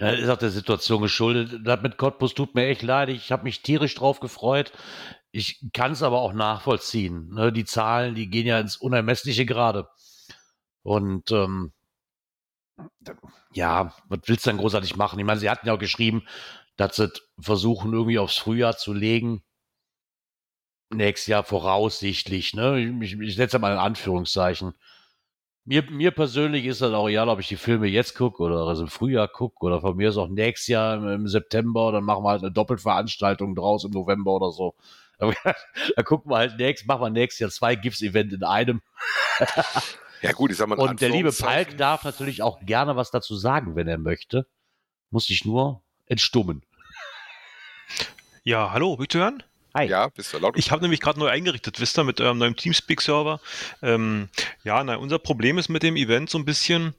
Ja, 0.00 0.10
ist 0.10 0.28
auch 0.28 0.38
der 0.38 0.50
Situation 0.50 1.02
geschuldet. 1.02 1.60
Das 1.64 1.82
mit 1.82 1.98
Cottbus 1.98 2.34
tut 2.34 2.54
mir 2.54 2.66
echt 2.66 2.82
leid. 2.82 3.10
Ich 3.10 3.30
habe 3.30 3.44
mich 3.44 3.62
tierisch 3.62 3.94
drauf 3.94 4.20
gefreut. 4.20 4.72
Ich 5.30 5.64
kann 5.72 5.92
es 5.92 6.02
aber 6.02 6.20
auch 6.20 6.32
nachvollziehen. 6.32 7.28
Ne? 7.32 7.52
Die 7.52 7.64
Zahlen, 7.64 8.14
die 8.14 8.28
gehen 8.28 8.46
ja 8.46 8.58
ins 8.58 8.76
Unermessliche 8.76 9.46
gerade. 9.46 9.88
Und 10.82 11.30
ähm, 11.30 11.72
ja, 13.52 13.94
was 14.08 14.20
willst 14.26 14.46
du 14.46 14.50
denn 14.50 14.58
großartig 14.58 14.96
machen? 14.96 15.18
Ich 15.18 15.24
meine, 15.24 15.40
sie 15.40 15.50
hatten 15.50 15.66
ja 15.66 15.74
auch 15.74 15.78
geschrieben, 15.78 16.26
dass 16.76 16.96
sie 16.96 17.12
versuchen, 17.38 17.92
irgendwie 17.92 18.18
aufs 18.18 18.36
Frühjahr 18.36 18.76
zu 18.76 18.92
legen. 18.92 19.42
Nächstes 20.90 21.26
Jahr 21.26 21.44
voraussichtlich, 21.44 22.54
ne? 22.54 22.78
Ich, 23.02 23.18
ich 23.18 23.36
setze 23.36 23.58
mal 23.58 23.72
in 23.72 23.78
Anführungszeichen. 23.78 24.74
Mir, 25.64 25.82
mir 25.90 26.10
persönlich 26.10 26.66
ist 26.66 26.82
das 26.82 26.92
auch 26.92 27.08
egal, 27.08 27.28
ob 27.28 27.40
ich 27.40 27.48
die 27.48 27.56
Filme 27.56 27.86
jetzt 27.86 28.14
gucke 28.14 28.42
oder 28.42 28.66
also 28.66 28.82
im 28.82 28.88
Frühjahr 28.88 29.28
gucke 29.28 29.64
oder 29.64 29.80
von 29.80 29.96
mir 29.96 30.10
ist 30.10 30.18
auch 30.18 30.28
nächstes 30.28 30.68
Jahr 30.68 30.96
im, 30.96 31.08
im 31.08 31.26
September, 31.26 31.90
dann 31.90 32.04
machen 32.04 32.22
wir 32.22 32.30
halt 32.30 32.42
eine 32.42 32.52
Doppelveranstaltung 32.52 33.54
draus 33.54 33.84
im 33.84 33.92
November 33.92 34.32
oder 34.32 34.50
so. 34.50 34.74
da 35.18 36.02
gucken 36.02 36.30
wir 36.30 36.36
halt 36.36 36.58
nächstes, 36.58 36.86
machen 36.86 37.02
wir 37.02 37.10
nächstes 37.10 37.40
Jahr 37.40 37.50
zwei 37.50 37.76
GIFs-Event 37.76 38.32
in 38.32 38.44
einem. 38.44 38.82
Ja 40.24 40.32
gut, 40.32 40.50
ich 40.50 40.56
sag 40.56 40.68
mal. 40.68 40.78
Und 40.78 41.02
der 41.02 41.10
liebe 41.10 41.30
Palk 41.32 41.76
darf 41.76 42.02
natürlich 42.04 42.40
auch 42.40 42.58
gerne 42.60 42.96
was 42.96 43.10
dazu 43.10 43.36
sagen, 43.36 43.76
wenn 43.76 43.86
er 43.86 43.98
möchte. 43.98 44.46
Muss 45.10 45.26
sich 45.26 45.44
nur 45.44 45.82
entstummen. 46.06 46.64
Ja, 48.42 48.72
hallo, 48.72 48.96
bitte 48.96 49.18
hören? 49.18 49.42
Hi. 49.76 49.88
Ja, 49.88 50.06
bist 50.06 50.32
du 50.32 50.38
laut? 50.38 50.56
Ich 50.56 50.70
habe 50.70 50.82
nämlich 50.82 51.00
gerade 51.00 51.18
neu 51.18 51.26
eingerichtet, 51.26 51.80
wisst 51.80 51.98
ihr, 51.98 52.04
mit 52.04 52.20
eurem 52.20 52.38
neuen 52.38 52.54
Teamspeak-Server. 52.54 53.40
Ähm, 53.82 54.28
ja, 54.62 54.84
na, 54.84 54.94
unser 54.94 55.18
Problem 55.18 55.58
ist 55.58 55.68
mit 55.68 55.82
dem 55.82 55.96
Event 55.96 56.30
so 56.30 56.38
ein 56.38 56.44
bisschen, 56.44 56.94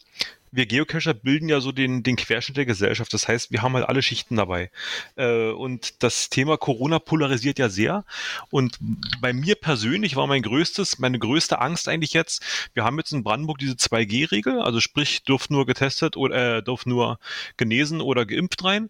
wir 0.56 0.66
Geocacher 0.66 1.14
bilden 1.14 1.50
ja 1.50 1.60
so 1.60 1.72
den, 1.72 2.02
den 2.02 2.16
Querschnitt 2.16 2.58
der 2.58 2.66
Gesellschaft. 2.66 3.14
Das 3.14 3.28
heißt, 3.28 3.52
wir 3.52 3.62
haben 3.62 3.74
halt 3.74 3.88
alle 3.88 4.02
Schichten 4.02 4.38
dabei. 4.38 4.72
Äh, 5.16 5.50
und 5.50 6.02
das 6.02 6.30
Thema 6.30 6.58
Corona 6.58 7.00
polarisiert 7.00 7.60
ja 7.60 7.70
sehr. 7.70 8.06
Und 8.50 8.78
bei 9.20 9.34
mir 9.34 9.56
persönlich 9.56 10.16
war 10.16 10.28
mein 10.28 10.42
größtes, 10.42 11.00
meine 11.00 11.20
größte 11.20 11.60
Angst 11.60 11.90
eigentlich 11.90 12.14
jetzt, 12.14 12.42
wir 12.74 12.86
haben 12.86 12.98
jetzt 12.98 13.12
in 13.12 13.24
Brandenburg 13.24 13.58
diese 13.58 13.74
2G-Regel, 13.74 14.62
also 14.62 14.80
sprich, 14.80 15.24
dürft 15.24 15.52
nur 15.52 15.66
getestet 15.66 16.16
oder 16.16 16.58
äh, 16.58 16.64
dürft 16.64 16.88
nur 16.88 17.20
genesen 17.58 18.00
oder 18.00 18.26
geimpft 18.26 18.64
rein. 18.64 18.90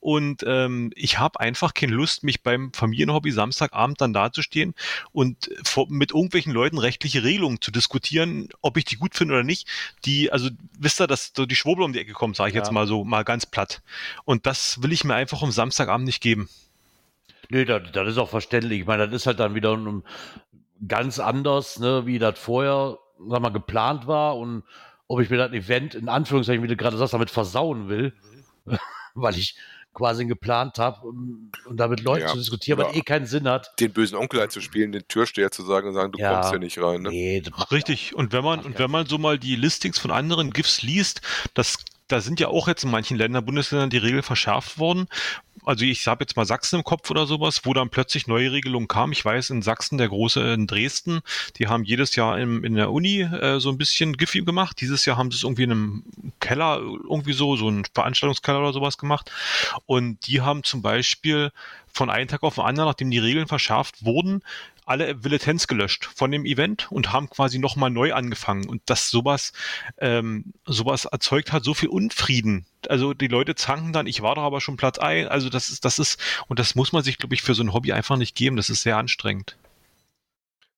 Und 0.00 0.44
ähm, 0.46 0.92
ich 0.94 1.18
habe 1.18 1.40
einfach 1.40 1.72
keine 1.72 1.94
Lust, 1.94 2.24
mich 2.24 2.42
beim 2.42 2.72
Familienhobby 2.72 3.32
Samstagabend 3.32 4.00
dann 4.00 4.12
dazustehen 4.12 4.74
und 5.12 5.50
vor, 5.64 5.86
mit 5.88 6.10
irgendwelchen 6.10 6.52
Leuten 6.52 6.78
rechtliche 6.78 7.24
Regelungen 7.24 7.60
zu 7.60 7.70
diskutieren, 7.70 8.50
ob 8.60 8.76
ich 8.76 8.84
die 8.84 8.96
gut 8.96 9.14
finde 9.14 9.34
oder 9.34 9.44
nicht. 9.44 9.66
Die, 10.04 10.30
also 10.30 10.50
wisst 10.78 11.00
ihr, 11.00 11.06
dass 11.06 11.32
so 11.36 11.46
die 11.46 11.56
Schwurbel 11.56 11.84
um 11.84 11.92
die 11.92 12.00
Ecke 12.00 12.12
kommt, 12.12 12.36
sage 12.36 12.50
ich 12.50 12.54
Ja. 12.54 12.60
jetzt 12.62 12.72
mal 12.72 12.86
so, 12.86 13.04
mal 13.04 13.24
ganz 13.24 13.46
platt. 13.46 13.82
Und 14.24 14.46
das 14.46 14.82
will 14.82 14.92
ich 14.92 15.04
mir 15.04 15.14
einfach 15.14 15.42
am 15.42 15.50
Samstagabend 15.50 16.06
nicht 16.06 16.22
geben. 16.22 16.48
Nee, 17.48 17.64
das, 17.64 17.82
das 17.92 18.08
ist 18.08 18.18
auch 18.18 18.28
verständlich. 18.28 18.80
Ich 18.80 18.86
meine, 18.86 19.06
das 19.06 19.14
ist 19.14 19.26
halt 19.26 19.38
dann 19.40 19.54
wieder 19.54 19.72
um, 19.72 20.02
ganz 20.86 21.18
anders, 21.18 21.78
ne, 21.78 22.06
wie 22.06 22.18
das 22.18 22.38
vorher, 22.38 22.98
sag 23.28 23.40
mal, 23.40 23.50
geplant 23.50 24.06
war 24.06 24.36
und 24.36 24.62
ob 25.08 25.20
ich 25.20 25.30
mir 25.30 25.36
das 25.36 25.52
Event 25.52 25.94
in 25.94 26.08
Anführungszeichen, 26.08 26.62
wie 26.62 26.68
du 26.68 26.76
gerade 26.76 26.96
sagst, 26.96 27.14
damit 27.14 27.30
versauen 27.30 27.88
will, 27.88 28.12
weil 29.14 29.36
ich 29.38 29.56
quasi 29.96 30.26
geplant 30.26 30.78
habe 30.78 31.00
um, 31.06 31.50
und 31.66 31.78
damit 31.78 32.02
Leute 32.02 32.26
Ja, 32.26 32.28
zu 32.30 32.36
diskutieren, 32.36 32.78
was 32.78 32.94
eh 32.94 33.00
keinen 33.00 33.24
Sinn 33.26 33.48
hat. 33.48 33.72
den 33.80 33.92
bösen 33.92 34.16
Onkel 34.16 34.40
einzuspielen, 34.40 34.92
den 34.92 35.08
Türsteher 35.08 35.50
zu 35.50 35.64
sagen 35.64 35.88
und 35.88 35.94
sagen, 35.94 36.12
du 36.12 36.18
Ja. 36.18 36.34
kommst 36.34 36.50
hier 36.50 36.58
nicht 36.58 36.78
rein. 36.80 37.02
Ne? 37.02 37.08
Nee, 37.08 37.42
Richtig. 37.72 38.14
Und 38.14 38.32
wenn 38.32 38.44
man, 38.44 38.60
und 38.60 38.78
wenn 38.78 38.90
man 38.90 39.06
so 39.06 39.16
mal 39.18 39.38
die 39.38 39.56
Listings 39.56 39.98
von 39.98 40.10
anderen 40.10 40.50
GIFs 40.52 40.82
liest, 40.82 41.22
das, 41.54 41.78
da 42.08 42.20
sind 42.20 42.38
ja 42.40 42.48
auch 42.48 42.68
jetzt 42.68 42.84
in 42.84 42.90
manchen 42.90 43.16
Ländern, 43.16 43.44
Bundesländern 43.44 43.90
die 43.90 43.96
Regeln 43.98 44.22
verschärft 44.22 44.78
worden. 44.78 45.08
Also 45.64 45.84
ich 45.84 46.06
habe 46.06 46.22
jetzt 46.22 46.36
mal 46.36 46.44
Sachsen 46.44 46.76
im 46.76 46.84
Kopf 46.84 47.10
oder 47.10 47.26
sowas, 47.26 47.62
wo 47.64 47.74
dann 47.74 47.90
plötzlich 47.90 48.26
neue 48.26 48.52
Regelungen 48.52 48.88
kamen. 48.88 49.12
Ich 49.12 49.24
weiß, 49.24 49.50
in 49.50 49.62
Sachsen, 49.62 49.98
der 49.98 50.08
große 50.08 50.40
in 50.54 50.66
Dresden, 50.66 51.20
die 51.56 51.66
haben 51.66 51.84
jedes 51.84 52.14
Jahr 52.14 52.38
im, 52.38 52.64
in 52.64 52.74
der 52.74 52.92
Uni 52.92 53.22
äh, 53.22 53.58
so 53.58 53.70
ein 53.70 53.78
bisschen 53.78 54.16
Giffy 54.16 54.42
gemacht. 54.42 54.80
Dieses 54.80 55.04
Jahr 55.06 55.16
haben 55.16 55.30
sie 55.30 55.36
es 55.36 55.42
irgendwie 55.42 55.64
in 55.64 55.72
einem 55.72 56.04
Keller, 56.40 56.78
irgendwie 56.78 57.32
so, 57.32 57.56
so 57.56 57.68
einen 57.68 57.84
Veranstaltungskeller 57.94 58.60
oder 58.60 58.72
sowas 58.72 58.98
gemacht. 58.98 59.30
Und 59.86 60.26
die 60.26 60.40
haben 60.40 60.62
zum 60.62 60.82
Beispiel 60.82 61.50
von 61.92 62.10
einem 62.10 62.28
Tag 62.28 62.42
auf 62.42 62.56
den 62.56 62.64
anderen, 62.64 62.88
nachdem 62.88 63.10
die 63.10 63.18
Regeln 63.18 63.48
verschärft 63.48 64.04
wurden, 64.04 64.42
alle 64.86 65.24
Villetenz 65.24 65.66
gelöscht 65.66 66.08
von 66.14 66.30
dem 66.30 66.46
Event 66.46 66.90
und 66.90 67.12
haben 67.12 67.28
quasi 67.28 67.58
nochmal 67.58 67.90
neu 67.90 68.14
angefangen. 68.14 68.68
Und 68.68 68.82
dass 68.86 69.10
sowas, 69.10 69.52
ähm, 69.98 70.52
sowas 70.64 71.06
erzeugt 71.06 71.52
hat 71.52 71.64
so 71.64 71.74
viel 71.74 71.88
Unfrieden. 71.88 72.66
Also 72.90 73.14
die 73.14 73.28
Leute 73.28 73.54
zanken 73.54 73.92
dann, 73.92 74.06
ich 74.06 74.22
war 74.22 74.34
doch 74.34 74.42
aber 74.42 74.60
schon 74.60 74.76
Platz 74.76 74.98
ein. 74.98 75.28
Also 75.28 75.48
das 75.48 75.68
ist, 75.68 75.84
das 75.84 75.98
ist, 75.98 76.20
und 76.48 76.58
das 76.58 76.74
muss 76.74 76.92
man 76.92 77.02
sich, 77.02 77.18
glaube 77.18 77.34
ich, 77.34 77.42
für 77.42 77.54
so 77.54 77.62
ein 77.62 77.72
Hobby 77.72 77.92
einfach 77.92 78.16
nicht 78.16 78.34
geben. 78.34 78.56
Das 78.56 78.70
ist 78.70 78.82
sehr 78.82 78.96
anstrengend. 78.96 79.56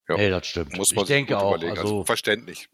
Ja. 0.09 0.17
Nee, 0.17 0.31
das 0.31 0.47
stimmt. 0.47 0.77
Muss 0.77 0.95
man 0.95 1.03
ich 1.03 1.09
sich 1.09 1.17
denke 1.17 1.35
gut 1.35 1.43
auch, 1.43 1.57
überlegen. 1.57 1.79
also, 1.79 2.05
verständlich. 2.05 2.69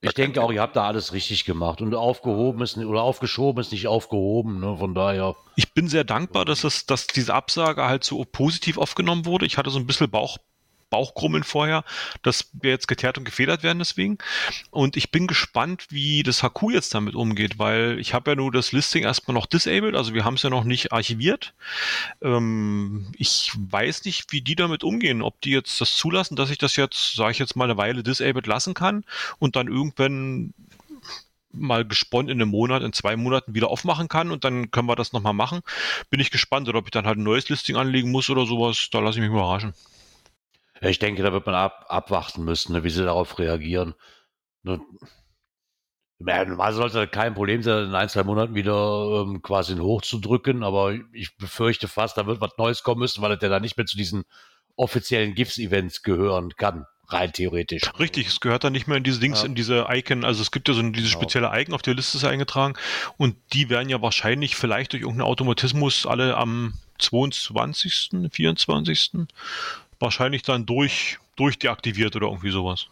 ich 0.00 0.12
denke 0.12 0.40
auch, 0.42 0.52
ihr 0.52 0.60
habt 0.60 0.76
da 0.76 0.86
alles 0.86 1.12
richtig 1.12 1.44
gemacht 1.44 1.80
und 1.80 1.92
aufgehoben 1.94 2.62
ist 2.62 2.76
oder 2.76 3.02
aufgeschoben 3.02 3.60
ist 3.60 3.72
nicht 3.72 3.88
aufgehoben, 3.88 4.60
ne? 4.60 4.76
Von 4.78 4.94
daher. 4.94 5.34
Ich 5.56 5.72
bin 5.74 5.88
sehr 5.88 6.04
dankbar, 6.04 6.44
dass 6.44 6.62
es, 6.62 6.86
dass 6.86 7.08
diese 7.08 7.34
Absage 7.34 7.84
halt 7.84 8.04
so 8.04 8.24
positiv 8.24 8.78
aufgenommen 8.78 9.26
wurde. 9.26 9.44
Ich 9.44 9.58
hatte 9.58 9.70
so 9.70 9.78
ein 9.78 9.86
bisschen 9.86 10.08
Bauch, 10.08 10.38
Bauchkrummeln 10.90 11.44
vorher, 11.44 11.84
dass 12.22 12.50
wir 12.52 12.70
jetzt 12.70 12.88
geteert 12.88 13.18
und 13.18 13.24
gefedert 13.24 13.62
werden 13.62 13.78
deswegen. 13.78 14.18
Und 14.70 14.96
ich 14.96 15.10
bin 15.10 15.26
gespannt, 15.26 15.86
wie 15.90 16.22
das 16.22 16.42
HQ 16.42 16.70
jetzt 16.72 16.94
damit 16.94 17.14
umgeht, 17.14 17.58
weil 17.58 17.98
ich 17.98 18.14
habe 18.14 18.30
ja 18.30 18.34
nur 18.36 18.52
das 18.52 18.72
Listing 18.72 19.04
erstmal 19.04 19.34
noch 19.34 19.46
disabled, 19.46 19.94
also 19.94 20.14
wir 20.14 20.24
haben 20.24 20.34
es 20.34 20.42
ja 20.42 20.50
noch 20.50 20.64
nicht 20.64 20.92
archiviert. 20.92 21.54
Ähm, 22.22 23.06
ich 23.16 23.52
weiß 23.56 24.04
nicht, 24.04 24.32
wie 24.32 24.40
die 24.40 24.56
damit 24.56 24.84
umgehen, 24.84 25.22
ob 25.22 25.40
die 25.40 25.50
jetzt 25.50 25.80
das 25.80 25.96
zulassen, 25.96 26.36
dass 26.36 26.50
ich 26.50 26.58
das 26.58 26.76
jetzt, 26.76 27.14
sage 27.14 27.32
ich 27.32 27.38
jetzt 27.38 27.56
mal, 27.56 27.64
eine 27.64 27.76
Weile 27.76 28.02
disabled 28.02 28.46
lassen 28.46 28.74
kann 28.74 29.04
und 29.38 29.56
dann 29.56 29.68
irgendwann 29.68 30.54
mal 31.52 31.84
gesponnen 31.84 32.30
in 32.30 32.42
einem 32.42 32.50
Monat, 32.50 32.82
in 32.82 32.92
zwei 32.92 33.16
Monaten 33.16 33.54
wieder 33.54 33.70
aufmachen 33.70 34.08
kann 34.08 34.30
und 34.30 34.44
dann 34.44 34.70
können 34.70 34.88
wir 34.88 34.96
das 34.96 35.12
nochmal 35.12 35.32
machen. 35.32 35.60
Bin 36.10 36.20
ich 36.20 36.30
gespannt, 36.30 36.68
oder 36.68 36.78
ob 36.78 36.86
ich 36.86 36.90
dann 36.90 37.06
halt 37.06 37.18
ein 37.18 37.22
neues 37.22 37.48
Listing 37.48 37.76
anlegen 37.76 38.10
muss 38.10 38.30
oder 38.30 38.46
sowas, 38.46 38.88
da 38.92 39.00
lasse 39.00 39.18
ich 39.18 39.22
mich 39.22 39.30
überraschen. 39.30 39.74
Ich 40.80 40.98
denke, 40.98 41.22
da 41.22 41.32
wird 41.32 41.46
man 41.46 41.54
ab, 41.54 41.86
abwarten 41.88 42.44
müssen, 42.44 42.72
ne, 42.72 42.84
wie 42.84 42.90
sie 42.90 43.04
darauf 43.04 43.38
reagieren. 43.38 43.94
Ne, 44.62 44.80
Normal 46.20 46.72
sollte 46.72 47.06
kein 47.06 47.34
Problem 47.34 47.62
sein, 47.62 47.84
in 47.84 47.94
ein, 47.94 48.08
zwei 48.08 48.24
Monaten 48.24 48.54
wieder 48.56 49.22
ähm, 49.24 49.40
quasi 49.40 49.76
hochzudrücken, 49.76 50.64
aber 50.64 50.94
ich 51.12 51.36
befürchte 51.36 51.86
fast, 51.86 52.16
da 52.16 52.26
wird 52.26 52.40
was 52.40 52.58
Neues 52.58 52.82
kommen 52.82 53.00
müssen, 53.00 53.22
weil 53.22 53.30
das 53.34 53.42
ja 53.42 53.48
dann 53.48 53.62
nicht 53.62 53.76
mehr 53.76 53.86
zu 53.86 53.96
diesen 53.96 54.24
offiziellen 54.74 55.34
GIFs-Events 55.34 56.02
gehören 56.02 56.54
kann, 56.56 56.86
rein 57.08 57.32
theoretisch. 57.32 57.82
Richtig, 58.00 58.26
es 58.26 58.40
gehört 58.40 58.64
dann 58.64 58.72
nicht 58.72 58.88
mehr 58.88 58.96
in 58.96 59.04
diese 59.04 59.20
Dings, 59.20 59.40
Ja. 59.42 59.46
in 59.46 59.54
diese 59.54 59.86
Icon, 59.90 60.24
also 60.24 60.42
es 60.42 60.50
gibt 60.50 60.66
ja 60.68 60.74
so 60.74 60.82
diese 60.82 61.06
Genau. 61.08 61.20
spezielle 61.20 61.50
Icon 61.54 61.74
auf 61.74 61.82
der 61.82 61.94
Liste 61.94 62.16
ist 62.16 62.22
ja 62.24 62.30
eingetragen 62.30 62.74
und 63.16 63.36
die 63.52 63.70
werden 63.70 63.88
ja 63.88 64.02
wahrscheinlich 64.02 64.56
vielleicht 64.56 64.92
durch 64.94 65.02
irgendeinen 65.02 65.28
Automatismus 65.28 66.04
alle 66.04 66.36
am 66.36 66.74
22., 66.98 68.28
24. 68.32 69.28
wahrscheinlich 70.00 70.42
dann 70.42 70.66
durch, 70.66 71.18
durchdeaktiviert 71.36 72.16
oder 72.16 72.28
irgendwie 72.28 72.50
sowas. 72.50 72.86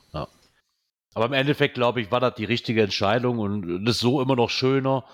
Aber 1.15 1.27
im 1.27 1.33
Endeffekt, 1.33 1.75
glaube 1.75 2.01
ich, 2.01 2.11
war 2.11 2.21
das 2.21 2.35
die 2.35 2.45
richtige 2.45 2.83
Entscheidung 2.83 3.39
und 3.39 3.85
das 3.85 3.97
ist 3.97 4.03
so 4.03 4.21
immer 4.21 4.37
noch 4.37 4.51
schöner. 4.51 5.05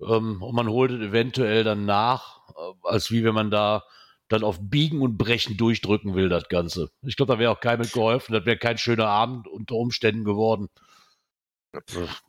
Ähm, 0.00 0.42
und 0.42 0.54
man 0.54 0.68
holt 0.68 0.90
es 0.90 1.00
eventuell 1.00 1.64
dann 1.64 1.84
nach, 1.84 2.40
äh, 2.56 2.88
als 2.88 3.10
wie 3.10 3.24
wenn 3.24 3.34
man 3.34 3.50
da 3.50 3.84
dann 4.28 4.42
auf 4.42 4.58
Biegen 4.60 5.02
und 5.02 5.18
Brechen 5.18 5.56
durchdrücken 5.56 6.14
will, 6.14 6.28
das 6.28 6.48
Ganze. 6.48 6.90
Ich 7.02 7.16
glaube, 7.16 7.34
da 7.34 7.38
wäre 7.38 7.52
auch 7.52 7.60
keinem 7.60 7.88
geholfen. 7.88 8.32
Das 8.32 8.44
wäre 8.44 8.58
kein 8.58 8.78
schöner 8.78 9.06
Abend 9.06 9.46
unter 9.46 9.76
Umständen 9.76 10.24
geworden. 10.24 10.68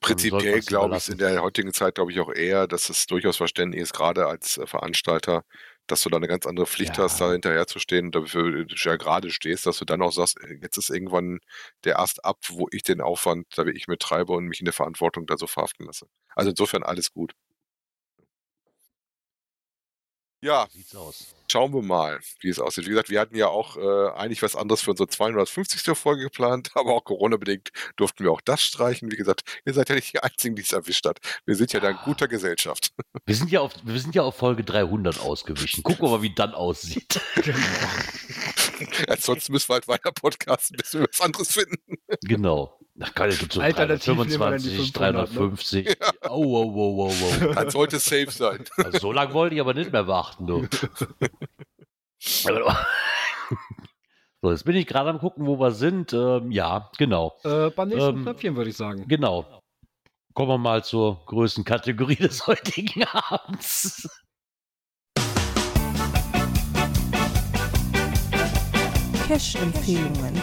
Prinzipiell 0.01 0.59
glaube 0.59 0.97
ich 0.97 1.09
in 1.09 1.17
der 1.17 1.41
heutigen 1.41 1.73
Zeit, 1.73 1.95
glaube 1.95 2.11
ich 2.11 2.19
auch 2.19 2.33
eher, 2.33 2.67
dass 2.67 2.89
es 2.89 3.07
durchaus 3.07 3.37
verständlich 3.37 3.81
ist, 3.81 3.93
gerade 3.93 4.27
als 4.27 4.57
äh, 4.57 4.67
Veranstalter, 4.67 5.43
dass 5.87 6.03
du 6.03 6.09
da 6.09 6.17
eine 6.17 6.27
ganz 6.27 6.45
andere 6.45 6.67
Pflicht 6.67 6.97
Ja. 6.97 7.03
hast, 7.03 7.19
da 7.21 7.31
hinterher 7.31 7.67
zu 7.67 7.79
stehen 7.79 8.07
und 8.07 8.15
dafür 8.15 8.65
du 8.65 8.75
ja 8.75 8.95
gerade 8.97 9.31
stehst, 9.31 9.65
dass 9.65 9.77
du 9.79 9.85
dann 9.85 10.01
auch 10.01 10.11
sagst, 10.11 10.37
äh, 10.43 10.57
jetzt 10.61 10.77
ist 10.77 10.89
irgendwann 10.89 11.39
der 11.85 11.99
Ast 11.99 12.23
ab, 12.25 12.39
wo 12.49 12.67
ich 12.71 12.83
den 12.83 13.01
Aufwand, 13.01 13.47
da 13.55 13.65
ich 13.65 13.87
mit 13.87 13.99
treibe 14.01 14.33
und 14.33 14.45
mich 14.45 14.59
in 14.59 14.65
der 14.65 14.73
Verantwortung 14.73 15.25
da 15.27 15.37
so 15.37 15.47
verhaften 15.47 15.85
lasse. 15.85 16.07
Also 16.35 16.49
insofern 16.51 16.83
alles 16.83 17.11
gut. 17.11 17.33
Ja, 20.41 20.67
Sieht's 20.71 20.95
aus. 20.95 21.33
schauen 21.51 21.73
wir 21.73 21.81
mal, 21.81 22.19
wie 22.41 22.49
es 22.49 22.59
aussieht. 22.59 22.85
Wie 22.85 22.89
gesagt, 22.89 23.09
wir 23.09 23.19
hatten 23.19 23.35
ja 23.35 23.47
auch 23.47 23.75
äh, 23.75 24.09
eigentlich 24.15 24.43
was 24.43 24.55
anderes 24.55 24.81
für 24.81 24.91
unsere 24.91 25.09
250. 25.09 25.97
Folge 25.97 26.23
geplant, 26.23 26.69
aber 26.75 26.93
auch 26.93 27.03
Corona-bedingt 27.03 27.71
durften 27.95 28.23
wir 28.23 28.31
auch 28.31 28.41
das 28.41 28.61
streichen. 28.61 29.11
Wie 29.11 29.15
gesagt, 29.15 29.41
ihr 29.65 29.73
seid 29.73 29.89
ja 29.89 29.95
nicht 29.95 30.13
die 30.13 30.19
Einzigen, 30.19 30.55
die 30.55 30.61
es 30.61 30.71
erwischt 30.71 31.05
hat. 31.07 31.19
Wir 31.45 31.55
sind 31.55 31.73
ja 31.73 31.79
da 31.79 31.89
in 31.89 31.97
guter 32.05 32.27
Gesellschaft. 32.27 32.91
Wir 33.25 33.35
sind 33.35 33.51
ja 33.51 33.59
auf, 33.59 33.73
wir 33.83 33.99
sind 33.99 34.15
ja 34.15 34.21
auf 34.21 34.37
Folge 34.37 34.63
300 34.63 35.19
ausgewichen. 35.19 35.83
Gucken 35.83 36.03
wir 36.05 36.11
mal, 36.11 36.21
wie 36.21 36.33
dann 36.33 36.53
aussieht. 36.53 37.19
Ansonsten 39.09 39.51
müssen 39.51 39.67
wir 39.69 39.73
halt 39.73 39.87
weiter 39.89 40.11
podcasten, 40.13 40.77
bis 40.77 40.93
wir 40.93 41.01
was 41.01 41.19
anderes 41.19 41.51
finden. 41.51 41.97
genau. 42.21 42.76
Ach, 42.99 43.13
geil, 43.13 43.35
gibt 43.35 43.53
so 43.53 43.61
Alternativ 43.61 44.15
nehmen 44.15 44.29
wir 44.31 44.49
dann 44.49 44.61
die 44.61 44.91
325, 44.91 44.93
500, 44.93 45.29
ne? 45.29 45.35
350. 45.35 45.97
Oh, 46.29 46.45
wow, 46.45 46.73
wow, 46.73 46.97
wow, 46.97 47.41
wow. 47.41 47.55
Dann 47.55 47.69
sollte 47.69 47.97
es 47.97 48.05
safe 48.05 48.31
sein. 48.31 48.63
Also 48.77 48.99
so 48.99 49.11
lange 49.11 49.33
wollte 49.33 49.55
ich 49.55 49.61
aber 49.61 49.73
nicht 49.73 49.91
mehr 49.91 50.07
warten, 50.07 50.47
du. 50.47 50.67
So, 54.41 54.51
jetzt 54.51 54.65
bin 54.65 54.75
ich 54.75 54.85
gerade 54.85 55.09
am 55.09 55.17
gucken, 55.17 55.47
wo 55.47 55.59
wir 55.59 55.71
sind. 55.71 56.13
Ähm, 56.13 56.51
ja, 56.51 56.91
genau. 56.99 57.35
Äh, 57.43 57.71
beim 57.71 57.89
nächsten 57.89 58.17
Ähm, 58.17 58.21
Knöpfchen 58.21 58.55
würde 58.55 58.69
ich 58.69 58.77
sagen. 58.77 59.07
Genau. 59.07 59.63
Kommen 60.33 60.49
wir 60.49 60.57
mal 60.59 60.83
zur 60.83 61.25
größten 61.25 61.63
Kategorie 61.63 62.15
des 62.15 62.45
heutigen 62.45 63.03
Abends. 63.05 64.07
Cash-Empfehlungen. 69.27 70.39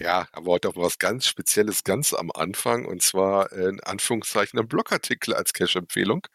Ja, 0.00 0.26
aber 0.32 0.52
heute 0.52 0.68
auch 0.68 0.76
was 0.76 0.98
ganz 0.98 1.26
Spezielles 1.26 1.84
ganz 1.84 2.12
am 2.14 2.30
Anfang 2.32 2.84
und 2.84 3.00
zwar 3.02 3.52
in 3.52 3.80
Anführungszeichen 3.80 4.58
ein 4.58 4.66
Blogartikel 4.66 5.34
als 5.34 5.52
Cache-Empfehlung. 5.52 6.26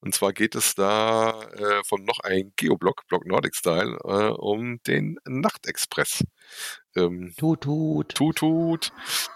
Und 0.00 0.14
zwar 0.14 0.32
geht 0.32 0.54
es 0.54 0.74
da 0.74 1.42
äh, 1.52 1.82
von 1.84 2.04
noch 2.04 2.20
ein 2.20 2.52
Geoblog, 2.56 3.06
Blog 3.08 3.26
Nordic 3.26 3.54
Style, 3.54 3.98
äh, 4.04 4.30
um 4.30 4.82
den 4.84 5.18
Nachtexpress. 5.26 6.24
Ähm, 6.96 7.34
Tut, 7.36 7.62
tut. 7.62 8.14
Tut, 8.14 8.36
tut. 8.36 8.92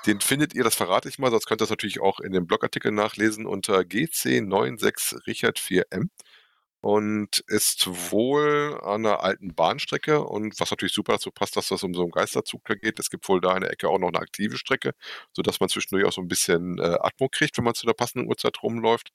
Den 0.06 0.20
findet 0.20 0.54
ihr, 0.54 0.64
das 0.64 0.74
verrate 0.74 1.08
ich 1.08 1.18
mal, 1.18 1.30
sonst 1.30 1.46
könnt 1.46 1.60
ihr 1.60 1.64
das 1.64 1.70
natürlich 1.70 2.00
auch 2.00 2.20
in 2.20 2.32
dem 2.32 2.46
Blogartikel 2.46 2.92
nachlesen 2.92 3.44
unter 3.44 3.80
GC96 3.80 5.26
Richard 5.26 5.58
4M 5.58 6.08
und 6.84 7.38
ist 7.46 7.86
wohl 8.12 8.78
an 8.82 9.06
einer 9.06 9.20
alten 9.22 9.54
Bahnstrecke 9.54 10.22
und 10.22 10.60
was 10.60 10.70
natürlich 10.70 10.92
super 10.92 11.14
dazu 11.14 11.30
passt, 11.30 11.56
dass 11.56 11.68
das 11.68 11.82
um 11.82 11.94
so 11.94 12.02
einen 12.02 12.10
Geisterzug 12.10 12.62
da 12.66 12.74
geht. 12.74 12.98
Es 12.98 13.08
gibt 13.08 13.26
wohl 13.26 13.40
da 13.40 13.54
in 13.54 13.62
der 13.62 13.70
Ecke 13.70 13.88
auch 13.88 13.98
noch 13.98 14.08
eine 14.08 14.18
aktive 14.18 14.58
Strecke, 14.58 14.92
sodass 15.32 15.60
man 15.60 15.70
zwischendurch 15.70 16.06
auch 16.06 16.12
so 16.12 16.20
ein 16.20 16.28
bisschen 16.28 16.76
äh, 16.78 16.98
Atmo 17.00 17.30
kriegt, 17.30 17.56
wenn 17.56 17.64
man 17.64 17.74
zu 17.74 17.86
der 17.86 17.94
passenden 17.94 18.28
Uhrzeit 18.28 18.62
rumläuft. 18.62 19.12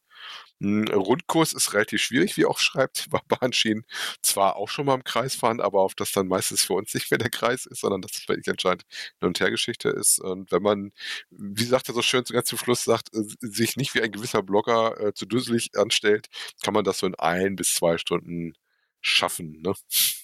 Ein 0.61 0.87
Rundkurs 0.87 1.53
ist 1.53 1.73
relativ 1.73 2.01
schwierig, 2.01 2.37
wie 2.37 2.45
auch 2.45 2.57
schreibt, 2.57 3.07
bei 3.11 3.19
Bahnschienen. 3.27 3.85
Zwar 4.23 4.55
auch 4.55 4.69
schon 4.69 4.85
mal 4.87 4.95
im 4.95 5.03
Kreis 5.03 5.35
fahren, 5.35 5.61
aber 5.61 5.81
auf 5.81 5.93
das 5.93 6.11
dann 6.11 6.27
meistens 6.27 6.63
für 6.63 6.73
uns 6.73 6.93
nicht 6.95 7.11
mehr 7.11 7.19
der 7.19 7.29
Kreis 7.29 7.67
ist, 7.67 7.81
sondern 7.81 8.01
dass 8.01 8.13
es 8.17 8.27
wirklich 8.27 8.49
anscheinend 8.49 8.83
eine 9.21 9.27
und 9.27 9.39
Hergeschichte 9.39 9.89
ist. 9.89 10.19
Und 10.19 10.51
wenn 10.51 10.63
man, 10.63 10.91
wie 11.29 11.65
sagt 11.65 11.87
er 11.89 11.93
so 11.93 12.01
schön 12.01 12.23
ganz 12.23 12.47
zum 12.49 12.57
Schluss, 12.57 12.83
sagt, 12.83 13.13
äh, 13.13 13.21
sich 13.41 13.77
nicht 13.77 13.93
wie 13.93 14.01
ein 14.01 14.11
gewisser 14.11 14.41
Blogger 14.41 14.99
äh, 14.99 15.13
zu 15.13 15.27
dusselig 15.27 15.71
anstellt, 15.77 16.27
kann 16.63 16.73
man 16.73 16.83
das 16.83 16.97
so 16.99 17.05
in 17.05 17.15
ein 17.15 17.55
bis 17.59 17.75
zwei 17.75 17.97
Stunden 17.97 18.53
schaffen. 19.01 19.61
Ne? 19.61 19.73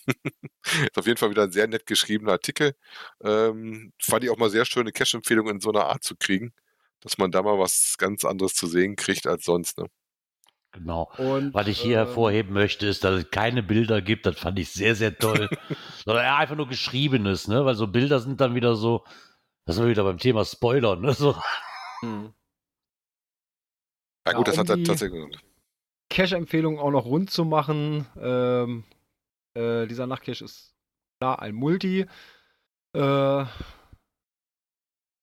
ist 0.65 0.97
auf 0.97 1.05
jeden 1.05 1.17
Fall 1.17 1.29
wieder 1.29 1.43
ein 1.43 1.51
sehr 1.51 1.67
nett 1.67 1.86
geschriebener 1.86 2.33
Artikel. 2.33 2.75
Ähm, 3.23 3.93
fand 4.01 4.23
ich 4.23 4.29
auch 4.31 4.38
mal 4.38 4.49
sehr 4.49 4.65
schöne 4.65 4.91
Cash-Empfehlung 4.91 5.47
in 5.49 5.59
so 5.61 5.69
einer 5.71 5.86
Art 5.86 6.03
zu 6.03 6.15
kriegen, 6.15 6.53
dass 7.01 7.17
man 7.17 7.31
da 7.31 7.41
mal 7.43 7.57
was 7.59 7.95
ganz 7.97 8.25
anderes 8.25 8.53
zu 8.55 8.67
sehen 8.67 8.95
kriegt 8.95 9.27
als 9.27 9.45
sonst. 9.45 9.77
Ne? 9.77 9.86
Genau. 10.71 11.09
Und, 11.17 11.53
Was 11.53 11.67
ich 11.67 11.79
hier 11.79 11.99
ähm, 11.99 12.05
hervorheben 12.07 12.51
möchte, 12.53 12.86
ist, 12.86 13.03
dass 13.05 13.21
es 13.23 13.31
keine 13.31 13.63
Bilder 13.63 14.01
gibt. 14.01 14.25
Das 14.25 14.38
fand 14.38 14.59
ich 14.59 14.71
sehr, 14.71 14.95
sehr 14.95 15.17
toll. 15.17 15.47
Sondern 16.05 16.25
ja, 16.25 16.38
einfach 16.38 16.55
nur 16.57 16.67
Geschriebenes, 16.67 17.47
ne? 17.47 17.63
Weil 17.63 17.75
so 17.75 17.88
Bilder 17.88 18.19
sind 18.19 18.41
dann 18.41 18.55
wieder 18.55 18.75
so, 18.75 19.05
das 19.65 19.75
sind 19.77 19.86
wir 19.86 19.91
wieder 19.91 20.03
beim 20.03 20.17
Thema 20.17 20.43
Spoiler, 20.43 20.97
ne? 20.97 21.13
So. 21.13 21.31
Ja 22.01 22.33
Ja, 24.27 24.33
gut, 24.33 24.47
das 24.49 24.55
um 24.55 24.59
hat 24.59 24.69
er 24.69 24.77
die- 24.77 24.83
tatsächlich. 24.83 25.23
Cache-Empfehlung 26.16 26.80
auch 26.80 26.91
noch 26.91 27.05
rund 27.05 27.30
zu 27.30 27.43
machen. 27.43 28.07
Ähm, 28.18 28.86
äh, 29.53 29.86
dieser 29.86 30.07
Nachtcache 30.07 30.45
ist 30.45 30.74
klar 31.20 31.41
ein 31.41 31.53
Multi. 31.53 32.05
Äh, 32.93 33.45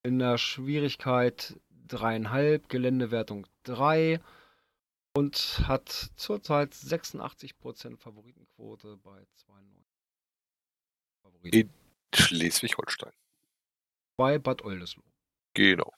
in 0.04 0.18
der 0.18 0.36
Schwierigkeit 0.36 1.58
dreieinhalb, 1.86 2.68
Geländewertung 2.68 3.46
3 3.62 4.20
und 5.16 5.62
hat 5.66 5.88
zurzeit 6.16 6.74
86% 6.74 7.96
Favoritenquote 7.96 8.98
bei 8.98 9.24
92 9.36 9.86
Favoriten. 11.22 11.58
In- 11.58 11.70
Schleswig-Holstein. 12.14 13.12
Bei 14.18 14.38
Bad 14.38 14.62
Oldesloe. 14.62 15.02
Genau. 15.54 15.90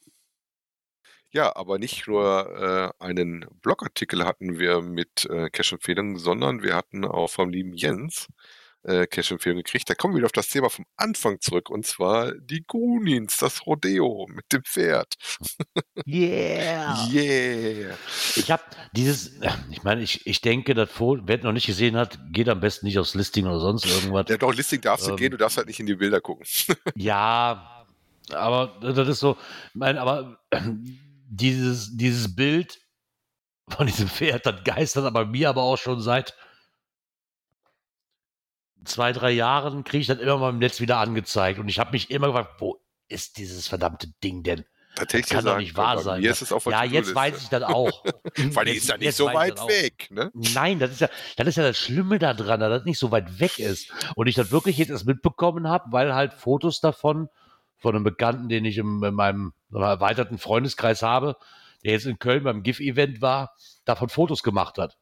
Ja, 1.35 1.57
aber 1.57 1.79
nicht 1.81 2.07
nur 2.07 2.93
äh, 3.01 3.05
einen 3.05 3.45
Blogartikel 3.61 4.25
hatten 4.25 4.61
wir 4.61 4.81
mit 4.83 5.27
äh, 5.29 5.51
Cash-Empfehlungen, 5.51 6.17
sondern 6.17 6.63
wir 6.63 6.77
hatten 6.77 7.05
auch 7.05 7.29
vom 7.29 7.51
lieben 7.51 7.73
Jens 7.75 8.29
äh, 8.85 9.09
Cash-Empfehlungen 9.09 9.65
gekriegt. 9.65 9.91
Da 9.91 9.97
kommen 9.97 10.15
wir 10.15 10.19
wieder 10.19 10.27
auf 10.27 10.33
das 10.33 10.47
Thema 10.49 10.71
vom 10.71 10.85
Anfang 10.97 11.41
zurück 11.41 11.71
und 11.71 11.85
zwar 11.87 12.33
die 12.35 12.63
Goonies, 12.65 13.39
das 13.39 13.67
Rodeo 13.67 14.29
mit 14.31 14.45
dem 14.53 14.63
Pferd. 14.63 15.15
Yeah! 16.07 17.09
Yeah! 17.11 17.97
Ich 18.37 18.51
habe 18.53 18.63
dieses, 18.93 19.33
ich 19.73 19.83
meine, 19.83 20.03
ich, 20.03 20.25
ich 20.29 20.41
denke, 20.41 20.75
das 20.75 20.89
Foto, 20.89 21.23
wer 21.27 21.39
es 21.39 21.43
noch 21.43 21.53
nicht 21.53 21.67
gesehen 21.67 21.97
hat, 21.97 22.17
geht 22.31 22.49
am 22.49 22.61
besten 22.61 22.87
nicht 22.87 22.99
aufs 23.01 23.15
Listing 23.15 23.47
oder 23.47 23.59
sonst 23.59 23.87
irgendwas. 23.87 24.27
Ja, 24.29 24.37
doch, 24.37 24.55
Listing 24.55 24.83
darfst 24.83 25.09
du 25.09 25.11
Ähm. 25.11 25.17
gehen, 25.17 25.31
du 25.33 25.37
darfst 25.37 25.57
halt 25.57 25.67
nicht 25.67 25.81
in 25.81 25.87
die 25.87 25.97
Bilder 25.97 26.21
gucken. 26.21 26.47
Ja, 26.95 27.85
aber 28.31 28.79
das 28.81 29.09
ist 29.09 29.19
so, 29.19 29.37
ich 29.71 29.75
meine, 29.75 30.01
aber 30.01 30.39
dieses, 31.27 31.97
dieses 31.97 32.35
Bild 32.35 32.81
von 33.69 33.87
diesem 33.87 34.09
Pferd, 34.09 34.47
das 34.47 34.65
geistert 34.65 35.05
aber 35.05 35.27
mir 35.27 35.49
aber 35.49 35.63
auch 35.63 35.79
schon 35.79 36.01
seit 36.01 36.35
zwei, 38.85 39.13
drei 39.13 39.31
Jahren, 39.31 39.85
kriege 39.85 40.03
ich 40.03 40.07
das 40.07 40.19
immer 40.19 40.39
mal 40.39 40.51
im 40.51 40.59
Netz 40.59 40.81
wieder 40.81 40.99
angezeigt. 40.99 41.59
Und 41.59 41.69
ich 41.69 41.79
habe 41.79 41.93
mich 41.93 42.11
immer 42.11 42.29
gefragt, 42.29 42.61
wo 42.61 42.81
ist 43.09 43.39
dieses 43.39 43.67
verdammte 43.69 44.09
Ding 44.23 44.43
denn? 44.43 44.65
Tatsächlich 44.95 45.31
Kann 45.31 45.45
doch 45.45 45.59
nicht 45.59 45.77
wahr 45.77 45.99
sein. 45.99 46.23
Ist 46.23 46.41
es 46.41 46.53
auf 46.53 46.67
Ja, 46.67 46.85
jetzt 46.85 47.15
weiß 47.15 47.43
ich 47.43 47.49
das 47.49 47.65
auch. 47.65 48.05
Weil 48.37 48.67
die 48.67 48.77
ist 48.77 48.89
ja 48.89 48.97
nicht 48.97 49.17
so 49.17 49.27
weit 49.27 49.59
das 49.59 49.67
weg, 49.67 50.09
ne? 50.11 50.31
Nein, 50.35 50.79
das 50.79 50.93
ist 50.93 51.01
ja, 51.01 51.09
das 51.37 51.49
ist 51.49 51.57
ja 51.57 51.65
das 51.65 51.77
Schlimme 51.77 52.21
daran, 52.21 52.61
dass 52.61 52.71
das 52.71 52.85
nicht 52.85 52.99
so 52.99 53.11
weit 53.11 53.41
weg 53.41 53.59
ist. 53.59 53.91
Und 54.15 54.29
ich 54.29 54.37
das 54.37 54.53
wirklich 54.53 54.79
jetzt 54.79 54.91
erst 54.91 55.07
mitbekommen 55.07 55.67
habe, 55.67 55.91
weil 55.91 56.15
halt 56.15 56.33
Fotos 56.33 56.81
davon 56.81 57.29
von 57.79 57.95
einem 57.95 58.05
Bekannten, 58.05 58.49
den 58.49 58.65
ich 58.65 58.79
im, 58.79 59.03
in 59.05 59.15
meinem 59.15 59.53
mal, 59.69 59.91
erweiterten 59.91 60.39
Freundeskreis 60.39 61.03
habe, 61.03 61.37
der 61.85 61.93
jetzt 61.93 62.07
in 62.07 62.19
Köln 62.19 62.45
beim 62.45 62.63
GIF-Event 62.63 63.21
war, 63.21 63.55
davon 63.85 64.09
Fotos 64.09 64.43
gemacht 64.43 64.79
hat. 64.79 64.97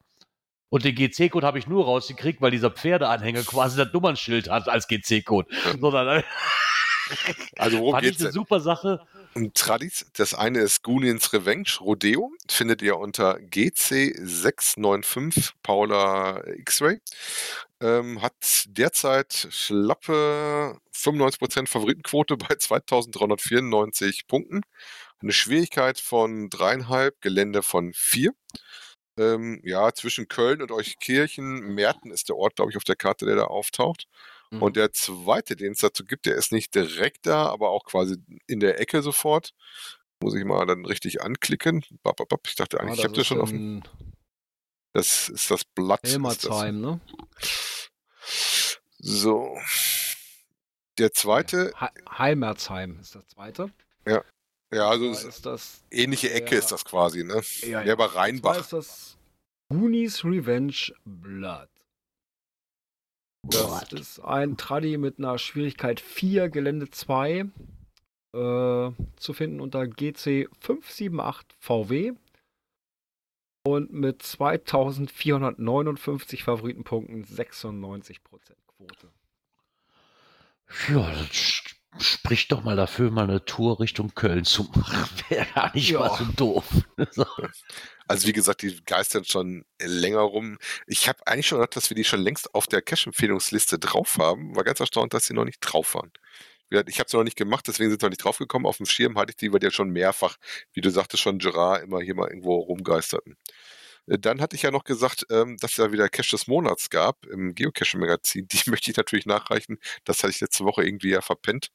Und 0.69 0.83
den 0.83 0.95
GC-Code 0.95 1.45
habe 1.45 1.59
ich 1.59 1.67
nur 1.67 1.85
rausgekriegt, 1.85 2.41
weil 2.41 2.51
dieser 2.51 2.71
Pferdeanhänger 2.71 3.43
quasi 3.43 3.77
das 3.77 3.93
Nummernschild 3.93 4.49
hat 4.49 4.67
als 4.67 4.87
GC-Code. 4.87 5.47
Sondern 5.79 6.23
Also 7.57 7.79
worum 7.79 7.99
geht's 7.99 8.19
eine 8.19 8.27
denn? 8.27 8.33
super 8.33 8.59
Sache. 8.59 9.01
Und 9.35 9.55
Tradis, 9.55 10.05
das 10.13 10.33
eine 10.33 10.59
ist 10.59 10.83
Goonies 10.83 11.33
Revenge 11.33 11.69
Rodeo, 11.81 12.31
findet 12.49 12.81
ihr 12.81 12.97
unter 12.97 13.35
GC695 13.37 15.51
Paula 15.63 16.41
X-Ray. 16.45 17.01
Ähm, 17.83 18.21
hat 18.21 18.65
derzeit 18.67 19.49
schlappe 19.51 20.79
95% 20.95 21.67
Favoritenquote 21.67 22.37
bei 22.37 22.55
2394 22.55 24.25
Punkten. 24.25 24.61
Eine 25.21 25.33
Schwierigkeit 25.33 25.99
von 25.99 26.49
dreieinhalb, 26.49 27.19
Gelände 27.19 27.61
von 27.61 27.91
vier. 27.93 28.31
Ähm, 29.19 29.59
ja, 29.65 29.93
zwischen 29.93 30.29
Köln 30.29 30.61
und 30.61 30.71
Euchkirchen, 30.71 31.75
Merten 31.75 32.09
ist 32.09 32.29
der 32.29 32.37
Ort, 32.37 32.55
glaube 32.55 32.71
ich, 32.71 32.77
auf 32.77 32.85
der 32.85 32.95
Karte, 32.95 33.25
der 33.25 33.35
da 33.35 33.43
auftaucht. 33.43 34.05
Mhm. 34.49 34.61
Und 34.61 34.77
der 34.77 34.93
zweite, 34.93 35.57
den 35.57 35.73
es 35.73 35.79
dazu 35.79 36.05
gibt, 36.05 36.25
der 36.25 36.35
ist 36.35 36.53
nicht 36.53 36.73
direkt 36.73 37.25
da, 37.25 37.47
aber 37.47 37.71
auch 37.71 37.83
quasi 37.83 38.15
in 38.47 38.61
der 38.61 38.79
Ecke 38.79 39.01
sofort. 39.01 39.51
Muss 40.21 40.35
ich 40.35 40.45
mal 40.45 40.65
dann 40.65 40.85
richtig 40.85 41.21
anklicken. 41.21 41.83
Ich 42.47 42.55
dachte 42.55 42.79
eigentlich, 42.79 42.99
ich 42.99 43.03
habe 43.03 43.13
das 43.13 43.27
schon 43.27 43.41
offen. 43.41 43.83
Das 44.93 45.29
ist 45.29 45.49
das 45.51 45.63
Blatt. 45.65 45.99
ist 46.03 46.13
das. 46.15 46.43
Elmersheim, 46.45 46.81
ne? 46.81 46.99
So. 48.99 49.57
Der 50.99 51.11
zweite, 51.11 51.73
He 51.79 51.87
Heimerzheim 52.17 52.99
ist 52.99 53.15
das 53.15 53.27
zweite. 53.27 53.71
ja, 54.05 54.23
also 54.89 55.11
Da 55.11 55.27
ist 55.27 55.45
das 55.45 55.83
ähnliche 55.91 56.31
Ecke 56.31 56.51
der- 56.51 56.59
ist 56.59 56.71
das 56.71 56.85
quasi, 56.85 57.23
ne? 57.23 57.41
Ja, 57.61 57.83
Der 57.83 57.95
bei 57.95 58.05
Rheinbach. 58.05 58.59
ist 58.59 58.73
das 58.73 59.17
Goonies 59.69 60.23
Revenge 60.23 60.93
Blood. 61.05 61.69
Das 63.45 63.91
ist 63.91 64.19
ein 64.19 64.55
Traddy 64.55 64.97
mit 64.97 65.17
einer 65.17 65.37
Schwierigkeit 65.37 65.99
4, 65.99 66.49
Gelände 66.49 66.89
2. 66.91 67.45
Äh, 68.35 68.91
zu 69.15 69.33
finden 69.33 69.59
unter 69.59 69.85
GC 69.85 70.47
578 70.59 71.55
VW. 71.59 72.13
Und 73.65 73.93
mit 73.93 74.21
2459 74.23 76.43
Favoritenpunkten 76.43 77.23
96% 77.25 78.19
Quote. 78.67 79.09
Ja, 80.89 81.09
das 81.11 81.63
spricht 82.03 82.51
doch 82.51 82.63
mal 82.63 82.75
dafür, 82.75 83.09
mal 83.11 83.23
eine 83.23 83.45
Tour 83.45 83.79
Richtung 83.79 84.13
Köln 84.15 84.43
zu 84.43 84.63
machen. 84.75 85.07
Wäre 85.29 85.45
gar 85.53 85.73
nicht 85.73 85.89
Ja. 85.89 85.99
mal 85.99 86.17
so 86.17 86.25
doof. 86.35 86.65
So. 87.11 87.25
Also 88.05 88.27
wie 88.27 88.33
gesagt, 88.33 88.63
die 88.63 88.83
geistern 88.83 89.23
schon 89.23 89.63
länger 89.81 90.19
rum. 90.19 90.57
Ich 90.87 91.07
habe 91.07 91.25
eigentlich 91.25 91.47
schon 91.47 91.59
gedacht, 91.59 91.77
dass 91.77 91.89
wir 91.89 91.95
die 91.95 92.03
schon 92.03 92.19
längst 92.19 92.53
auf 92.53 92.67
der 92.67 92.81
Cash-Empfehlungsliste 92.81 93.79
drauf 93.79 94.17
haben. 94.17 94.53
War 94.57 94.65
ganz 94.65 94.81
erstaunt, 94.81 95.13
dass 95.13 95.25
sie 95.25 95.33
noch 95.33 95.45
nicht 95.45 95.61
drauf 95.61 95.95
waren. 95.95 96.11
Ich 96.87 96.99
habe 96.99 97.07
es 97.07 97.13
noch 97.13 97.23
nicht 97.23 97.37
gemacht, 97.37 97.67
deswegen 97.67 97.89
sind 97.89 98.01
wir 98.01 98.09
nicht 98.09 98.23
draufgekommen. 98.23 98.65
Auf 98.67 98.77
dem 98.77 98.85
Schirm 98.85 99.17
hatte 99.17 99.31
ich 99.31 99.37
die, 99.37 99.51
weil 99.51 99.59
die 99.59 99.65
ja 99.67 99.71
schon 99.71 99.89
mehrfach, 99.89 100.37
wie 100.73 100.81
du 100.81 100.89
sagtest, 100.89 101.23
schon 101.23 101.39
Gerard 101.39 101.83
immer 101.83 102.01
hier 102.01 102.15
mal 102.15 102.27
irgendwo 102.29 102.55
rumgeisterten. 102.57 103.37
Äh, 104.07 104.19
Dann 104.19 104.41
hatte 104.41 104.55
ich 104.55 104.63
ja 104.63 104.71
noch 104.71 104.83
gesagt, 104.83 105.25
ähm, 105.31 105.57
dass 105.59 105.71
es 105.71 105.77
ja 105.77 105.91
wieder 105.91 106.09
Cache 106.09 106.31
des 106.31 106.47
Monats 106.47 106.89
gab 106.89 107.25
im 107.27 107.55
Geocaching-Magazin. 107.55 108.47
Die 108.51 108.69
möchte 108.69 108.91
ich 108.91 108.97
natürlich 108.97 109.25
nachreichen. 109.25 109.79
Das 110.05 110.19
hatte 110.23 110.31
ich 110.31 110.41
letzte 110.41 110.65
Woche 110.65 110.85
irgendwie 110.85 111.11
ja 111.11 111.21
verpennt. 111.21 111.69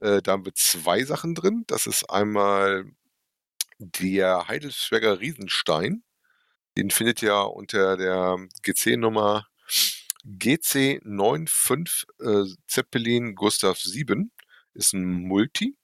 Äh, 0.00 0.22
Da 0.22 0.32
haben 0.32 0.44
wir 0.46 0.54
zwei 0.54 1.04
Sachen 1.04 1.34
drin. 1.34 1.64
Das 1.68 1.86
ist 1.86 2.10
einmal 2.10 2.84
der 3.78 4.48
Heidelberger 4.48 5.20
Riesenstein. 5.20 6.02
Den 6.76 6.90
findet 6.90 7.22
ihr 7.22 7.36
unter 7.36 7.96
der 7.96 8.36
GC-Nummer 8.62 9.46
GC95 10.26 12.06
äh, 12.20 12.54
Zeppelin 12.66 13.34
Gustav 13.34 13.78
7. 13.80 14.30
ist 14.78 14.94
ein 14.94 15.04
Multi, 15.04 15.76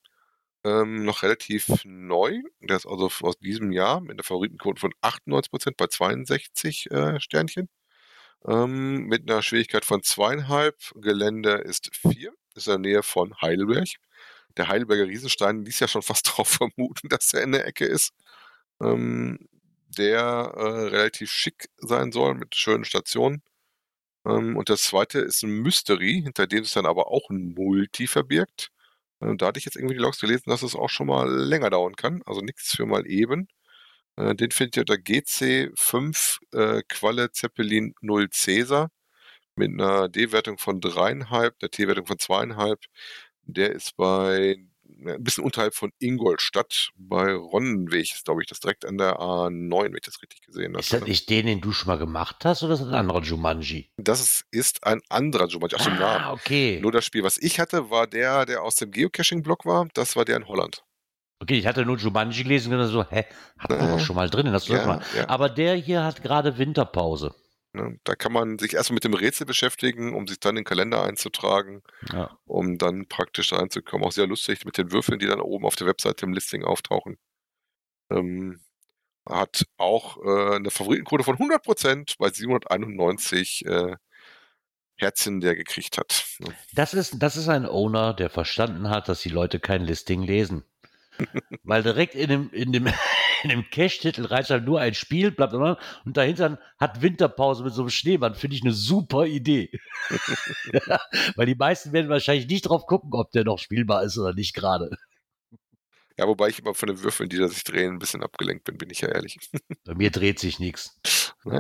ähm, 0.65 1.05
noch 1.05 1.23
relativ 1.23 1.85
neu. 1.85 2.41
Der 2.61 2.77
ist 2.77 2.87
also 2.87 3.11
aus 3.23 3.39
diesem 3.39 3.73
Jahr 3.73 4.01
mit 4.01 4.13
einer 4.13 4.23
Favoritenquote 4.25 4.81
von 4.81 4.95
98% 5.03 5.75
bei 5.77 5.87
62 5.89 6.91
äh, 6.91 7.21
Sternchen. 7.21 7.69
Ähm, 8.47 9.07
mit 9.07 9.31
einer 9.31 9.43
Schwierigkeit 9.43 9.85
von 9.85 10.03
zweieinhalb. 10.03 10.77
Gelände 10.97 11.53
ist 11.53 11.91
vier, 11.97 12.33
ist 12.55 12.67
in 12.69 12.73
der 12.73 12.79
Nähe 12.79 13.03
von 13.03 13.35
Heidelberg. 13.43 13.89
Der 14.57 14.69
Heidelberger 14.69 15.07
Riesenstein 15.07 15.65
ließ 15.65 15.81
ja 15.81 15.89
schon 15.89 16.03
fast 16.03 16.29
darauf 16.31 16.49
vermuten, 16.49 17.09
dass 17.09 17.33
er 17.35 17.43
in 17.43 17.53
der 17.53 17.67
Ecke 17.67 17.87
ist. 17.87 18.13
Ähm, 18.83 19.49
der 19.99 20.21
äh, 20.57 20.89
relativ 20.89 21.31
schick 21.33 21.69
sein 21.79 22.13
soll 22.13 22.35
mit 22.35 22.55
schönen 22.57 22.85
Stationen. 22.85 23.43
Ähm, 24.27 24.57
und 24.57 24.71
das 24.71 24.83
zweite 24.85 25.21
ist 25.21 25.43
ein 25.43 25.51
Mystery, 25.63 26.23
hinter 26.25 26.47
dem 26.47 26.65
sich 26.65 26.75
dann 26.75 26.87
aber 26.87 27.09
auch 27.09 27.31
ein 27.31 27.55
Multi 27.55 28.07
verbirgt. 28.07 28.71
Äh, 29.25 29.37
da 29.37 29.47
hatte 29.47 29.59
ich 29.59 29.65
jetzt 29.65 29.77
irgendwie 29.77 29.95
die 29.95 30.01
Logs 30.03 30.21
gelesen, 30.21 30.51
dass 30.51 30.63
es 30.63 30.75
auch 30.77 30.91
schon 30.91 31.07
mal 31.09 31.29
länger 31.31 31.71
dauern 31.71 31.97
kann. 31.97 32.23
Also 32.27 32.41
nichts 32.41 32.75
für 32.77 32.87
mal 32.87 33.07
eben. 33.07 33.49
Äh, 34.17 34.35
den 34.37 34.51
findet 34.53 34.77
ihr 34.77 34.83
unter 34.83 34.95
GC5 34.97 36.39
äh, 36.53 36.83
Qualle 36.89 37.33
Zeppelin 37.33 37.95
0 38.03 38.31
Cäsar 38.31 38.91
mit 39.57 39.71
einer 39.73 40.09
D-Wertung 40.09 40.59
von 40.59 40.81
3,5, 40.81 41.53
der 41.61 41.71
T-Wertung 41.71 42.07
von 42.07 42.19
2,5. 42.19 42.79
Der 43.45 43.73
ist 43.73 43.97
bei 43.97 44.57
ein 45.09 45.23
bisschen 45.23 45.45
unterhalb 45.45 45.75
von 45.75 45.91
Ingolstadt 45.99 46.91
bei 46.97 47.35
Ronnenweg, 47.35 48.13
ist 48.13 48.25
glaube 48.25 48.43
ich 48.43 48.49
das 48.49 48.61
direkt 48.61 48.85
an 48.85 48.99
der 48.99 49.19
A9, 49.19 49.85
wenn 49.85 49.95
ich 49.95 50.03
das 50.03 50.21
richtig 50.23 50.43
gesehen 50.43 50.73
habe. 50.73 50.81
Ist 50.81 50.93
das 50.93 51.03
nicht 51.03 51.29
den, 51.31 51.47
den 51.47 51.61
du 51.61 51.73
schon 51.73 51.89
mal 51.89 51.99
gemacht 51.99 52.45
hast, 52.45 52.63
oder 52.63 52.75
ist 52.75 52.81
das 52.81 52.89
ein 52.89 52.95
anderer 52.95 53.23
Jumanji? 53.23 53.91
Das 53.97 54.45
ist, 54.51 54.85
ein 54.87 55.01
anderer 55.09 55.47
Jumanji, 55.47 55.77
ach, 55.79 55.87
ah, 55.87 55.91
Namen. 55.99 56.25
okay. 56.33 56.79
Nur 56.81 56.93
das 56.93 57.05
Spiel, 57.05 57.23
was 57.23 57.39
ich 57.39 57.61
hatte, 57.61 57.91
war 57.91 58.07
der, 58.07 58.47
der 58.47 58.63
aus 58.63 58.77
dem 58.77 58.91
Geocaching-Block 58.91 59.65
war. 59.67 59.89
Das 59.95 60.17
war 60.17 60.25
der 60.25 60.37
in 60.37 60.47
Holland. 60.49 60.83
Okay, 61.41 61.59
ich 61.59 61.67
hatte 61.67 61.85
nur 61.85 61.99
Jumanji 61.99 62.43
gelesen 62.43 62.73
und 62.73 62.79
dann 62.79 62.89
so, 62.89 63.05
hä, 63.05 63.25
hat 63.59 63.71
man 63.71 63.91
doch 63.91 64.01
schon 64.01 64.17
mal 64.17 64.31
drin, 64.31 64.47
das 64.53 64.67
Ja, 64.69 64.87
mal. 64.87 65.03
ja. 65.17 65.29
Aber 65.29 65.49
der 65.49 65.75
hier 65.75 66.03
hat 66.05 66.23
gerade 66.23 66.57
Winterpause. 66.59 67.35
Ne? 67.75 67.99
Da 68.05 68.15
kann 68.15 68.33
man 68.33 68.59
sich 68.59 68.75
erstmal 68.75 68.95
mit 68.95 69.05
dem 69.05 69.15
Rätsel 69.15 69.47
beschäftigen, 69.47 70.15
um 70.15 70.27
sich 70.27 70.39
dann 70.41 70.51
in 70.51 70.63
den 70.63 70.65
Kalender 70.65 71.03
einzutragen, 71.03 71.83
Ja. 72.13 72.39
um 72.47 72.79
dann 72.79 73.07
praktisch 73.07 73.53
reinzukommen. 73.53 74.07
Auch 74.07 74.13
sehr 74.13 74.27
lustig 74.27 74.65
mit 74.65 74.79
den 74.79 74.93
Würfeln, 74.93 75.19
die 75.19 75.27
dann 75.27 75.41
oben 75.41 75.67
auf 75.67 75.77
der 75.77 75.87
Webseite 75.89 76.25
im 76.25 76.33
Listing 76.33 76.65
auftauchen. 76.65 77.19
Ähm, 78.11 78.61
hat 79.29 79.65
auch 79.79 80.19
äh, 80.25 80.57
eine 80.57 80.71
Favoritenquote 80.71 81.25
von 81.25 81.37
100% 81.37 82.17
bei 82.19 82.29
791 82.31 83.65
äh, 83.67 83.97
Herzchen, 84.97 85.41
der 85.41 85.57
gekriegt 85.57 85.99
hat. 85.99 86.27
Ne? 86.39 86.55
Das 86.75 86.95
ist, 86.95 87.17
das 87.21 87.37
ist 87.37 87.49
ein 87.49 87.67
Owner, 87.67 88.15
der 88.15 88.31
verstanden 88.31 88.89
hat, 88.91 89.09
dass 89.09 89.23
die 89.23 89.31
Leute 89.31 89.59
kein 89.59 89.83
Listing 89.83 90.23
lesen. 90.23 90.65
Weil 91.63 91.83
direkt 91.83 92.15
in 92.15 92.29
dem, 92.29 92.51
in 92.53 92.73
dem, 92.73 92.87
in 93.45 93.51
dem 93.51 93.71
Cache-Titel 93.71 94.25
reicht 94.25 94.51
halt 94.51 94.65
nur 94.65 94.81
ein 94.81 94.95
Spiel, 94.95 95.31
bla, 95.31 95.47
bla, 95.47 95.59
bla, 95.59 95.79
und 96.05 96.17
dahinter 96.17 96.59
hat 96.79 97.03
Winterpause 97.03 97.63
mit 97.63 97.75
so 97.75 97.83
einem 97.83 97.91
Schneemann. 97.91 98.35
Finde 98.35 98.57
ich 98.57 98.63
eine 98.63 98.73
super 98.73 99.27
Idee. 99.27 99.71
Weil 101.37 101.47
die 101.47 101.55
meisten 101.55 101.93
werden 101.93 102.09
wahrscheinlich 102.09 102.49
nicht 102.49 102.63
drauf 102.63 102.87
gucken, 102.87 103.11
ob 103.13 103.31
der 103.33 103.45
noch 103.45 103.59
spielbar 103.59 104.03
ist 104.03 104.19
oder 104.19 104.33
nicht 104.33 104.55
gerade. 104.55 104.97
Ja, 106.17 106.27
wobei 106.27 106.49
ich 106.49 106.61
immer 106.61 106.75
von 106.75 106.87
den 106.87 107.03
Würfeln, 107.03 107.29
die 107.29 107.39
da 107.39 107.49
sich 107.49 107.65
drehen, 107.65 107.95
ein 107.95 107.99
bisschen 107.99 108.23
abgelenkt 108.23 108.65
bin, 108.65 108.79
bin 108.79 108.91
ich 108.91 109.01
ja 109.01 109.09
ehrlich. 109.09 109.37
Bei 109.85 109.95
mir 109.95 110.11
dreht 110.11 110.39
sich 110.39 110.59
nichts. 110.59 110.99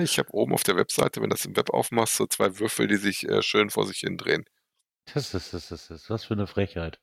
Ich 0.01 0.19
habe 0.19 0.33
oben 0.33 0.55
auf 0.55 0.63
der 0.63 0.77
Webseite, 0.77 1.21
wenn 1.21 1.29
du 1.29 1.35
das 1.35 1.45
im 1.45 1.57
Web 1.57 1.71
aufmachst, 1.71 2.17
so 2.17 2.27
zwei 2.27 2.59
Würfel, 2.59 2.87
die 2.87 2.97
sich 2.97 3.29
äh, 3.29 3.43
schön 3.43 3.69
vor 3.69 3.87
sich 3.87 3.99
hin 3.99 4.17
drehen. 4.17 4.45
Das 5.13 5.35
ist, 5.35 5.53
das 5.53 5.55
ist, 5.55 5.71
das 5.71 5.91
ist, 5.91 6.11
was 6.11 6.25
für 6.25 6.35
eine 6.35 6.47
Frechheit. 6.47 6.99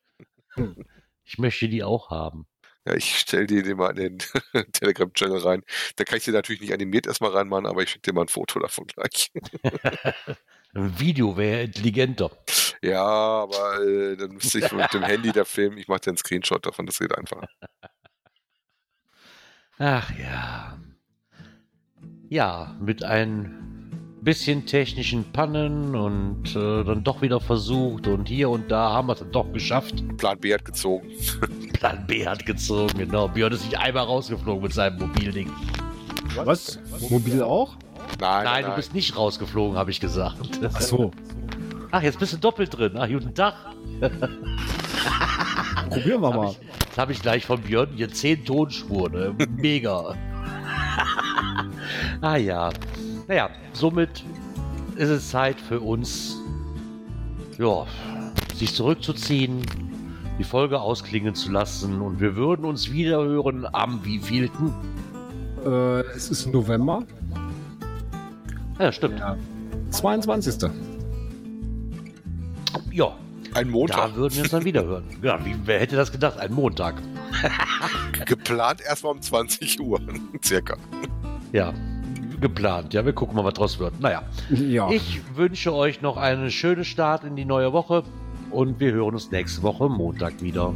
Ich 1.24 1.38
möchte 1.38 1.70
die 1.70 1.84
auch 1.84 2.10
haben. 2.10 2.48
Ja, 2.86 2.96
ich 2.96 3.20
stelle 3.20 3.46
dir 3.46 3.62
den 3.62 3.78
mal 3.78 3.98
in 3.98 4.18
den 4.18 4.18
Telegram-Channel 4.74 5.38
rein. 5.40 5.64
Da 5.98 6.04
kann 6.04 6.18
ich 6.18 6.24
dir 6.26 6.34
natürlich 6.34 6.62
nicht 6.62 6.74
animiert 6.74 7.06
erstmal 7.06 7.32
reinmachen, 7.32 7.68
aber 7.68 7.84
ich 7.84 7.90
schicke 7.90 8.12
dir 8.12 8.14
mal 8.14 8.24
ein 8.24 8.28
Foto 8.28 8.60
davon 8.60 8.88
gleich. 8.88 9.32
Ein 10.74 10.98
Video 10.98 11.36
wäre 11.36 11.64
intelligenter. 11.64 12.32
ja, 12.82 13.04
aber 13.04 13.84
äh, 13.84 14.16
dann 14.16 14.32
müsste 14.32 14.60
ich 14.60 14.72
mit 14.72 14.94
dem 14.94 15.04
Handy 15.04 15.34
da 15.34 15.44
filmen. 15.44 15.78
Ich 15.78 15.90
mache 15.90 16.00
dir 16.00 16.12
einen 16.12 16.18
Screenshot 16.18 16.66
davon, 16.66 16.86
das 16.86 16.98
geht 16.98 17.14
einfacher. 17.14 17.46
Ach 19.78 20.10
ja. 20.18 20.80
Ja, 22.30 22.78
mit 22.80 23.04
ein 23.04 23.62
bisschen 24.22 24.66
technischen 24.66 25.32
Pannen 25.34 25.96
und 25.96 26.56
äh, 26.56 26.84
dann 26.84 27.04
doch 27.04 27.22
wieder 27.22 27.42
versucht 27.42 28.08
und 28.08 28.30
hier 28.30 28.50
und 28.50 28.70
da 28.72 28.92
haben 28.92 29.08
wir 29.08 29.14
es 29.14 29.20
dann 29.20 29.32
doch 29.32 29.52
geschafft. 29.52 30.04
Plan 30.18 30.40
B 30.40 30.54
hat 30.54 30.64
gezogen. 30.64 31.12
Plan 31.82 32.06
B 32.06 32.28
hat 32.28 32.46
gezogen, 32.46 32.96
genau. 32.96 33.28
Björn 33.28 33.54
ist 33.54 33.66
nicht 33.66 33.80
einmal 33.80 34.04
rausgeflogen 34.04 34.62
mit 34.62 34.72
seinem 34.72 35.00
Mobilding. 35.00 35.52
Was? 36.36 36.80
Mobil 37.10 37.42
auch? 37.42 37.76
Nein, 38.20 38.44
Nein, 38.44 38.66
du 38.66 38.76
bist 38.76 38.94
nicht 38.94 39.18
rausgeflogen, 39.18 39.76
habe 39.76 39.90
ich 39.90 40.00
gesagt. 40.00 40.38
Ach 40.62 40.80
so. 40.80 41.10
Ach, 41.90 42.04
jetzt 42.04 42.20
bist 42.20 42.34
du 42.34 42.38
doppelt 42.38 42.78
drin. 42.78 42.92
Ach, 42.98 43.08
guten 43.08 43.34
Tag. 43.34 43.56
Probieren 45.90 46.22
wir 46.22 46.30
mal. 46.32 46.56
Jetzt 46.86 46.98
habe 47.00 47.14
ich 47.14 47.22
gleich 47.24 47.48
von 47.48 47.60
Björn 47.60 47.90
hier 47.96 48.14
zehn 48.14 48.46
Tonspuren. 48.46 49.14
Ne? 49.14 49.48
Mega. 49.50 50.14
ah 52.22 52.36
ja. 52.36 52.70
Naja, 53.28 53.50
somit 53.74 54.24
ist 54.98 55.10
es 55.10 55.32
Zeit 55.32 55.60
für 55.60 55.80
uns, 55.80 56.38
ja, 57.58 57.88
sich 58.54 58.76
zurückzuziehen, 58.76 59.66
die 60.42 60.48
Folge 60.48 60.82
ausklingen 60.82 61.36
zu 61.36 61.52
lassen 61.52 62.02
und 62.02 62.20
wir 62.20 62.36
würden 62.36 62.66
uns 62.66 62.92
wieder 62.92 63.24
hören 63.24 63.68
am 63.74 64.04
wievielten? 64.04 64.74
Äh, 65.64 66.00
es 66.16 66.32
ist 66.32 66.48
November, 66.48 67.04
Ja, 68.80 68.92
stimmt. 68.92 69.20
Ja. 69.20 69.38
22. 69.92 70.68
Ja, 72.92 73.14
Ein 73.54 73.66
da 73.68 73.72
Montag. 73.72 74.16
würden 74.16 74.34
wir 74.34 74.42
uns 74.42 74.50
dann 74.52 74.66
wieder 74.66 74.84
hören. 74.84 75.04
Ja, 75.22 75.46
wie, 75.46 75.56
wer 75.66 75.80
hätte 75.80 75.96
das 75.96 76.12
gedacht? 76.12 76.40
Ein 76.40 76.54
Montag. 76.54 76.96
Geplant 78.26 78.82
erstmal 78.82 79.14
um 79.14 79.22
20 79.22 79.80
Uhr. 79.80 80.00
Circa. 80.44 80.76
Ja, 81.52 81.72
geplant. 82.40 82.96
Ja, 82.96 83.06
wir 83.06 83.14
gucken 83.14 83.36
mal, 83.36 83.46
was 83.46 83.54
draus 83.54 83.78
wird. 83.78 84.00
Naja, 84.00 84.24
Ja. 84.50 84.90
Ich 84.90 85.22
wünsche 85.36 85.72
euch 85.72 86.02
noch 86.02 86.18
einen 86.18 86.50
schönen 86.50 86.84
Start 86.84 87.26
in 87.26 87.36
die 87.36 87.46
neue 87.46 87.74
Woche 87.74 88.02
und 88.52 88.80
wir 88.80 88.92
hören 88.92 89.14
uns 89.14 89.32
nächste 89.32 89.64
Woche 89.64 89.90
Montag 89.90 90.42
wieder. 90.42 90.74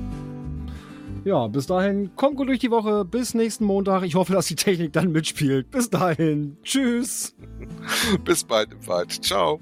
ja, 1.24 1.48
bis 1.48 1.68
dahin, 1.68 2.16
kommt 2.16 2.38
gut 2.38 2.48
durch 2.48 2.60
die 2.60 2.72
Woche. 2.72 3.06
Bis 3.06 3.34
nächsten 3.34 3.66
Montag. 3.66 4.04
Ich 4.04 4.16
hoffe, 4.16 4.34
dass 4.34 4.48
die 4.48 4.56
Technik 4.56 4.94
dann 4.94 5.12
mitspielt. 5.12 5.72
Bis 5.72 5.90
dahin. 5.90 6.58
Tschüss. 6.64 7.36
Bis 8.24 8.44
bald 8.44 8.72
im 8.72 8.88
Wald. 8.88 9.12
Ciao. 9.24 9.60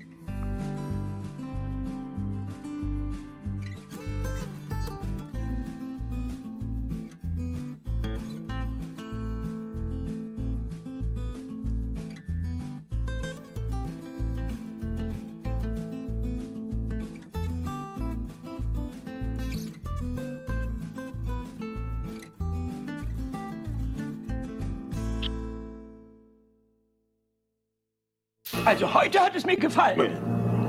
Also 28.73 28.91
heute 28.91 29.19
hat 29.19 29.35
es 29.35 29.45
mir 29.45 29.55
gefallen. 29.55 30.17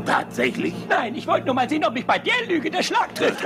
Tatsächlich? 0.04 0.74
Nein, 0.90 1.14
ich 1.14 1.26
wollte 1.26 1.46
nur 1.46 1.54
mal 1.54 1.66
sehen, 1.70 1.86
ob 1.86 1.94
mich 1.94 2.04
bei 2.04 2.18
der 2.18 2.34
Lüge 2.46 2.70
der 2.70 2.82
Schlag 2.82 3.14
trifft. 3.14 3.42